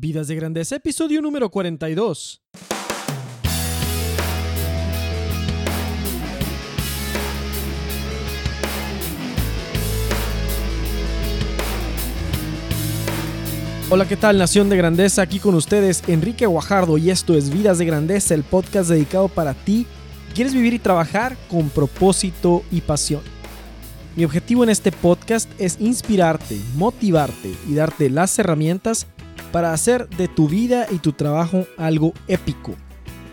Vidas 0.00 0.28
de 0.28 0.34
Grandeza, 0.34 0.76
episodio 0.76 1.20
número 1.20 1.50
42. 1.50 2.40
Hola, 13.90 14.08
¿qué 14.08 14.16
tal 14.16 14.38
Nación 14.38 14.70
de 14.70 14.78
Grandeza? 14.78 15.20
Aquí 15.20 15.38
con 15.38 15.54
ustedes 15.54 16.02
Enrique 16.08 16.46
Guajardo 16.46 16.96
y 16.96 17.10
esto 17.10 17.34
es 17.34 17.50
Vidas 17.50 17.76
de 17.76 17.84
Grandeza, 17.84 18.32
el 18.34 18.42
podcast 18.44 18.88
dedicado 18.88 19.28
para 19.28 19.52
ti. 19.52 19.86
¿Quieres 20.34 20.54
vivir 20.54 20.72
y 20.72 20.78
trabajar 20.78 21.36
con 21.50 21.68
propósito 21.68 22.62
y 22.70 22.80
pasión? 22.80 23.20
Mi 24.16 24.24
objetivo 24.24 24.64
en 24.64 24.70
este 24.70 24.92
podcast 24.92 25.50
es 25.58 25.78
inspirarte, 25.78 26.58
motivarte 26.76 27.54
y 27.68 27.74
darte 27.74 28.08
las 28.08 28.38
herramientas 28.38 29.06
para 29.52 29.72
hacer 29.72 30.08
de 30.10 30.28
tu 30.28 30.48
vida 30.48 30.86
y 30.90 30.98
tu 30.98 31.12
trabajo 31.12 31.66
algo 31.76 32.12
épico. 32.28 32.74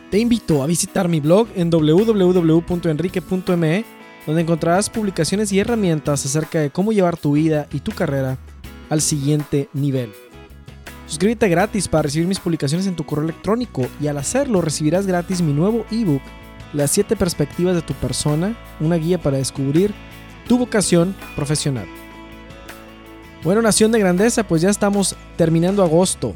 Te 0.09 0.17
invito 0.19 0.63
a 0.63 0.67
visitar 0.67 1.09
mi 1.09 1.19
blog 1.19 1.49
en 1.55 1.69
www.enrique.me, 1.69 3.85
donde 4.25 4.41
encontrarás 4.41 4.89
publicaciones 4.89 5.51
y 5.51 5.59
herramientas 5.59 6.25
acerca 6.25 6.59
de 6.59 6.69
cómo 6.69 6.93
llevar 6.93 7.17
tu 7.17 7.33
vida 7.33 7.67
y 7.73 7.81
tu 7.81 7.91
carrera 7.91 8.37
al 8.89 9.01
siguiente 9.01 9.67
nivel. 9.73 10.13
Suscríbete 11.07 11.47
gratis 11.47 11.87
para 11.87 12.03
recibir 12.03 12.27
mis 12.27 12.39
publicaciones 12.39 12.85
en 12.87 12.95
tu 12.95 13.05
correo 13.05 13.25
electrónico 13.25 13.87
y 14.01 14.07
al 14.07 14.17
hacerlo 14.17 14.61
recibirás 14.61 15.07
gratis 15.07 15.41
mi 15.41 15.53
nuevo 15.53 15.85
ebook, 15.91 16.21
Las 16.73 16.91
7 16.91 17.15
perspectivas 17.15 17.75
de 17.75 17.81
tu 17.81 17.93
persona, 17.93 18.57
una 18.81 18.97
guía 18.97 19.17
para 19.17 19.37
descubrir 19.37 19.93
tu 20.47 20.57
vocación 20.57 21.15
profesional. 21.35 21.87
Bueno, 23.43 23.61
Nación 23.61 23.91
de 23.91 23.99
Grandeza, 23.99 24.47
pues 24.47 24.61
ya 24.61 24.69
estamos 24.69 25.15
terminando 25.37 25.83
agosto. 25.83 26.35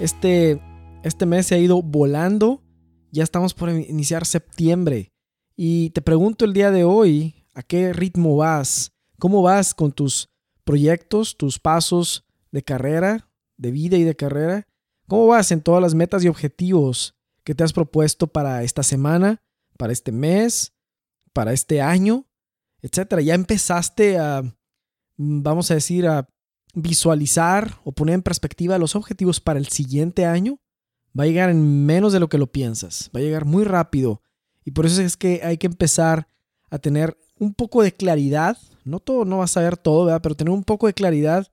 Este, 0.00 0.60
este 1.02 1.26
mes 1.26 1.46
se 1.46 1.54
ha 1.54 1.58
ido 1.58 1.82
volando, 1.82 2.62
ya 3.10 3.22
estamos 3.22 3.54
por 3.54 3.70
iniciar 3.70 4.26
septiembre. 4.26 5.12
Y 5.56 5.90
te 5.90 6.02
pregunto 6.02 6.44
el 6.44 6.52
día 6.52 6.70
de 6.70 6.84
hoy, 6.84 7.46
¿a 7.54 7.62
qué 7.62 7.92
ritmo 7.92 8.36
vas? 8.36 8.92
¿Cómo 9.18 9.42
vas 9.42 9.74
con 9.74 9.92
tus 9.92 10.28
proyectos, 10.64 11.36
tus 11.36 11.58
pasos 11.58 12.24
de 12.50 12.62
carrera? 12.62 13.28
de 13.58 13.70
vida 13.70 13.98
y 13.98 14.04
de 14.04 14.16
carrera? 14.16 14.66
¿Cómo 15.06 15.26
vas 15.26 15.52
en 15.52 15.60
todas 15.60 15.82
las 15.82 15.94
metas 15.94 16.24
y 16.24 16.28
objetivos 16.28 17.14
que 17.44 17.54
te 17.54 17.64
has 17.64 17.72
propuesto 17.72 18.26
para 18.28 18.62
esta 18.62 18.82
semana, 18.82 19.42
para 19.76 19.92
este 19.92 20.12
mes, 20.12 20.72
para 21.32 21.52
este 21.52 21.82
año, 21.82 22.26
etcétera? 22.80 23.20
¿Ya 23.20 23.34
empezaste 23.34 24.18
a, 24.18 24.42
mm, 25.16 25.42
vamos 25.42 25.70
a 25.70 25.74
decir, 25.74 26.06
a 26.06 26.28
visualizar 26.74 27.78
o 27.84 27.92
poner 27.92 28.14
en 28.14 28.22
perspectiva 28.22 28.78
los 28.78 28.96
objetivos 28.96 29.40
para 29.40 29.58
el 29.58 29.68
siguiente 29.68 30.26
año? 30.26 30.58
Va 31.18 31.24
a 31.24 31.26
llegar 31.26 31.50
en 31.50 31.86
menos 31.86 32.12
de 32.12 32.20
lo 32.20 32.28
que 32.28 32.38
lo 32.38 32.52
piensas, 32.52 33.10
va 33.14 33.20
a 33.20 33.22
llegar 33.22 33.44
muy 33.44 33.64
rápido 33.64 34.22
y 34.64 34.72
por 34.72 34.86
eso 34.86 35.02
es 35.02 35.16
que 35.16 35.40
hay 35.42 35.58
que 35.58 35.66
empezar 35.66 36.28
a 36.70 36.78
tener 36.78 37.16
un 37.38 37.54
poco 37.54 37.82
de 37.82 37.92
claridad, 37.92 38.58
no 38.84 39.00
todo, 39.00 39.24
no 39.24 39.38
vas 39.38 39.56
a 39.56 39.62
ver 39.62 39.76
todo, 39.76 40.20
pero 40.20 40.34
tener 40.34 40.52
un 40.52 40.64
poco 40.64 40.86
de 40.86 40.94
claridad 40.94 41.48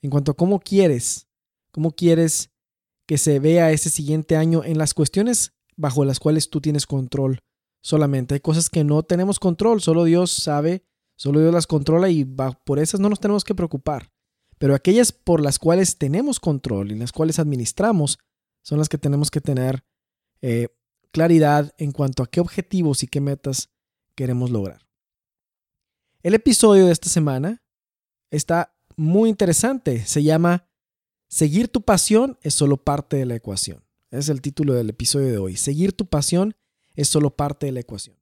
en 0.00 0.10
cuanto 0.10 0.32
a 0.32 0.36
cómo 0.36 0.60
quieres 0.60 1.26
¿Cómo 1.70 1.92
quieres 1.92 2.50
que 3.06 3.18
se 3.18 3.38
vea 3.38 3.70
ese 3.70 3.90
siguiente 3.90 4.36
año 4.36 4.64
en 4.64 4.78
las 4.78 4.94
cuestiones 4.94 5.52
bajo 5.76 6.04
las 6.04 6.18
cuales 6.18 6.50
tú 6.50 6.60
tienes 6.60 6.86
control 6.86 7.40
solamente? 7.80 8.34
Hay 8.34 8.40
cosas 8.40 8.68
que 8.68 8.82
no 8.82 9.02
tenemos 9.02 9.38
control, 9.38 9.80
solo 9.80 10.04
Dios 10.04 10.32
sabe, 10.32 10.84
solo 11.16 11.40
Dios 11.40 11.54
las 11.54 11.66
controla 11.66 12.08
y 12.08 12.24
por 12.64 12.78
esas 12.78 13.00
no 13.00 13.08
nos 13.08 13.20
tenemos 13.20 13.44
que 13.44 13.54
preocupar. 13.54 14.09
Pero 14.60 14.74
aquellas 14.74 15.10
por 15.10 15.40
las 15.40 15.58
cuales 15.58 15.96
tenemos 15.96 16.38
control 16.38 16.92
y 16.92 16.94
las 16.94 17.12
cuales 17.12 17.38
administramos 17.38 18.18
son 18.62 18.78
las 18.78 18.90
que 18.90 18.98
tenemos 18.98 19.30
que 19.30 19.40
tener 19.40 19.84
eh, 20.42 20.68
claridad 21.12 21.74
en 21.78 21.92
cuanto 21.92 22.22
a 22.22 22.26
qué 22.26 22.40
objetivos 22.40 23.02
y 23.02 23.06
qué 23.06 23.22
metas 23.22 23.70
queremos 24.14 24.50
lograr. 24.50 24.86
El 26.22 26.34
episodio 26.34 26.84
de 26.84 26.92
esta 26.92 27.08
semana 27.08 27.62
está 28.30 28.76
muy 28.96 29.30
interesante. 29.30 30.04
Se 30.04 30.22
llama 30.22 30.68
Seguir 31.26 31.68
tu 31.68 31.80
pasión 31.80 32.38
es 32.42 32.52
solo 32.52 32.76
parte 32.76 33.16
de 33.16 33.24
la 33.24 33.36
ecuación. 33.36 33.82
Es 34.10 34.28
el 34.28 34.42
título 34.42 34.74
del 34.74 34.90
episodio 34.90 35.28
de 35.28 35.38
hoy. 35.38 35.56
Seguir 35.56 35.94
tu 35.94 36.04
pasión 36.04 36.54
es 36.96 37.08
solo 37.08 37.34
parte 37.34 37.64
de 37.64 37.72
la 37.72 37.80
ecuación. 37.80 38.18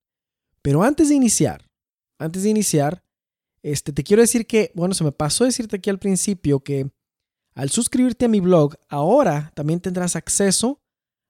Pero 0.62 0.84
antes 0.84 1.08
de 1.08 1.16
iniciar, 1.16 1.68
antes 2.16 2.44
de 2.44 2.50
iniciar, 2.50 3.02
este, 3.62 3.92
te 3.92 4.04
quiero 4.04 4.22
decir 4.22 4.46
que, 4.46 4.72
bueno, 4.74 4.94
se 4.94 5.04
me 5.04 5.12
pasó 5.12 5.44
decirte 5.44 5.76
aquí 5.76 5.90
al 5.90 5.98
principio 5.98 6.60
que 6.60 6.90
al 7.54 7.70
suscribirte 7.70 8.26
a 8.26 8.28
mi 8.28 8.40
blog, 8.40 8.76
ahora 8.88 9.50
también 9.54 9.80
tendrás 9.80 10.14
acceso 10.14 10.80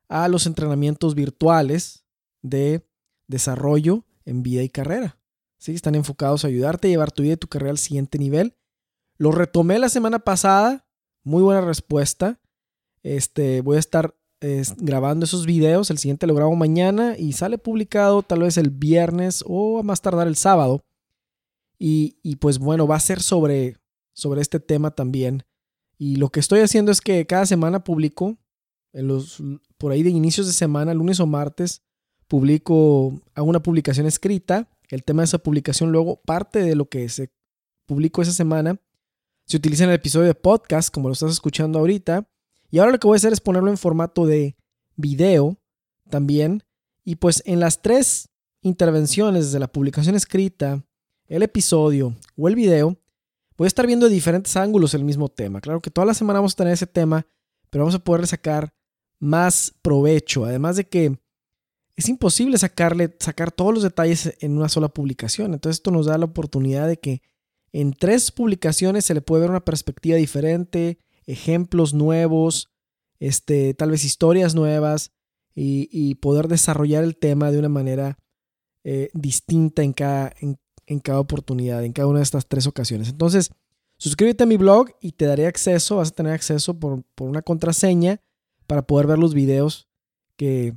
a 0.08 0.28
los 0.28 0.46
entrenamientos 0.46 1.14
virtuales 1.14 2.04
de 2.42 2.86
desarrollo 3.28 4.04
en 4.24 4.42
vida 4.42 4.62
y 4.62 4.68
carrera. 4.68 5.18
¿Sí? 5.58 5.72
Están 5.72 5.94
enfocados 5.94 6.44
a 6.44 6.48
ayudarte 6.48 6.88
a 6.88 6.90
llevar 6.90 7.12
tu 7.12 7.22
vida 7.22 7.34
y 7.34 7.38
tu 7.38 7.48
carrera 7.48 7.70
al 7.70 7.78
siguiente 7.78 8.18
nivel. 8.18 8.56
Lo 9.16 9.32
retomé 9.32 9.78
la 9.78 9.88
semana 9.88 10.18
pasada 10.18 10.86
muy 11.24 11.42
buena 11.42 11.60
respuesta. 11.60 12.40
Este, 13.02 13.60
voy 13.60 13.76
a 13.76 13.80
estar 13.80 14.14
grabando 14.78 15.24
esos 15.24 15.46
videos. 15.46 15.90
El 15.90 15.98
siguiente 15.98 16.26
lo 16.26 16.34
grabo 16.34 16.54
mañana 16.54 17.16
y 17.18 17.32
sale 17.32 17.58
publicado 17.58 18.22
tal 18.22 18.40
vez 18.40 18.56
el 18.56 18.70
viernes 18.70 19.42
o 19.46 19.78
a 19.78 19.82
más 19.82 20.00
tardar 20.00 20.28
el 20.28 20.36
sábado. 20.36 20.82
Y, 21.78 22.36
pues 22.36 22.58
bueno, 22.58 22.86
va 22.86 22.96
a 22.96 23.00
ser 23.00 23.22
sobre, 23.22 23.76
sobre 24.12 24.40
este 24.40 24.60
tema 24.60 24.90
también. 24.90 25.44
Y 25.96 26.16
lo 26.16 26.30
que 26.30 26.40
estoy 26.40 26.60
haciendo 26.60 26.92
es 26.92 27.00
que 27.00 27.26
cada 27.26 27.46
semana 27.46 27.84
publico, 27.84 28.36
por 29.76 29.92
ahí 29.92 30.02
de 30.02 30.10
inicios 30.10 30.46
de 30.46 30.52
semana, 30.52 30.94
lunes 30.94 31.20
o 31.20 31.26
martes, 31.26 31.82
publico, 32.26 33.20
una 33.36 33.62
publicación 33.62 34.06
escrita. 34.06 34.68
El 34.88 35.04
tema 35.04 35.22
de 35.22 35.26
esa 35.26 35.38
publicación 35.38 35.92
luego 35.92 36.20
parte 36.22 36.60
de 36.60 36.74
lo 36.74 36.88
que 36.88 37.08
se 37.08 37.30
publicó 37.86 38.22
esa 38.22 38.32
semana 38.32 38.80
se 39.48 39.56
utiliza 39.56 39.84
en 39.84 39.90
el 39.90 39.96
episodio 39.96 40.26
de 40.26 40.34
podcast, 40.34 40.92
como 40.92 41.08
lo 41.08 41.14
estás 41.14 41.32
escuchando 41.32 41.78
ahorita. 41.78 42.28
Y 42.70 42.78
ahora 42.78 42.92
lo 42.92 42.98
que 42.98 43.06
voy 43.06 43.14
a 43.14 43.16
hacer 43.16 43.32
es 43.32 43.40
ponerlo 43.40 43.70
en 43.70 43.78
formato 43.78 44.26
de 44.26 44.56
video 44.96 45.58
también. 46.10 46.64
Y 47.02 47.16
pues 47.16 47.42
en 47.46 47.58
las 47.58 47.80
tres 47.80 48.28
intervenciones, 48.60 49.46
desde 49.46 49.58
la 49.58 49.72
publicación 49.72 50.14
escrita, 50.14 50.84
el 51.28 51.42
episodio 51.42 52.16
o 52.36 52.48
el 52.48 52.54
video, 52.54 52.96
voy 53.56 53.66
a 53.66 53.68
estar 53.68 53.86
viendo 53.86 54.06
de 54.06 54.14
diferentes 54.14 54.56
ángulos 54.56 54.94
el 54.94 55.04
mismo 55.04 55.28
tema. 55.28 55.60
Claro 55.60 55.80
que 55.80 55.90
toda 55.90 56.06
la 56.06 56.14
semana 56.14 56.38
vamos 56.38 56.54
a 56.54 56.56
tener 56.56 56.72
ese 56.72 56.86
tema, 56.86 57.26
pero 57.70 57.84
vamos 57.84 57.94
a 57.94 58.02
poderle 58.02 58.26
sacar 58.26 58.72
más 59.20 59.74
provecho. 59.82 60.44
Además 60.44 60.76
de 60.76 60.84
que 60.88 61.18
es 61.96 62.08
imposible 62.08 62.56
sacarle, 62.58 63.14
sacar 63.18 63.50
todos 63.50 63.74
los 63.74 63.82
detalles 63.82 64.36
en 64.40 64.56
una 64.56 64.68
sola 64.68 64.88
publicación. 64.88 65.52
Entonces 65.52 65.78
esto 65.78 65.90
nos 65.90 66.06
da 66.06 66.16
la 66.16 66.26
oportunidad 66.26 66.86
de 66.86 66.98
que 66.98 67.22
en 67.72 67.92
tres 67.92 68.30
publicaciones 68.30 69.04
se 69.04 69.14
le 69.14 69.20
puede 69.20 69.42
ver 69.42 69.50
una 69.50 69.64
perspectiva 69.64 70.16
diferente, 70.16 70.98
ejemplos 71.26 71.92
nuevos, 71.92 72.70
este, 73.18 73.74
tal 73.74 73.90
vez 73.90 74.04
historias 74.04 74.54
nuevas 74.54 75.12
y, 75.54 76.14
poder 76.16 76.46
desarrollar 76.46 77.02
el 77.02 77.16
tema 77.16 77.50
de 77.50 77.58
una 77.58 77.68
manera 77.68 78.16
eh, 78.84 79.10
distinta 79.12 79.82
en 79.82 79.92
cada, 79.92 80.32
cada 81.00 81.20
oportunidad, 81.20 81.84
en 81.84 81.92
cada 81.92 82.08
una 82.08 82.20
de 82.20 82.24
estas 82.24 82.46
tres 82.46 82.66
ocasiones. 82.66 83.08
Entonces, 83.08 83.50
suscríbete 83.98 84.44
a 84.44 84.46
mi 84.46 84.56
blog 84.56 84.88
y 85.00 85.12
te 85.12 85.26
daré 85.26 85.46
acceso, 85.46 85.96
vas 85.96 86.08
a 86.08 86.14
tener 86.14 86.32
acceso 86.32 86.78
por, 86.78 87.04
una 87.20 87.42
contraseña 87.42 88.20
para 88.66 88.86
poder 88.86 89.06
ver 89.06 89.18
los 89.18 89.34
videos 89.34 89.88
que, 90.36 90.74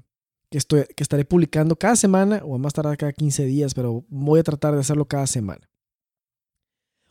estoy, 0.52 0.86
que 0.96 1.04
estaré 1.04 1.24
publicando 1.24 1.78
cada 1.78 1.96
semana 1.96 2.42
o 2.44 2.56
a 2.56 2.58
más 2.58 2.74
tardar 2.74 2.98
cada 2.98 3.14
15 3.14 3.46
días, 3.46 3.74
pero 3.74 4.06
voy 4.10 4.42
a 4.42 4.44
tratar 4.44 4.74
de 4.74 4.82
hacerlo 4.82 5.06
cada 5.06 5.28
semana. 5.28 5.70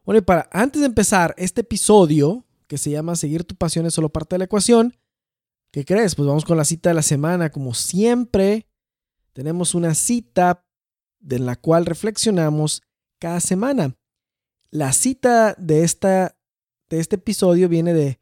Bueno, 0.04 0.18
y 0.18 0.22
para 0.22 0.48
antes 0.52 0.80
de 0.80 0.86
empezar 0.86 1.34
este 1.38 1.62
episodio, 1.62 2.44
que 2.66 2.78
se 2.78 2.90
llama 2.90 3.16
Seguir 3.16 3.44
tu 3.44 3.56
pasión 3.56 3.86
es 3.86 3.94
solo 3.94 4.10
parte 4.10 4.34
de 4.34 4.38
la 4.38 4.44
ecuación, 4.44 4.96
¿qué 5.70 5.84
crees? 5.84 6.14
Pues 6.14 6.28
vamos 6.28 6.44
con 6.44 6.56
la 6.56 6.64
cita 6.64 6.90
de 6.90 6.94
la 6.94 7.02
semana. 7.02 7.50
Como 7.50 7.74
siempre, 7.74 8.66
tenemos 9.32 9.74
una 9.74 9.94
cita 9.94 10.64
de 11.18 11.38
la 11.38 11.56
cual 11.56 11.86
reflexionamos 11.86 12.82
cada 13.20 13.38
semana. 13.38 13.96
La 14.70 14.92
cita 14.92 15.54
de, 15.54 15.84
esta, 15.84 16.36
de 16.88 16.98
este 16.98 17.16
episodio 17.16 17.68
viene 17.68 17.94
de 17.94 18.18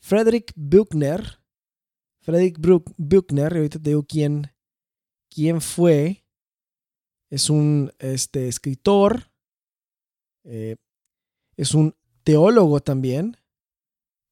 Frederick 0.00 0.52
Buchner. 0.56 1.40
Frederick 2.20 2.58
Buchner, 2.96 3.56
ahorita 3.56 3.78
te 3.78 3.90
digo 3.90 4.02
quién, 4.02 4.50
quién 5.30 5.60
fue. 5.60 6.24
Es 7.30 7.50
un 7.50 7.92
este, 7.98 8.48
escritor, 8.48 9.30
eh, 10.44 10.76
es 11.56 11.74
un 11.74 11.94
teólogo 12.24 12.80
también, 12.80 13.36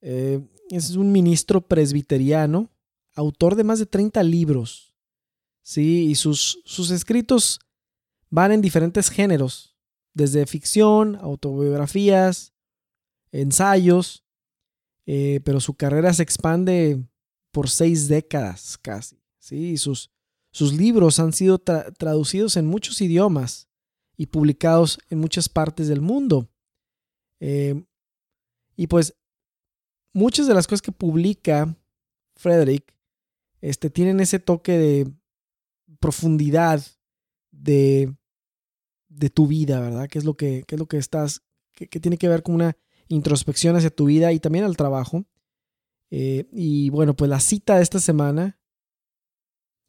eh, 0.01 0.41
es 0.71 0.97
un 0.97 1.13
ministro 1.13 1.61
presbiteriano, 1.61 2.71
autor 3.15 3.55
de 3.55 3.65
más 3.65 3.79
de 3.79 3.87
30 3.87 4.23
libros, 4.23 4.95
¿sí? 5.63 6.07
y 6.07 6.15
sus, 6.15 6.63
sus 6.65 6.91
escritos 6.91 7.61
van 8.31 8.53
en 8.53 8.63
diferentes 8.63 9.11
géneros, 9.11 9.76
desde 10.17 10.47
ficción, 10.47 11.17
autobiografías, 11.17 12.55
ensayos, 13.33 14.25
eh, 15.05 15.41
pero 15.45 15.61
su 15.61 15.75
carrera 15.75 16.11
se 16.15 16.23
expande 16.23 17.05
por 17.53 17.69
seis 17.69 18.09
décadas 18.09 18.79
casi. 18.79 19.21
¿sí? 19.39 19.77
Sus, 19.77 20.11
sus 20.53 20.73
libros 20.73 21.21
han 21.21 21.35
sido 21.35 21.59
traducidos 21.59 22.57
en 22.57 22.67
muchos 22.67 22.99
idiomas 23.03 23.69
y 24.17 24.27
publicados 24.29 24.99
en 25.11 25.19
muchas 25.19 25.51
partes 25.51 25.87
del 25.87 26.01
mundo. 26.01 26.49
Eh, 27.41 27.85
y 28.75 28.87
pues 28.87 29.15
muchas 30.15 30.47
de 30.47 30.55
las 30.55 30.67
cosas 30.67 30.81
que 30.81 30.93
publica 30.93 31.77
Frederick 32.37 32.97
este, 33.61 33.91
tienen 33.91 34.21
ese 34.21 34.39
toque 34.39 34.79
de 34.79 35.13
profundidad 36.01 36.83
de, 37.51 38.17
de 39.17 39.31
tu 39.31 39.47
vida, 39.47 39.81
¿verdad? 39.81 40.09
¿Qué 40.09 40.19
es 40.19 40.25
lo 40.25 40.35
que, 40.35 40.65
es 40.67 40.79
lo 40.79 40.87
que 40.87 40.99
estás, 40.99 41.43
que, 41.73 41.87
tiene 41.87 42.19
que 42.19 42.29
ver 42.29 42.43
con 42.43 42.55
una 42.55 42.77
introspección 43.09 43.77
hacia 43.77 43.91
tu 43.91 44.07
vida 44.07 44.33
y 44.33 44.41
también 44.41 44.65
al 44.65 44.77
trabajo. 44.77 45.25
Eh, 46.11 46.49
y 46.53 46.91
bueno, 46.91 47.15
pues 47.15 47.29
la 47.29 47.41
cita 47.41 47.77
de 47.77 47.83
esta 47.83 47.99
semana 47.99 48.59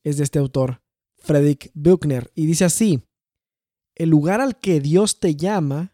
es 0.03 0.17
de 0.17 0.23
este 0.23 0.39
autor, 0.39 0.81
Frederick 1.17 1.71
Buchner, 1.73 2.31
y 2.33 2.45
dice 2.45 2.65
así, 2.65 3.03
el 3.95 4.09
lugar 4.09 4.41
al 4.41 4.59
que 4.59 4.79
Dios 4.79 5.19
te 5.19 5.35
llama 5.35 5.93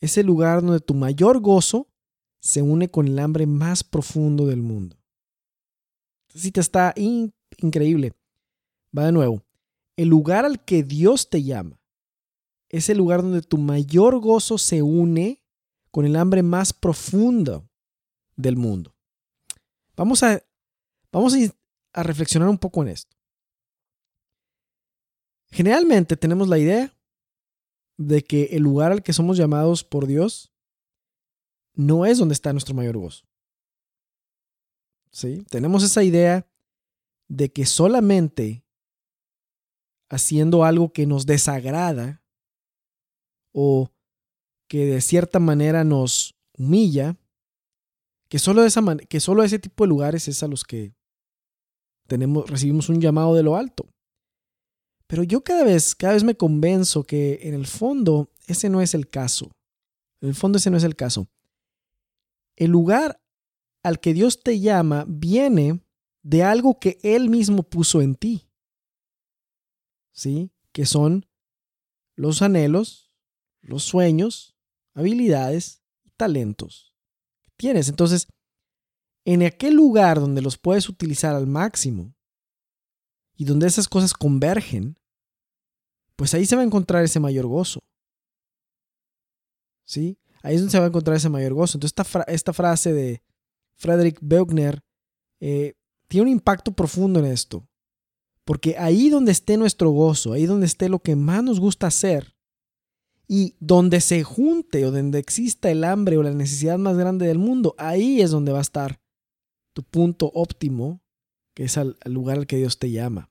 es 0.00 0.16
el 0.16 0.26
lugar 0.26 0.62
donde 0.62 0.80
tu 0.80 0.94
mayor 0.94 1.40
gozo 1.40 1.88
se 2.40 2.62
une 2.62 2.90
con 2.90 3.06
el 3.06 3.18
hambre 3.18 3.46
más 3.46 3.84
profundo 3.84 4.46
del 4.46 4.62
mundo. 4.62 4.96
Esta 6.28 6.40
cita 6.40 6.60
está 6.60 6.94
increíble. 7.58 8.12
Va 8.96 9.06
de 9.06 9.12
nuevo. 9.12 9.42
El 9.96 10.08
lugar 10.08 10.44
al 10.46 10.64
que 10.64 10.82
Dios 10.82 11.28
te 11.28 11.42
llama 11.42 11.79
es 12.70 12.88
el 12.88 12.98
lugar 12.98 13.22
donde 13.22 13.42
tu 13.42 13.58
mayor 13.58 14.20
gozo 14.20 14.56
se 14.56 14.80
une 14.80 15.42
con 15.90 16.06
el 16.06 16.16
hambre 16.16 16.42
más 16.42 16.72
profundo 16.72 17.68
del 18.36 18.56
mundo. 18.56 18.94
Vamos 19.96 20.22
a, 20.22 20.42
vamos 21.12 21.34
a 21.92 22.02
reflexionar 22.02 22.48
un 22.48 22.58
poco 22.58 22.82
en 22.82 22.88
esto. 22.88 23.14
Generalmente 25.50 26.16
tenemos 26.16 26.48
la 26.48 26.58
idea 26.58 26.94
de 27.96 28.22
que 28.22 28.44
el 28.52 28.62
lugar 28.62 28.92
al 28.92 29.02
que 29.02 29.12
somos 29.12 29.36
llamados 29.36 29.82
por 29.82 30.06
Dios 30.06 30.52
no 31.74 32.06
es 32.06 32.18
donde 32.18 32.34
está 32.34 32.52
nuestro 32.52 32.74
mayor 32.74 32.96
gozo. 32.96 33.26
¿Sí? 35.10 35.44
Tenemos 35.50 35.82
esa 35.82 36.04
idea 36.04 36.46
de 37.26 37.50
que 37.50 37.66
solamente 37.66 38.64
haciendo 40.08 40.64
algo 40.64 40.92
que 40.92 41.04
nos 41.06 41.26
desagrada 41.26 42.19
o 43.52 43.90
que 44.68 44.86
de 44.86 45.00
cierta 45.00 45.38
manera 45.38 45.84
nos 45.84 46.36
humilla, 46.56 47.16
que 48.28 48.38
solo, 48.38 48.64
esa 48.64 48.82
que 49.08 49.20
solo 49.20 49.42
ese 49.42 49.58
tipo 49.58 49.84
de 49.84 49.88
lugares 49.88 50.28
es 50.28 50.42
a 50.42 50.48
los 50.48 50.62
que 50.64 50.94
tenemos, 52.06 52.48
recibimos 52.48 52.88
un 52.88 53.00
llamado 53.00 53.34
de 53.34 53.42
lo 53.42 53.56
alto. 53.56 53.88
Pero 55.06 55.24
yo 55.24 55.42
cada 55.42 55.64
vez, 55.64 55.96
cada 55.96 56.12
vez 56.12 56.22
me 56.22 56.36
convenzo 56.36 57.02
que 57.02 57.40
en 57.42 57.54
el 57.54 57.66
fondo 57.66 58.30
ese 58.46 58.68
no 58.68 58.80
es 58.80 58.94
el 58.94 59.08
caso. 59.08 59.50
En 60.20 60.28
el 60.28 60.34
fondo 60.34 60.58
ese 60.58 60.70
no 60.70 60.76
es 60.76 60.84
el 60.84 60.94
caso. 60.94 61.28
El 62.56 62.70
lugar 62.70 63.20
al 63.82 63.98
que 63.98 64.14
Dios 64.14 64.42
te 64.42 64.60
llama 64.60 65.04
viene 65.08 65.82
de 66.22 66.44
algo 66.44 66.78
que 66.78 66.98
Él 67.02 67.30
mismo 67.30 67.64
puso 67.64 68.02
en 68.02 68.14
ti. 68.14 68.48
¿Sí? 70.12 70.52
Que 70.72 70.86
son 70.86 71.26
los 72.14 72.42
anhelos, 72.42 73.09
los 73.62 73.84
sueños, 73.84 74.56
habilidades 74.94 75.82
y 76.04 76.10
talentos 76.10 76.94
que 77.42 77.50
tienes. 77.56 77.88
Entonces, 77.88 78.28
en 79.24 79.42
aquel 79.42 79.74
lugar 79.74 80.20
donde 80.20 80.42
los 80.42 80.58
puedes 80.58 80.88
utilizar 80.88 81.34
al 81.34 81.46
máximo 81.46 82.14
y 83.36 83.44
donde 83.44 83.66
esas 83.66 83.88
cosas 83.88 84.12
convergen, 84.12 84.98
pues 86.16 86.34
ahí 86.34 86.46
se 86.46 86.56
va 86.56 86.62
a 86.62 86.66
encontrar 86.66 87.04
ese 87.04 87.20
mayor 87.20 87.46
gozo. 87.46 87.80
¿Sí? 89.84 90.18
Ahí 90.42 90.54
es 90.54 90.60
donde 90.60 90.72
se 90.72 90.78
va 90.78 90.84
a 90.84 90.88
encontrar 90.88 91.16
ese 91.16 91.28
mayor 91.28 91.54
gozo. 91.54 91.76
Entonces 91.76 91.94
esta, 91.98 92.22
esta 92.24 92.52
frase 92.52 92.92
de 92.92 93.22
Frederick 93.76 94.18
Beugner 94.20 94.82
eh, 95.40 95.74
tiene 96.08 96.22
un 96.22 96.32
impacto 96.32 96.72
profundo 96.72 97.18
en 97.20 97.26
esto. 97.26 97.66
Porque 98.44 98.76
ahí 98.78 99.10
donde 99.10 99.32
esté 99.32 99.56
nuestro 99.56 99.90
gozo, 99.90 100.32
ahí 100.32 100.46
donde 100.46 100.66
esté 100.66 100.88
lo 100.88 100.98
que 100.98 101.16
más 101.16 101.42
nos 101.42 101.60
gusta 101.60 101.86
hacer, 101.86 102.34
y 103.32 103.54
donde 103.60 104.00
se 104.00 104.24
junte 104.24 104.84
o 104.84 104.90
donde 104.90 105.20
exista 105.20 105.70
el 105.70 105.84
hambre 105.84 106.16
o 106.16 106.22
la 106.24 106.32
necesidad 106.32 106.78
más 106.78 106.96
grande 106.96 107.28
del 107.28 107.38
mundo, 107.38 107.76
ahí 107.78 108.20
es 108.20 108.32
donde 108.32 108.50
va 108.50 108.58
a 108.58 108.62
estar 108.62 109.00
tu 109.72 109.84
punto 109.84 110.32
óptimo, 110.34 111.00
que 111.54 111.62
es 111.62 111.76
el 111.76 111.96
lugar 112.06 112.38
al 112.38 112.48
que 112.48 112.56
Dios 112.56 112.80
te 112.80 112.90
llama. 112.90 113.30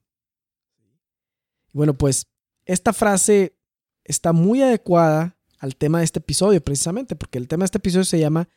Bueno, 1.73 1.95
pues 1.95 2.27
esta 2.63 2.93
frase 2.93 3.57
está 4.05 4.31
muy 4.31 4.61
adecuada 4.61 5.37
al 5.57 5.75
tema 5.75 5.99
de 5.99 6.05
este 6.05 6.19
episodio, 6.19 6.63
precisamente, 6.63 7.17
porque 7.17 7.37
el 7.37 7.49
tema 7.49 7.63
de 7.63 7.65
este 7.65 7.79
episodio 7.79 8.05
se 8.05 8.21
llama 8.21 8.47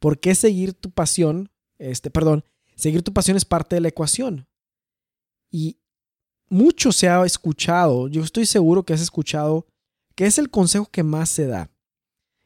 ¿Por 0.00 0.18
qué 0.18 0.34
seguir 0.34 0.74
tu 0.74 0.90
pasión? 0.90 1.52
Este, 1.78 2.10
perdón, 2.10 2.42
seguir 2.74 3.04
tu 3.04 3.12
pasión 3.12 3.36
es 3.36 3.44
parte 3.44 3.76
de 3.76 3.82
la 3.82 3.88
ecuación. 3.88 4.48
Y 5.48 5.78
mucho 6.48 6.90
se 6.90 7.08
ha 7.08 7.24
escuchado, 7.24 8.08
yo 8.08 8.24
estoy 8.24 8.46
seguro 8.46 8.82
que 8.82 8.94
has 8.94 9.00
escuchado, 9.00 9.64
que 10.18 10.26
es 10.26 10.36
el 10.38 10.50
consejo 10.50 10.86
que 10.90 11.04
más 11.04 11.28
se 11.28 11.46
da. 11.46 11.70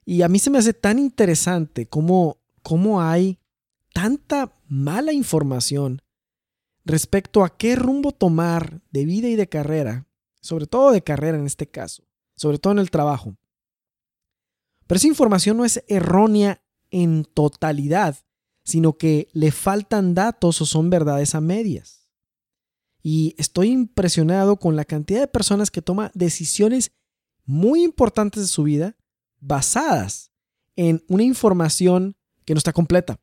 Y 0.04 0.20
a 0.20 0.28
mí 0.28 0.38
se 0.38 0.50
me 0.50 0.58
hace 0.58 0.74
tan 0.74 0.98
interesante 0.98 1.86
cómo, 1.86 2.36
cómo 2.62 3.00
hay 3.00 3.40
tanta 3.94 4.52
mala 4.69 5.12
información 5.12 6.02
respecto 6.84 7.42
a 7.42 7.56
qué 7.56 7.74
rumbo 7.74 8.12
tomar 8.12 8.82
de 8.90 9.06
vida 9.06 9.28
y 9.28 9.36
de 9.36 9.48
carrera 9.48 10.06
sobre 10.42 10.66
todo 10.66 10.90
de 10.90 11.02
carrera 11.02 11.38
en 11.38 11.46
este 11.46 11.66
caso, 11.69 12.02
sobre 12.36 12.58
todo 12.58 12.74
en 12.74 12.80
el 12.80 12.90
trabajo. 12.90 13.36
Pero 14.86 14.96
esa 14.96 15.06
información 15.06 15.56
no 15.56 15.64
es 15.64 15.82
errónea 15.88 16.62
en 16.90 17.24
totalidad, 17.24 18.19
sino 18.64 18.98
que 18.98 19.28
le 19.32 19.52
faltan 19.52 20.14
datos 20.14 20.60
o 20.60 20.66
son 20.66 20.90
verdades 20.90 21.34
a 21.34 21.40
medias. 21.40 22.10
Y 23.02 23.34
estoy 23.38 23.70
impresionado 23.70 24.56
con 24.56 24.76
la 24.76 24.84
cantidad 24.84 25.20
de 25.20 25.28
personas 25.28 25.70
que 25.70 25.80
toman 25.80 26.10
decisiones 26.14 26.92
muy 27.44 27.82
importantes 27.82 28.42
de 28.42 28.48
su 28.48 28.64
vida 28.64 28.96
basadas 29.40 30.32
en 30.76 31.04
una 31.08 31.22
información 31.22 32.16
que 32.44 32.54
no 32.54 32.58
está 32.58 32.72
completa. 32.72 33.20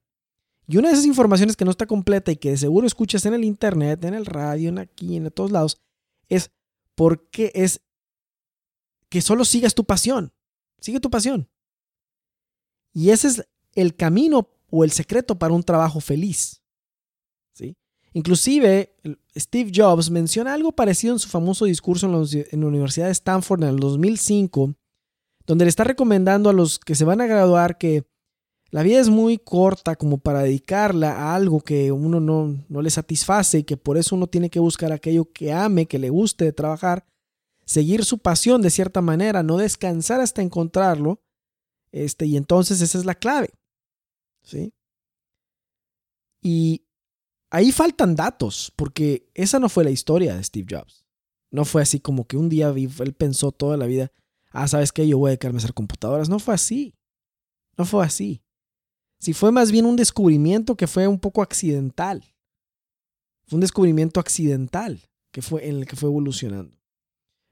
Y 0.68 0.78
una 0.78 0.90
de 0.90 0.94
esas 0.94 1.06
informaciones 1.06 1.58
que 1.58 1.66
no 1.66 1.72
está 1.72 1.88
completa 1.88 2.32
y 2.32 2.38
que 2.38 2.52
de 2.52 2.58
seguro 2.58 2.86
escuchas 2.86 3.26
en 3.26 3.34
el 3.34 3.44
internet, 3.44 4.04
en 4.04 4.14
el 4.14 4.26
radio, 4.26 4.70
en 4.70 4.78
aquí, 4.78 5.16
en 5.16 5.32
todos 5.32 5.52
lados, 5.52 5.82
es 6.28 6.52
porque 6.94 7.52
es 7.56 7.82
que 9.10 9.22
solo 9.22 9.46
sigas 9.46 9.74
tu 9.74 9.84
pasión. 9.86 10.32
Sigue 10.80 11.00
tu 11.00 11.10
pasión. 11.10 11.50
Y 12.94 13.10
ese 13.10 13.28
es 13.30 13.48
el 13.74 13.96
camino 13.96 14.50
o 14.70 14.84
el 14.84 14.92
secreto 14.92 15.40
para 15.40 15.54
un 15.54 15.64
trabajo 15.64 16.00
feliz. 16.00 16.62
Inclusive, 18.14 18.96
Steve 19.36 19.72
Jobs 19.74 20.10
menciona 20.10 20.54
algo 20.54 20.72
parecido 20.72 21.14
en 21.14 21.20
su 21.20 21.30
famoso 21.30 21.66
discurso 21.66 22.08
en 22.08 22.62
la, 22.62 22.68
Universidad 22.68 23.06
de 23.06 23.12
Stanford 23.12 23.64
en 23.64 23.70
el 23.70 23.78
2005, 23.78 24.74
donde 25.46 25.66
le 25.66 25.70
está 25.70 25.84
recomendando 25.84 26.50
a 26.50 26.54
los 26.54 26.80
que 26.80 26.96
se 26.96 27.06
van 27.06 27.22
a 27.22 27.28
graduar 27.28 27.78
que 27.78 28.06
la 28.72 28.84
vida 28.84 29.00
es 29.00 29.10
muy 29.10 29.38
corta 29.38 29.96
como 29.96 30.20
para 30.20 30.44
dedicarla 30.44 31.14
a 31.14 31.36
algo 31.36 31.62
que 31.62 31.92
uno 31.92 32.20
no, 32.20 32.64
no 32.68 32.82
le 32.82 32.90
satisface 32.90 33.60
y 33.60 33.64
que 33.64 33.78
por 33.78 33.98
eso 33.98 34.16
uno 34.16 34.28
tiene 34.28 34.50
que 34.50 34.60
buscar 34.60 34.92
aquello 34.92 35.32
que 35.32 35.52
ame, 35.52 35.88
que 35.88 35.98
le 35.98 36.10
guste 36.10 36.46
de 36.46 36.54
trabajar, 36.54 37.06
seguir 37.66 38.06
su 38.06 38.20
pasión 38.20 38.62
de 38.62 38.70
cierta 38.70 39.02
manera, 39.02 39.42
no 39.42 39.58
descansar 39.58 40.22
hasta 40.22 40.42
encontrarlo. 40.42 41.22
Este, 41.92 42.28
y 42.28 42.38
entonces 42.38 42.82
esa 42.82 42.98
es 43.00 43.06
la 43.06 43.16
clave. 43.16 43.50
¿Sí? 44.44 44.72
Y 46.42 46.84
ahí 47.50 47.72
faltan 47.72 48.16
datos, 48.16 48.72
porque 48.76 49.30
esa 49.34 49.60
no 49.60 49.70
fue 49.70 49.84
la 49.84 49.92
historia 49.92 50.36
de 50.36 50.44
Steve 50.44 50.68
Jobs. 50.70 51.06
No 51.52 51.66
fue 51.66 51.82
así 51.82 52.00
como 52.00 52.28
que 52.28 52.38
un 52.38 52.50
día 52.50 52.70
él 52.70 53.14
pensó 53.14 53.52
toda 53.52 53.76
la 53.78 53.86
vida, 53.86 54.12
ah, 54.52 54.68
¿sabes 54.68 54.92
qué? 54.92 55.08
Yo 55.08 55.18
voy 55.18 55.30
a 55.30 55.32
dedicarme 55.32 55.58
a 55.58 55.60
hacer 55.60 55.74
computadoras. 55.74 56.30
No 56.30 56.40
fue 56.40 56.54
así. 56.54 56.96
No 57.78 57.86
fue 57.86 58.06
así 58.06 58.44
si 59.20 59.34
fue 59.34 59.52
más 59.52 59.72
bien 59.72 59.86
un 59.86 59.96
descubrimiento 59.96 60.76
que 60.76 60.88
fue 60.88 61.08
un 61.08 61.20
poco 61.20 61.42
accidental. 61.42 62.24
Fue 63.46 63.58
un 63.58 63.62
descubrimiento 63.62 64.20
accidental 64.20 65.02
que 65.32 65.42
fue 65.42 65.68
en 65.68 65.78
el 65.78 65.86
que 65.86 65.96
fue 65.96 66.10
evolucionando. 66.10 66.78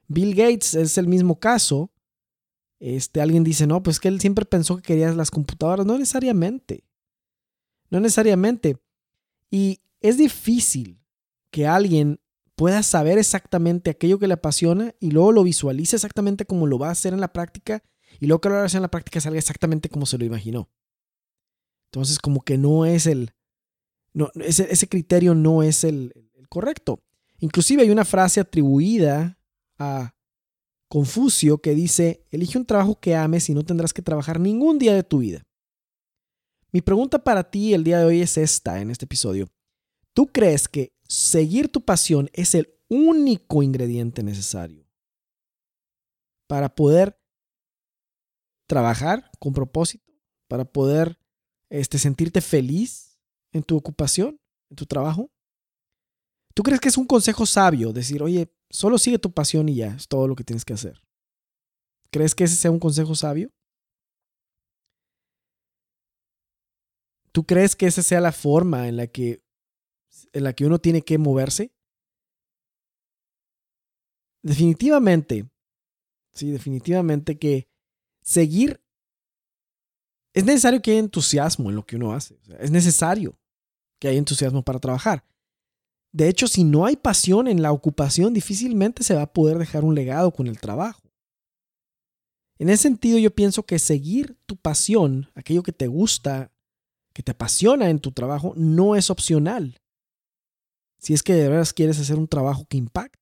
Bill 0.08 0.34
Gates 0.34 0.74
es 0.74 0.98
el 0.98 1.08
mismo 1.08 1.40
caso. 1.40 1.92
Este, 2.80 3.20
alguien 3.20 3.44
dice, 3.44 3.68
no, 3.68 3.84
pues 3.84 4.00
que 4.00 4.08
él 4.08 4.22
siempre 4.22 4.46
pensó 4.46 4.78
que 4.78 4.84
quería 4.84 5.12
las 5.14 5.32
computadoras. 5.32 5.86
No 5.86 5.98
necesariamente. 5.98 6.86
No 7.90 8.00
necesariamente. 8.00 8.78
Y 9.52 9.82
es 10.02 10.18
difícil 10.18 11.02
que 11.52 11.68
alguien 11.68 12.20
pueda 12.56 12.84
saber 12.84 13.18
exactamente 13.18 13.90
aquello 13.90 14.20
que 14.20 14.28
le 14.28 14.34
apasiona 14.34 14.96
y 15.00 15.12
luego 15.12 15.32
lo 15.32 15.44
visualice 15.44 15.96
exactamente 15.96 16.46
como 16.46 16.66
lo 16.66 16.80
va 16.80 16.90
a 16.90 16.92
hacer 16.92 17.14
en 17.14 17.22
la 17.22 17.32
práctica 17.32 17.84
y 18.20 18.26
luego 18.26 18.42
que 18.42 18.50
lo 18.50 18.56
va 18.56 18.62
a 18.62 18.66
hacer 18.66 18.80
en 18.80 18.84
la 18.84 18.92
práctica 18.92 19.22
salga 19.22 19.38
exactamente 19.38 19.90
como 19.90 20.06
se 20.06 20.18
lo 20.18 20.26
imaginó. 20.26 20.70
Entonces 21.92 22.20
como 22.20 22.42
que 22.42 22.58
no 22.58 22.86
es 22.86 23.06
el, 23.06 23.34
no, 24.14 24.32
ese, 24.36 24.68
ese 24.72 24.90
criterio 24.90 25.36
no 25.36 25.62
es 25.64 25.84
el, 25.84 26.14
el 26.36 26.50
correcto. 26.50 27.04
Inclusive 27.40 27.84
hay 27.84 27.92
una 27.92 28.06
frase 28.06 28.40
atribuida 28.40 29.40
a 29.78 30.16
Confucio 30.90 31.58
que 31.58 31.76
dice, 31.76 32.26
elige 32.32 32.58
un 32.58 32.66
trabajo 32.66 32.98
que 33.00 33.16
ames 33.16 33.50
y 33.50 33.54
no 33.54 33.64
tendrás 33.64 33.94
que 33.94 34.02
trabajar 34.02 34.40
ningún 34.40 34.80
día 34.80 34.96
de 34.96 35.04
tu 35.04 35.20
vida. 35.20 35.44
Mi 36.72 36.82
pregunta 36.82 37.24
para 37.24 37.50
ti 37.50 37.74
el 37.74 37.84
día 37.84 38.00
de 38.00 38.06
hoy 38.06 38.22
es 38.22 38.38
esta 38.38 38.80
en 38.80 38.90
este 38.90 39.06
episodio. 39.06 39.50
¿Tú 40.18 40.26
crees 40.26 40.68
que 40.68 40.96
seguir 41.08 41.72
tu 41.72 41.86
pasión 41.86 42.28
es 42.34 42.56
el 42.56 42.74
único 42.90 43.62
ingrediente 43.62 44.24
necesario 44.24 44.90
para 46.48 46.74
poder 46.74 47.22
trabajar 48.68 49.30
con 49.38 49.54
propósito, 49.54 50.12
para 50.50 50.66
poder 50.66 51.20
este, 51.70 52.00
sentirte 52.00 52.42
feliz 52.42 53.20
en 53.52 53.62
tu 53.62 53.78
ocupación, 53.78 54.42
en 54.72 54.76
tu 54.76 54.88
trabajo? 54.88 55.30
¿Tú 56.56 56.64
crees 56.64 56.82
que 56.82 56.90
es 56.90 56.98
un 56.98 57.06
consejo 57.06 57.46
sabio 57.46 57.94
decir, 57.94 58.24
oye, 58.24 58.52
solo 58.72 58.98
sigue 58.98 59.20
tu 59.20 59.32
pasión 59.32 59.70
y 59.70 59.76
ya, 59.76 59.94
es 59.94 60.08
todo 60.08 60.28
lo 60.28 60.36
que 60.36 60.44
tienes 60.44 60.66
que 60.66 60.74
hacer? 60.74 61.00
¿Crees 62.10 62.34
que 62.34 62.46
ese 62.46 62.56
sea 62.56 62.72
un 62.72 62.80
consejo 62.80 63.14
sabio? 63.14 63.52
¿Tú 67.32 67.46
crees 67.46 67.76
que 67.76 67.86
esa 67.86 68.02
sea 68.02 68.20
la 68.20 68.32
forma 68.32 68.88
en 68.88 68.98
la 68.98 69.06
que, 69.06 69.46
en 70.34 70.44
la 70.44 70.54
que 70.54 70.66
uno 70.66 70.80
tiene 70.80 71.02
que 71.02 71.18
moverse? 71.18 71.72
Definitivamente, 74.44 75.50
sí, 76.34 76.52
definitivamente 76.52 77.38
que 77.38 77.68
seguir 78.22 78.82
es 80.38 80.46
necesario 80.46 80.82
que 80.82 80.92
haya 80.92 81.00
entusiasmo 81.00 81.70
en 81.70 81.76
lo 81.76 81.86
que 81.86 81.96
uno 81.96 82.14
hace. 82.14 82.38
es 82.60 82.70
necesario 82.70 83.40
que 84.00 84.08
haya 84.08 84.20
entusiasmo 84.20 84.62
para 84.62 84.80
trabajar. 84.80 85.26
De 86.12 86.30
hecho, 86.30 86.48
si 86.48 86.64
no 86.64 86.86
hay 86.86 86.96
pasión 86.96 87.48
en 87.48 87.64
la 87.64 87.72
ocupación, 87.72 88.36
difícilmente 88.36 89.04
se 89.04 89.16
va 89.16 89.24
a 89.24 89.34
poder 89.34 89.58
dejar 89.58 89.84
un 89.84 89.96
legado 89.96 90.32
con 90.32 90.46
el 90.46 90.60
trabajo. 90.60 91.02
En 92.60 92.70
ese 92.70 92.84
sentido, 92.84 93.18
yo 93.18 93.34
pienso 93.34 93.64
que 93.64 93.80
seguir 93.80 94.38
tu 94.46 94.58
pasión, 94.58 95.30
aquello 95.34 95.64
que 95.64 95.74
te 95.74 95.88
gusta, 95.88 96.52
que 97.14 97.24
te 97.24 97.32
apasiona 97.32 97.90
en 97.90 98.00
tu 98.00 98.12
trabajo, 98.12 98.54
no 98.56 98.96
es 98.96 99.10
opcional. 99.10 99.80
Si 100.98 101.14
es 101.14 101.24
que 101.24 101.34
de 101.34 101.50
verdad 101.50 101.68
quieres 101.76 102.00
hacer 102.00 102.18
un 102.18 102.28
trabajo 102.28 102.66
que 102.68 102.78
impacte. 102.78 103.18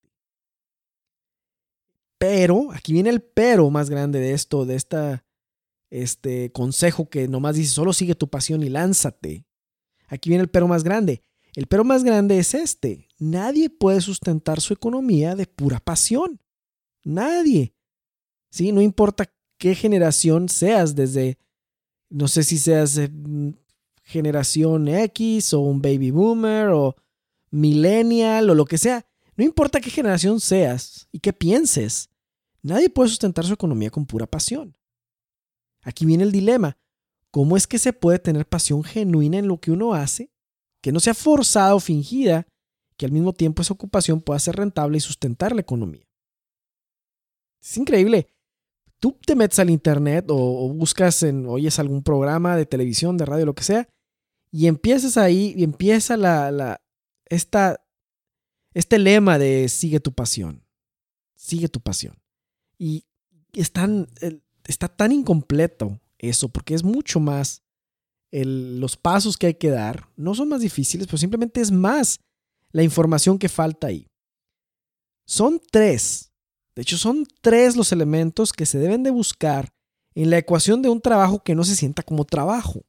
Pero, 2.17 2.71
aquí 2.71 2.93
viene 2.93 3.09
el 3.09 3.21
pero 3.21 3.69
más 3.69 3.89
grande 3.89 4.19
de 4.19 4.33
esto, 4.33 4.65
de 4.65 4.75
esta, 4.75 5.25
este 5.89 6.51
consejo 6.51 7.09
que 7.09 7.27
nomás 7.27 7.55
dice, 7.55 7.71
solo 7.71 7.93
sigue 7.93 8.15
tu 8.15 8.29
pasión 8.29 8.63
y 8.63 8.69
lánzate. 8.69 9.45
Aquí 10.07 10.29
viene 10.29 10.43
el 10.43 10.49
pero 10.49 10.67
más 10.67 10.83
grande. 10.83 11.21
El 11.55 11.67
pero 11.67 11.83
más 11.83 12.03
grande 12.03 12.37
es 12.37 12.53
este. 12.53 13.07
Nadie 13.17 13.69
puede 13.69 14.01
sustentar 14.01 14.61
su 14.61 14.73
economía 14.73 15.35
de 15.35 15.45
pura 15.45 15.79
pasión. 15.79 16.41
Nadie. 17.03 17.73
¿Sí? 18.49 18.71
No 18.71 18.81
importa 18.81 19.31
qué 19.57 19.75
generación 19.75 20.49
seas, 20.49 20.95
desde, 20.95 21.37
no 22.09 22.27
sé 22.27 22.43
si 22.43 22.57
seas 22.57 22.97
mm, 22.97 23.51
generación 24.03 24.87
X 24.87 25.53
o 25.53 25.61
un 25.61 25.81
baby 25.81 26.11
boomer 26.11 26.69
o 26.69 26.95
millennial 27.55 28.49
o 28.49 28.55
lo 28.55 28.65
que 28.65 28.77
sea. 28.77 29.05
No 29.35 29.43
importa 29.43 29.81
qué 29.81 29.89
generación 29.89 30.39
seas 30.39 31.07
y 31.11 31.19
qué 31.19 31.33
pienses. 31.33 32.09
Nadie 32.61 32.89
puede 32.89 33.09
sustentar 33.09 33.45
su 33.45 33.53
economía 33.53 33.89
con 33.89 34.05
pura 34.05 34.25
pasión. 34.25 34.77
Aquí 35.81 36.05
viene 36.05 36.23
el 36.23 36.31
dilema. 36.31 36.77
¿Cómo 37.31 37.57
es 37.57 37.67
que 37.67 37.79
se 37.79 37.93
puede 37.93 38.19
tener 38.19 38.47
pasión 38.47 38.83
genuina 38.83 39.37
en 39.37 39.47
lo 39.47 39.59
que 39.59 39.71
uno 39.71 39.93
hace 39.93 40.31
que 40.85 40.91
no 40.91 40.99
sea 40.99 41.15
forzada 41.15 41.73
o 41.73 41.79
fingida, 41.79 42.45
que 42.95 43.07
al 43.07 43.11
mismo 43.11 43.33
tiempo 43.33 43.63
esa 43.63 43.73
ocupación 43.73 44.21
pueda 44.21 44.39
ser 44.39 44.55
rentable 44.55 44.97
y 44.97 45.01
sustentar 45.01 45.55
la 45.55 45.61
economía. 45.61 46.07
Es 47.59 47.75
increíble. 47.75 48.27
Tú 48.99 49.17
te 49.25 49.35
metes 49.35 49.57
al 49.57 49.71
internet 49.71 50.25
o, 50.29 50.71
buscas 50.75 51.23
en, 51.23 51.47
oyes 51.47 51.79
algún 51.79 52.03
programa 52.03 52.55
de 52.55 52.67
televisión, 52.67 53.17
de 53.17 53.25
radio, 53.25 53.47
lo 53.47 53.55
que 53.55 53.63
sea, 53.63 53.89
y 54.51 54.67
empiezas 54.67 55.17
ahí 55.17 55.55
y 55.57 55.63
empieza 55.63 56.17
la, 56.17 56.79
esta, 57.25 57.83
este 58.73 58.99
lema 58.99 59.37
de 59.37 59.69
sigue 59.69 59.99
tu 59.99 60.13
pasión, 60.13 60.63
sigue 61.35 61.69
tu 61.69 61.81
pasión. 61.81 62.21
Y 62.77 63.05
está 63.53 64.87
tan 64.87 65.11
incompleto 65.11 65.99
eso, 66.17 66.49
porque 66.49 66.73
es 66.73 66.83
mucho 66.83 67.19
más 67.19 67.63
los 68.31 68.97
pasos 68.97 69.37
que 69.37 69.47
hay 69.47 69.53
que 69.53 69.69
dar 69.69 70.09
no 70.17 70.35
son 70.35 70.49
más 70.49 70.61
difíciles, 70.61 71.07
pero 71.07 71.17
simplemente 71.17 71.61
es 71.61 71.71
más 71.71 72.19
la 72.71 72.83
información 72.83 73.39
que 73.39 73.47
falta 73.47 73.87
ahí. 73.87 74.09
Son 75.25 75.61
tres, 75.71 76.33
de 76.75 76.81
hecho 76.81 76.97
son 76.97 77.25
tres 77.41 77.77
los 77.77 77.91
elementos 77.91 78.51
que 78.51 78.65
se 78.65 78.77
deben 78.77 79.03
de 79.03 79.11
buscar 79.11 79.73
en 80.15 80.29
la 80.29 80.37
ecuación 80.37 80.81
de 80.81 80.89
un 80.89 81.01
trabajo 81.01 81.43
que 81.43 81.55
no 81.55 81.63
se 81.63 81.75
sienta 81.75 82.03
como 82.03 82.25
trabajo. 82.25 82.85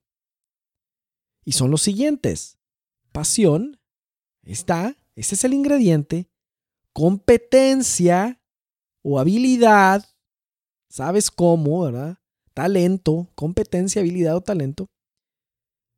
Y 1.44 1.52
son 1.52 1.70
los 1.70 1.82
siguientes. 1.82 2.58
Pasión, 3.12 3.80
está, 4.52 4.96
ese 5.14 5.34
es 5.34 5.44
el 5.44 5.54
ingrediente. 5.54 6.28
Competencia 6.92 8.40
o 9.02 9.18
habilidad, 9.18 10.04
sabes 10.88 11.30
cómo, 11.30 11.82
¿verdad? 11.82 12.18
Talento, 12.54 13.28
competencia, 13.34 14.00
habilidad 14.00 14.36
o 14.36 14.40
talento. 14.40 14.88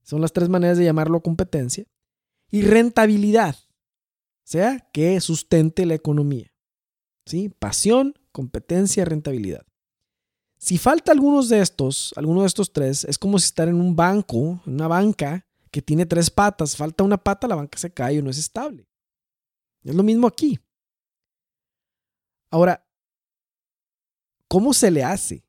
Son 0.03 0.21
las 0.21 0.33
tres 0.33 0.49
maneras 0.49 0.79
de 0.79 0.85
llamarlo 0.85 1.23
competencia. 1.23 1.85
Y 2.51 2.63
rentabilidad, 2.63 3.57
o 3.57 4.51
sea, 4.51 4.89
que 4.93 5.21
sustente 5.21 5.85
la 5.85 5.95
economía. 5.95 6.51
¿Sí? 7.27 7.51
Pasión, 7.51 8.15
competencia, 8.33 9.05
rentabilidad. 9.05 9.67
Si 10.59 10.79
falta 10.79 11.13
algunos 11.13 11.49
de 11.49 11.61
estos, 11.61 12.13
alguno 12.17 12.41
de 12.41 12.47
estos 12.47 12.73
tres, 12.73 13.05
es 13.05 13.19
como 13.19 13.39
si 13.39 13.47
estar 13.47 13.69
en 13.69 13.81
un 13.81 13.95
banco, 13.95 14.61
en 14.67 14.75
una 14.75 14.89
banca 14.89 15.47
que 15.71 15.83
tiene 15.83 16.07
tres 16.07 16.31
patas. 16.31 16.77
Falta 16.77 17.05
una 17.05 17.19
pata, 17.19 17.49
la 17.49 17.55
banca 17.55 17.79
se 17.79 17.93
cae 17.93 18.19
o 18.19 18.23
no 18.23 18.31
es 18.31 18.39
estable. 18.39 18.89
Es 19.83 19.95
lo 19.95 20.03
mismo 20.03 20.27
aquí. 20.27 20.59
Ahora, 22.51 22.87
¿cómo 24.49 24.73
se 24.73 24.91
le 24.91 25.05
hace? 25.05 25.45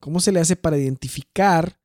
¿Cómo 0.00 0.20
se 0.20 0.32
le 0.32 0.40
hace 0.40 0.56
para 0.56 0.76
identificar 0.76 1.80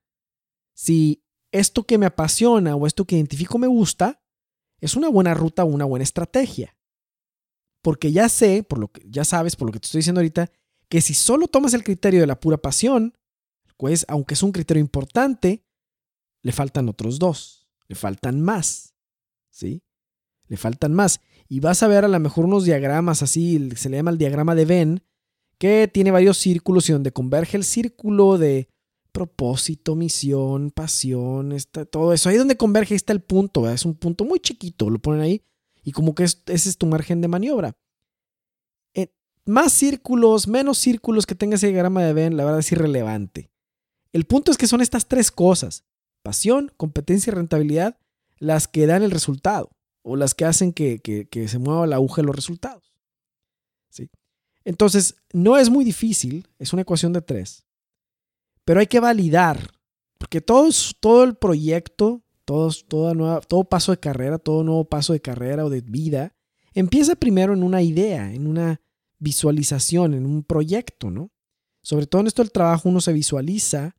si 0.74 1.24
esto 1.52 1.84
que 1.84 1.98
me 1.98 2.06
apasiona 2.06 2.76
o 2.76 2.88
esto 2.88 3.06
que 3.06 3.16
identifico 3.16 3.58
me 3.58 3.68
gusta, 3.68 4.22
es 4.80 4.96
una 4.96 5.10
buena 5.10 5.34
ruta 5.34 5.64
o 5.64 5.68
una 5.68 5.86
buena 5.86 6.04
estrategia. 6.04 6.78
Porque 7.82 8.12
ya 8.12 8.30
sé, 8.30 8.64
por 8.64 8.80
lo 8.80 8.90
que 8.90 9.02
ya 9.10 9.26
sabes, 9.26 9.56
por 9.56 9.68
lo 9.68 9.74
que 9.74 9.80
te 9.80 9.86
estoy 9.86 10.00
diciendo 10.00 10.20
ahorita, 10.20 10.52
que 10.90 11.02
si 11.02 11.14
solo 11.14 11.48
tomas 11.48 11.74
el 11.74 11.84
criterio 11.84 12.22
de 12.22 12.28
la 12.28 12.40
pura 12.40 12.58
pasión, 12.58 13.18
pues 13.78 14.06
aunque 14.08 14.34
es 14.34 14.44
un 14.44 14.52
criterio 14.52 14.82
importante, 14.82 15.66
le 16.42 16.52
faltan 16.52 16.90
otros 16.90 17.20
dos, 17.20 17.68
le 17.88 17.96
faltan 17.96 18.42
más. 18.42 18.96
¿Sí? 19.50 19.84
Le 20.48 20.58
faltan 20.58 20.94
más. 20.94 21.22
Y 21.48 21.60
vas 21.60 21.84
a 21.84 21.88
ver 21.88 22.06
a 22.06 22.08
lo 22.08 22.20
mejor 22.20 22.46
unos 22.46 22.66
diagramas 22.66 23.24
así, 23.24 23.70
se 23.76 23.90
le 23.90 23.98
llama 23.98 24.12
el 24.12 24.18
diagrama 24.18 24.56
de 24.56 24.66
Venn, 24.66 25.04
que 25.58 25.90
tiene 25.92 26.12
varios 26.12 26.38
círculos 26.38 26.90
y 26.90 26.94
donde 26.94 27.12
converge 27.12 27.58
el 27.58 27.64
círculo 27.64 28.38
de 28.38 28.70
propósito, 29.12 29.96
misión, 29.96 30.72
pasión, 30.72 31.52
está, 31.52 31.86
todo 31.86 32.14
eso. 32.14 32.30
Ahí 32.30 32.38
donde 32.38 32.58
converge 32.58 32.96
está 32.96 33.14
el 33.14 33.22
punto, 33.22 33.70
es 33.70 33.86
un 33.86 33.96
punto 33.96 34.24
muy 34.24 34.40
chiquito, 34.40 34.90
lo 34.90 35.00
ponen 35.00 35.22
ahí 35.22 35.44
y 35.84 35.92
como 35.92 36.16
que 36.16 36.24
ese 36.24 36.40
es 36.48 36.78
tu 36.78 36.86
margen 36.86 37.20
de 37.22 37.28
maniobra. 37.28 37.76
Eh, 38.94 39.12
más 39.46 39.74
círculos, 39.74 40.48
menos 40.48 40.78
círculos 40.78 41.26
que 41.26 41.36
tenga 41.36 41.56
ese 41.56 41.68
diagrama 41.68 42.04
de 42.04 42.14
Venn, 42.14 42.38
la 42.38 42.46
verdad 42.46 42.60
es 42.60 42.72
irrelevante. 42.72 43.52
El 44.14 44.26
punto 44.26 44.52
es 44.52 44.58
que 44.58 44.68
son 44.68 44.82
estas 44.82 45.08
tres 45.08 45.32
cosas, 45.32 45.84
pasión, 46.22 46.72
competencia 46.78 47.32
y 47.32 47.36
rentabilidad, 47.36 47.98
las 48.38 48.68
que 48.68 48.86
dan 48.86 49.04
el 49.04 49.12
resultado 49.12 49.72
o 50.02 50.16
las 50.16 50.34
que 50.34 50.46
hacen 50.46 50.74
que, 50.74 51.00
que 51.00 51.48
se 51.48 51.60
mueva 51.60 51.88
la 51.88 51.98
aguja 51.98 52.22
de 52.22 52.28
los 52.28 52.36
resultados. 52.36 52.94
¿Sí? 53.90 54.10
Entonces, 54.64 55.16
no 55.34 55.58
es 55.58 55.70
muy 55.70 55.84
difícil, 55.84 56.48
es 56.58 56.74
una 56.74 56.84
ecuación 56.84 57.14
de 57.14 57.22
tres 57.22 57.66
pero 58.70 58.82
hay 58.82 58.86
que 58.86 59.00
validar, 59.00 59.72
porque 60.20 60.42
todo, 60.42 60.70
todo 61.00 61.24
el 61.24 61.34
proyecto, 61.34 62.22
todo, 62.46 62.70
toda 62.88 63.16
nueva, 63.16 63.42
todo 63.42 63.64
paso 63.64 63.92
de 63.92 64.00
carrera, 64.00 64.38
todo 64.38 64.64
nuevo 64.64 64.86
paso 64.86 65.12
de 65.12 65.22
carrera 65.22 65.66
o 65.66 65.72
de 65.72 65.82
vida, 65.82 66.36
empieza 66.76 67.16
primero 67.16 67.54
en 67.54 67.64
una 67.64 67.82
idea, 67.82 68.32
en 68.32 68.46
una 68.46 68.80
visualización, 69.18 70.14
en 70.14 70.28
un 70.28 70.44
proyecto, 70.44 71.10
¿no? 71.10 71.32
Sobre 71.82 72.06
todo 72.06 72.22
en 72.22 72.28
esto 72.28 72.44
del 72.44 72.52
trabajo 72.52 72.90
uno 72.90 73.02
se 73.02 73.12
visualiza, 73.12 73.96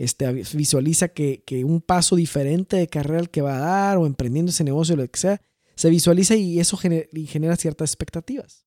este, 0.00 0.32
visualiza 0.32 1.08
que, 1.08 1.42
que 1.44 1.62
un 1.62 1.82
paso 1.82 2.16
diferente 2.16 2.78
de 2.78 2.88
carrera 2.88 3.20
al 3.20 3.28
que 3.28 3.42
va 3.42 3.56
a 3.56 3.60
dar 3.60 3.98
o 3.98 4.06
emprendiendo 4.06 4.48
ese 4.48 4.64
negocio, 4.64 4.96
lo 4.96 5.06
que 5.06 5.20
sea, 5.20 5.42
se 5.74 5.90
visualiza 5.90 6.36
y 6.36 6.58
eso 6.58 6.78
genera 6.78 7.56
ciertas 7.56 7.90
expectativas. 7.90 8.64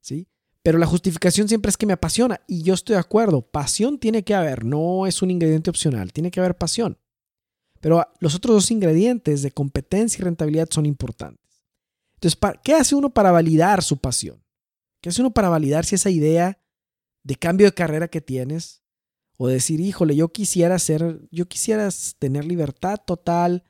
¿Sí? 0.00 0.26
Pero 0.62 0.78
la 0.78 0.86
justificación 0.86 1.48
siempre 1.48 1.68
es 1.68 1.76
que 1.76 1.84
me 1.84 1.92
apasiona 1.92 2.40
y 2.48 2.62
yo 2.62 2.72
estoy 2.72 2.94
de 2.94 3.00
acuerdo. 3.00 3.42
Pasión 3.42 3.98
tiene 3.98 4.24
que 4.24 4.34
haber, 4.34 4.64
no 4.64 5.06
es 5.06 5.20
un 5.20 5.30
ingrediente 5.30 5.68
opcional, 5.68 6.14
tiene 6.14 6.30
que 6.30 6.40
haber 6.40 6.56
pasión. 6.56 6.96
Pero 7.82 8.02
los 8.18 8.34
otros 8.34 8.54
dos 8.54 8.70
ingredientes 8.70 9.42
de 9.42 9.50
competencia 9.50 10.18
y 10.18 10.24
rentabilidad 10.24 10.68
son 10.70 10.86
importantes. 10.86 11.62
Entonces, 12.14 12.40
¿qué 12.64 12.72
hace 12.72 12.94
uno 12.94 13.12
para 13.12 13.32
validar 13.32 13.82
su 13.82 13.98
pasión? 13.98 14.42
¿Qué 15.02 15.10
hace 15.10 15.20
uno 15.20 15.34
para 15.34 15.50
validar 15.50 15.84
si 15.84 15.96
esa 15.96 16.08
idea 16.08 16.58
de 17.22 17.36
cambio 17.36 17.66
de 17.66 17.74
carrera 17.74 18.08
que 18.08 18.22
tienes 18.22 18.81
o 19.42 19.48
decir, 19.48 19.80
híjole, 19.80 20.14
yo 20.14 20.28
quisiera 20.28 20.78
ser, 20.78 21.20
yo 21.32 21.48
quisiera 21.48 21.88
tener 22.20 22.44
libertad 22.44 23.00
total 23.04 23.64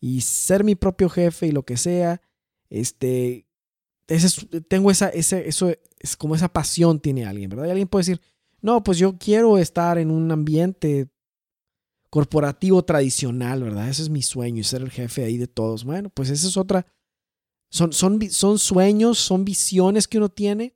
y 0.00 0.22
ser 0.22 0.64
mi 0.64 0.74
propio 0.74 1.08
jefe 1.08 1.46
y 1.46 1.52
lo 1.52 1.64
que 1.64 1.76
sea, 1.76 2.20
este, 2.70 3.46
tengo 4.66 4.90
esa, 4.90 5.10
ese, 5.10 5.46
eso 5.46 5.72
es 6.00 6.16
como 6.16 6.34
esa 6.34 6.52
pasión 6.52 6.98
tiene 6.98 7.24
alguien, 7.24 7.50
¿verdad? 7.50 7.66
Y 7.66 7.70
alguien 7.70 7.86
puede 7.86 8.00
decir, 8.00 8.20
no, 8.62 8.82
pues 8.82 8.98
yo 8.98 9.16
quiero 9.16 9.58
estar 9.58 9.96
en 9.96 10.10
un 10.10 10.28
ambiente 10.32 11.08
corporativo 12.10 12.84
tradicional, 12.84 13.62
¿verdad? 13.62 13.90
Ese 13.90 14.02
es 14.02 14.10
mi 14.10 14.22
sueño, 14.22 14.64
ser 14.64 14.82
el 14.82 14.90
jefe 14.90 15.22
ahí 15.22 15.36
de 15.36 15.46
todos. 15.46 15.84
Bueno, 15.84 16.10
pues 16.10 16.30
esa 16.30 16.48
es 16.48 16.56
otra. 16.56 16.84
Son, 17.70 17.92
son, 17.92 18.20
son 18.28 18.58
sueños, 18.58 19.20
son 19.20 19.44
visiones 19.44 20.08
que 20.08 20.18
uno 20.18 20.30
tiene, 20.30 20.74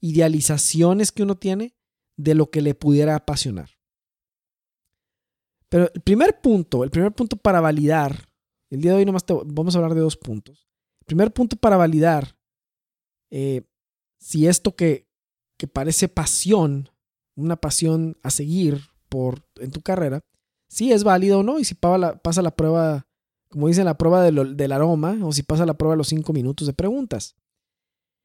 idealizaciones 0.00 1.12
que 1.12 1.24
uno 1.24 1.36
tiene 1.36 1.74
de 2.22 2.34
lo 2.34 2.50
que 2.50 2.60
le 2.60 2.74
pudiera 2.74 3.14
apasionar. 3.16 3.70
Pero 5.68 5.90
el 5.94 6.00
primer 6.02 6.40
punto, 6.40 6.84
el 6.84 6.90
primer 6.90 7.12
punto 7.12 7.36
para 7.36 7.60
validar, 7.60 8.26
el 8.70 8.80
día 8.80 8.92
de 8.92 8.98
hoy 8.98 9.04
nomás 9.04 9.24
vamos 9.46 9.74
a 9.74 9.78
hablar 9.78 9.94
de 9.94 10.00
dos 10.00 10.16
puntos. 10.16 10.68
El 11.00 11.06
primer 11.06 11.32
punto 11.32 11.56
para 11.56 11.76
validar 11.76 12.36
eh, 13.30 13.62
si 14.18 14.46
esto 14.46 14.74
que, 14.74 15.08
que 15.58 15.66
parece 15.66 16.08
pasión, 16.08 16.90
una 17.36 17.56
pasión 17.56 18.18
a 18.22 18.30
seguir 18.30 18.80
por, 19.08 19.44
en 19.56 19.70
tu 19.70 19.80
carrera, 19.80 20.20
si 20.68 20.92
es 20.92 21.04
válido 21.04 21.40
o 21.40 21.42
no 21.42 21.58
y 21.58 21.64
si 21.64 21.74
pasa 21.74 21.98
la, 21.98 22.16
pasa 22.16 22.42
la 22.42 22.54
prueba, 22.54 23.06
como 23.48 23.68
dicen, 23.68 23.84
la 23.84 23.98
prueba 23.98 24.22
del 24.22 24.72
aroma 24.72 25.18
o 25.22 25.32
si 25.32 25.42
pasa 25.42 25.66
la 25.66 25.74
prueba 25.74 25.94
de 25.94 25.98
los 25.98 26.08
cinco 26.08 26.32
minutos 26.32 26.66
de 26.66 26.74
preguntas. 26.74 27.34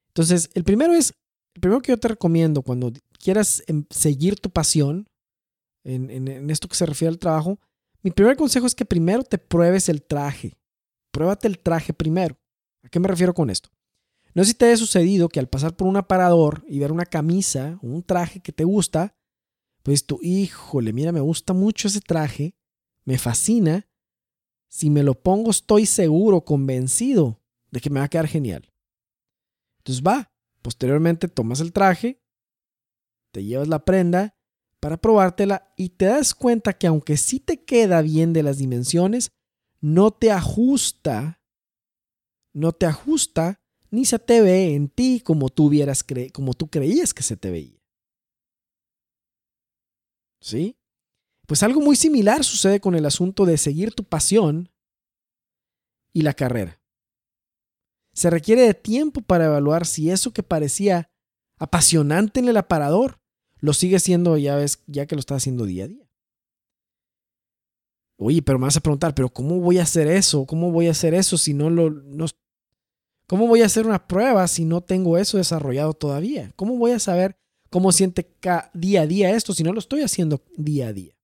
Entonces, 0.09 0.49
el 0.53 0.63
primero 0.63 0.93
es, 0.93 1.13
primero 1.59 1.81
que 1.81 1.91
yo 1.91 1.97
te 1.97 2.07
recomiendo 2.07 2.62
cuando 2.62 2.91
quieras 3.19 3.63
em, 3.67 3.85
seguir 3.89 4.39
tu 4.39 4.50
pasión 4.50 5.07
en, 5.83 6.09
en 6.09 6.50
esto 6.50 6.67
que 6.67 6.75
se 6.75 6.85
refiere 6.85 7.09
al 7.09 7.19
trabajo, 7.19 7.59
mi 8.01 8.12
primer 8.12 8.38
consejo 8.38 8.67
es 8.67 8.75
que 8.75 8.85
primero 8.85 9.24
te 9.24 9.38
pruebes 9.38 9.89
el 9.89 10.03
traje. 10.03 10.57
Pruébate 11.12 11.47
el 11.47 11.59
traje 11.59 11.93
primero. 11.93 12.38
¿A 12.83 12.89
qué 12.89 13.00
me 13.00 13.07
refiero 13.07 13.33
con 13.33 13.50
esto? 13.50 13.69
No 14.35 14.43
sé 14.43 14.50
si 14.50 14.53
te 14.53 14.65
haya 14.65 14.77
sucedido 14.77 15.29
que 15.29 15.39
al 15.39 15.47
pasar 15.47 15.75
por 15.75 15.88
un 15.88 15.97
aparador 15.97 16.63
y 16.67 16.79
ver 16.79 16.91
una 16.91 17.05
camisa 17.05 17.79
o 17.81 17.88
un 17.88 18.03
traje 18.03 18.41
que 18.41 18.51
te 18.51 18.65
gusta, 18.65 19.15
pues 19.81 20.05
tú, 20.05 20.19
híjole, 20.21 20.91
mira, 20.91 21.12
me 21.12 21.21
gusta 21.21 21.53
mucho 21.53 21.88
ese 21.88 22.01
traje, 22.01 22.53
me 23.05 23.17
fascina. 23.17 23.88
Si 24.67 24.89
me 24.89 25.03
lo 25.03 25.13
pongo, 25.13 25.51
estoy 25.51 25.85
seguro, 25.85 26.41
convencido 26.41 27.41
de 27.71 27.79
que 27.79 27.89
me 27.89 28.00
va 28.00 28.05
a 28.05 28.09
quedar 28.09 28.27
genial. 28.27 28.71
Entonces 29.79 30.03
va, 30.03 30.31
posteriormente 30.65 31.27
tomas 31.27 31.60
el 31.60 31.72
traje, 31.72 32.24
te 33.31 33.43
llevas 33.43 33.67
la 33.67 33.86
prenda 33.86 34.36
para 34.79 34.98
probártela 34.98 35.72
y 35.77 35.89
te 35.89 36.05
das 36.05 36.34
cuenta 36.34 36.74
que 36.74 36.88
aunque 36.88 37.17
sí 37.17 37.39
te 37.39 37.63
queda 37.63 38.01
bien 38.01 38.34
de 38.34 38.41
las 38.41 38.57
dimensiones, 38.57 39.29
no 39.79 40.10
te 40.10 40.31
ajusta, 40.31 41.39
no 42.51 42.72
te 42.72 42.88
ajusta 42.88 43.62
ni 43.91 44.05
se 44.05 44.17
te 44.17 44.41
ve 44.41 44.74
en 44.74 44.89
ti 44.89 45.22
como 45.24 45.50
tú, 45.50 45.69
vieras 45.69 46.03
creías 46.03 47.13
que 47.13 47.22
se 47.22 47.38
te 47.38 47.51
veía. 47.51 47.79
¿Sí? 50.41 50.79
Pues 51.45 51.62
algo 51.62 51.79
muy 51.79 51.95
similar 51.95 52.43
sucede 52.43 52.79
con 52.79 52.95
el 52.95 53.05
asunto 53.05 53.45
de 53.45 53.60
seguir 53.60 53.93
tu 53.93 54.03
pasión 54.03 54.72
y 56.12 56.24
la 56.24 56.34
carrera. 56.34 56.81
Se 58.15 58.29
requiere 58.29 58.62
de 58.62 58.74
tiempo 58.74 59.22
para 59.22 59.45
evaluar 59.45 59.86
si 59.86 60.10
eso 60.10 60.32
que 60.32 60.41
parecía 60.41 61.12
apasionante 61.60 62.39
en 62.39 62.47
el 62.47 62.58
aparador 62.58 63.19
lo 63.60 63.73
sigue 63.73 63.99
siendo 63.99 64.38
ya 64.38 64.56
ves, 64.56 64.84
ya 64.88 65.06
que 65.06 65.15
lo 65.15 65.19
estás 65.19 65.38
haciendo 65.38 65.65
día 65.65 65.86
a 65.86 65.88
día. 65.89 66.10
Oye, 68.17 68.41
pero 68.41 68.58
me 68.58 68.65
vas 68.65 68.78
a 68.78 68.82
preguntar, 68.82 69.13
pero 69.13 69.30
¿cómo 69.30 69.60
voy 69.60 69.80
a 69.80 69.84
hacer 69.84 70.08
eso? 70.08 70.45
¿Cómo 70.45 70.71
voy 70.71 70.88
a 70.88 70.91
hacer 70.91 71.13
eso 71.13 71.38
si 71.38 71.54
no 71.54 71.69
lo 71.69 71.89
no, 71.89 72.25
¿Cómo 73.28 73.47
voy 73.47 73.62
a 73.62 73.65
hacer 73.65 73.86
una 73.86 74.08
prueba 74.08 74.47
si 74.47 74.65
no 74.65 74.82
tengo 74.82 75.17
eso 75.17 75.38
desarrollado 75.38 75.93
todavía? 75.93 76.54
¿Cómo 76.56 76.78
voy 76.78 76.91
a 76.91 76.99
saber 76.99 77.38
cómo 77.69 77.91
siente 77.91 78.32
día 78.73 79.01
a 79.01 79.08
día 79.08 79.36
esto 79.36 79.54
si 79.54 79.63
no 79.63 79.73
lo 79.73 79.80
estoy 79.80 80.01
haciendo 80.01 80.43
día 80.56 80.88
a 80.88 80.93
día? 80.93 81.17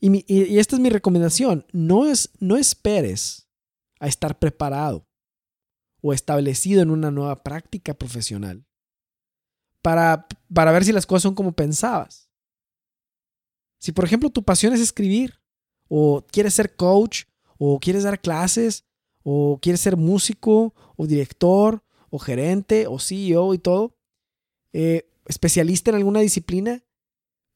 Y, 0.00 0.58
esta 0.58 0.76
es 0.76 0.80
mi 0.80 0.90
recomendación. 0.90 1.66
No, 1.72 2.06
es, 2.06 2.30
no 2.38 2.56
esperes 2.56 3.48
a 3.98 4.06
estar 4.06 4.38
preparado 4.38 5.07
o 6.00 6.12
establecido 6.12 6.82
en 6.82 6.90
una 6.90 7.10
nueva 7.10 7.42
práctica 7.42 7.94
profesional 7.94 8.64
para, 9.82 10.26
para 10.52 10.72
ver 10.72 10.84
si 10.84 10.92
las 10.92 11.06
cosas 11.06 11.22
son 11.22 11.34
como 11.34 11.52
pensabas. 11.52 12.30
Si 13.80 13.92
por 13.92 14.04
ejemplo 14.04 14.30
tu 14.30 14.42
pasión 14.42 14.72
es 14.72 14.80
escribir 14.80 15.40
o 15.88 16.24
quieres 16.30 16.54
ser 16.54 16.76
coach 16.76 17.24
o 17.58 17.78
quieres 17.80 18.04
dar 18.04 18.20
clases 18.20 18.84
o 19.22 19.58
quieres 19.60 19.80
ser 19.80 19.96
músico 19.96 20.74
o 20.96 21.06
director 21.06 21.84
o 22.10 22.18
gerente 22.18 22.86
o 22.86 22.98
CEO 22.98 23.54
y 23.54 23.58
todo, 23.58 23.96
eh, 24.72 25.10
especialista 25.26 25.90
en 25.90 25.96
alguna 25.96 26.20
disciplina, 26.20 26.82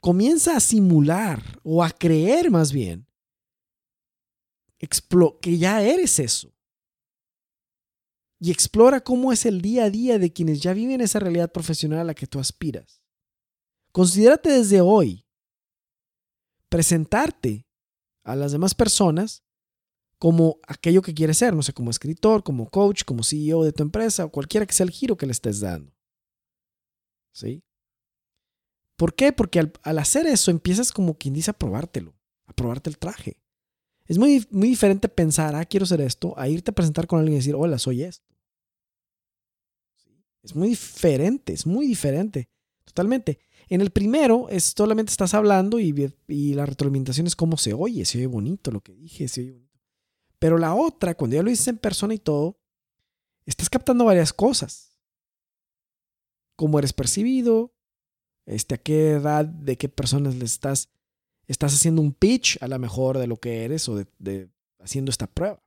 comienza 0.01 0.57
a 0.57 0.61
simular 0.61 1.43
o 1.63 1.83
a 1.83 1.91
creer 1.91 2.51
más 2.51 2.73
bien 2.73 3.07
que 5.41 5.59
ya 5.59 5.83
eres 5.83 6.19
eso. 6.19 6.52
Y 8.45 8.51
explora 8.51 9.05
cómo 9.05 9.33
es 9.33 9.47
el 9.47 9.63
día 9.63 9.85
a 9.85 9.91
día 9.91 10.19
de 10.19 10.33
quienes 10.33 10.61
ya 10.61 10.73
viven 10.73 11.01
esa 11.01 11.21
realidad 11.21 11.53
profesional 11.53 12.01
a 12.01 12.05
la 12.05 12.15
que 12.15 12.27
tú 12.27 12.41
aspiras. 12.41 13.01
Considérate 13.93 14.51
desde 14.51 14.81
hoy 14.81 15.25
presentarte 16.69 17.69
a 18.25 18.35
las 18.35 18.51
demás 18.51 18.75
personas 18.75 19.45
como 20.19 20.59
aquello 20.67 21.03
que 21.03 21.15
quieres 21.15 21.39
ser, 21.39 21.55
no 21.55 21.63
sé, 21.63 21.73
como 21.73 21.93
escritor, 21.93 22.43
como 22.43 22.69
coach, 22.69 23.05
como 23.05 23.23
CEO 23.23 23.63
de 23.63 23.73
tu 23.73 23.85
empresa 23.85 24.25
o 24.25 24.33
cualquiera 24.33 24.67
que 24.67 24.75
sea 24.75 24.87
el 24.87 24.91
giro 24.91 25.17
que 25.17 25.27
le 25.27 25.33
estés 25.33 25.61
dando. 25.61 25.95
¿Sí? 27.33 27.63
¿Por 28.97 29.15
qué? 29.15 29.33
Porque 29.33 29.61
al, 29.61 29.99
hacer 30.01 30.27
eso 30.27 30.51
empiezas 30.51 30.91
como 30.91 31.17
quien 31.17 31.33
dice 31.33 31.53
a 31.53 31.57
probártelo, 31.57 32.13
a 32.47 32.53
probarte 32.55 32.91
el 32.91 32.99
traje. 32.99 33.41
Es 34.07 34.19
muy, 34.19 34.45
muy 34.51 34.67
diferente 34.71 35.09
pensar, 35.09 35.55
ah, 35.55 35.65
quiero 35.65 35.87
ser 35.87 36.01
esto, 36.01 36.37
a 36.37 36.49
irte 36.49 36.73
a 36.73 36.75
presentar 36.75 37.07
con 37.07 37.21
alguien 37.21 37.35
y 37.35 37.39
decir, 37.39 37.55
hola, 37.55 37.79
soy 37.79 38.03
esto. 38.03 38.32
Es 40.43 40.55
muy 40.55 40.69
diferente, 40.69 41.53
es 41.53 41.67
muy 41.67 41.87
diferente, 41.87 42.49
totalmente. 42.85 43.39
En 43.69 43.81
el 43.81 43.91
primero 43.91 44.49
es 44.49 44.75
solamente 44.77 45.11
estás 45.11 45.35
hablando 45.35 45.79
y, 45.79 45.93
la 46.55 46.67
retroalimentación 46.67 47.27
es 47.27 47.37
cómo 47.37 47.57
se 47.57 47.73
oye, 47.73 48.05
se 48.05 48.19
oye 48.19 48.27
bonito 48.27 48.71
lo 48.71 48.81
que 48.81 48.93
dije, 48.93 49.29
se 49.29 49.41
oye 49.41 49.53
bonito 49.53 49.73
pero 50.43 50.59
la 50.59 50.75
otra, 50.75 51.15
cuando 51.15 51.37
ya 51.37 51.43
lo 51.45 51.51
dices 51.51 51.69
en 51.69 51.79
persona 51.79 52.15
y 52.15 52.19
todo, 52.19 52.59
estás 53.47 53.71
captando 53.71 54.07
varias 54.07 54.33
cosas. 54.33 54.99
Cómo 56.57 56.81
eres 56.81 56.93
percibido, 56.93 57.73
este, 58.45 58.75
a 58.75 58.79
qué 58.79 59.11
edad, 59.11 59.45
de 59.45 59.79
qué 59.79 59.89
personas 59.89 60.35
le 60.35 60.45
estás, 60.45 60.89
estás 61.47 61.75
haciendo 61.75 62.03
un 62.03 62.13
pitch 62.13 62.61
a 62.61 62.67
lo 62.67 62.77
mejor 62.81 63.19
de 63.19 63.29
lo 63.29 63.37
que 63.37 63.65
eres 63.65 63.89
o 63.89 63.95
de, 63.95 64.51
haciendo 64.81 65.13
esta 65.13 65.29
prueba. 65.29 65.63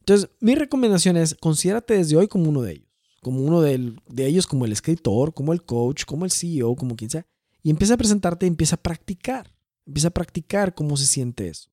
Entonces, 0.00 0.28
mi 0.40 0.54
recomendación 0.54 1.16
es, 1.16 1.34
considérate 1.36 1.94
desde 1.94 2.18
hoy 2.18 2.28
como 2.28 2.50
uno 2.50 2.60
de 2.60 2.72
ellos, 2.72 2.89
como 3.20 3.42
uno 3.42 3.60
de, 3.60 3.94
ellos, 4.16 4.46
como 4.46 4.64
el 4.64 4.72
escritor, 4.72 5.34
como 5.34 5.52
el 5.52 5.62
coach, 5.62 6.04
como 6.04 6.24
el 6.24 6.30
CEO, 6.30 6.74
como 6.74 6.96
quien 6.96 7.10
sea, 7.10 7.26
y 7.62 7.70
empieza 7.70 7.94
a 7.94 7.98
presentarte, 7.98 8.46
empieza 8.46 8.76
a 8.76 8.82
practicar, 8.82 9.54
empieza 9.86 10.08
a 10.08 10.12
practicar 10.12 10.74
cómo 10.74 10.96
se 10.96 11.06
siente 11.06 11.48
eso. 11.48 11.70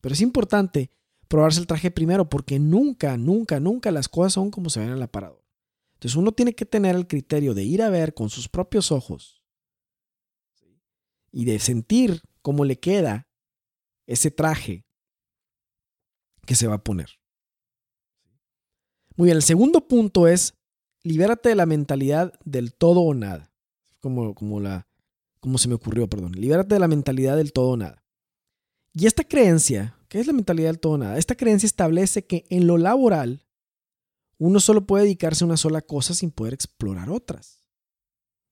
Pero 0.00 0.14
es 0.14 0.20
importante 0.20 0.90
probarse 1.28 1.60
el 1.60 1.66
traje 1.66 1.90
primero 1.90 2.28
porque 2.28 2.58
nunca, 2.58 3.16
nunca, 3.16 3.60
nunca 3.60 3.90
las 3.90 4.08
cosas 4.08 4.32
son 4.32 4.50
como 4.50 4.70
se 4.70 4.80
ven 4.80 4.90
en 4.90 4.96
el 4.96 5.02
aparador. 5.02 5.44
Entonces 5.94 6.16
uno 6.16 6.32
tiene 6.32 6.54
que 6.54 6.66
tener 6.66 6.94
el 6.94 7.06
criterio 7.06 7.54
de 7.54 7.64
ir 7.64 7.82
a 7.82 7.88
ver 7.88 8.12
con 8.12 8.28
sus 8.28 8.48
propios 8.48 8.92
ojos 8.92 9.42
y 11.30 11.44
de 11.44 11.58
sentir 11.58 12.22
cómo 12.42 12.64
le 12.64 12.78
queda 12.78 13.28
ese 14.06 14.30
traje 14.30 14.86
que 16.44 16.54
se 16.54 16.66
va 16.66 16.74
a 16.76 16.84
poner. 16.84 17.08
Muy 19.16 19.26
bien, 19.26 19.36
el 19.36 19.42
segundo 19.42 19.86
punto 19.86 20.28
es 20.28 20.54
libérate 21.02 21.48
de 21.48 21.54
la 21.54 21.66
mentalidad 21.66 22.32
del 22.44 22.74
todo 22.74 23.00
o 23.00 23.14
nada. 23.14 23.52
Como, 24.00 24.34
como, 24.34 24.60
la, 24.60 24.86
como 25.40 25.58
se 25.58 25.68
me 25.68 25.74
ocurrió, 25.74 26.08
perdón. 26.08 26.32
Libérate 26.32 26.74
de 26.74 26.80
la 26.80 26.88
mentalidad 26.88 27.36
del 27.36 27.52
todo 27.52 27.70
o 27.70 27.76
nada. 27.76 28.04
Y 28.92 29.06
esta 29.06 29.24
creencia 29.24 29.96
¿Qué 30.08 30.20
es 30.20 30.26
la 30.26 30.32
mentalidad 30.32 30.68
del 30.68 30.80
todo 30.80 30.98
nada? 30.98 31.18
Esta 31.18 31.34
creencia 31.34 31.66
establece 31.66 32.24
que 32.24 32.44
en 32.48 32.66
lo 32.66 32.78
laboral 32.78 33.44
uno 34.38 34.60
solo 34.60 34.86
puede 34.86 35.04
dedicarse 35.04 35.44
a 35.44 35.46
una 35.46 35.56
sola 35.56 35.80
cosa 35.82 36.14
sin 36.14 36.30
poder 36.30 36.54
explorar 36.54 37.10
otras. 37.10 37.64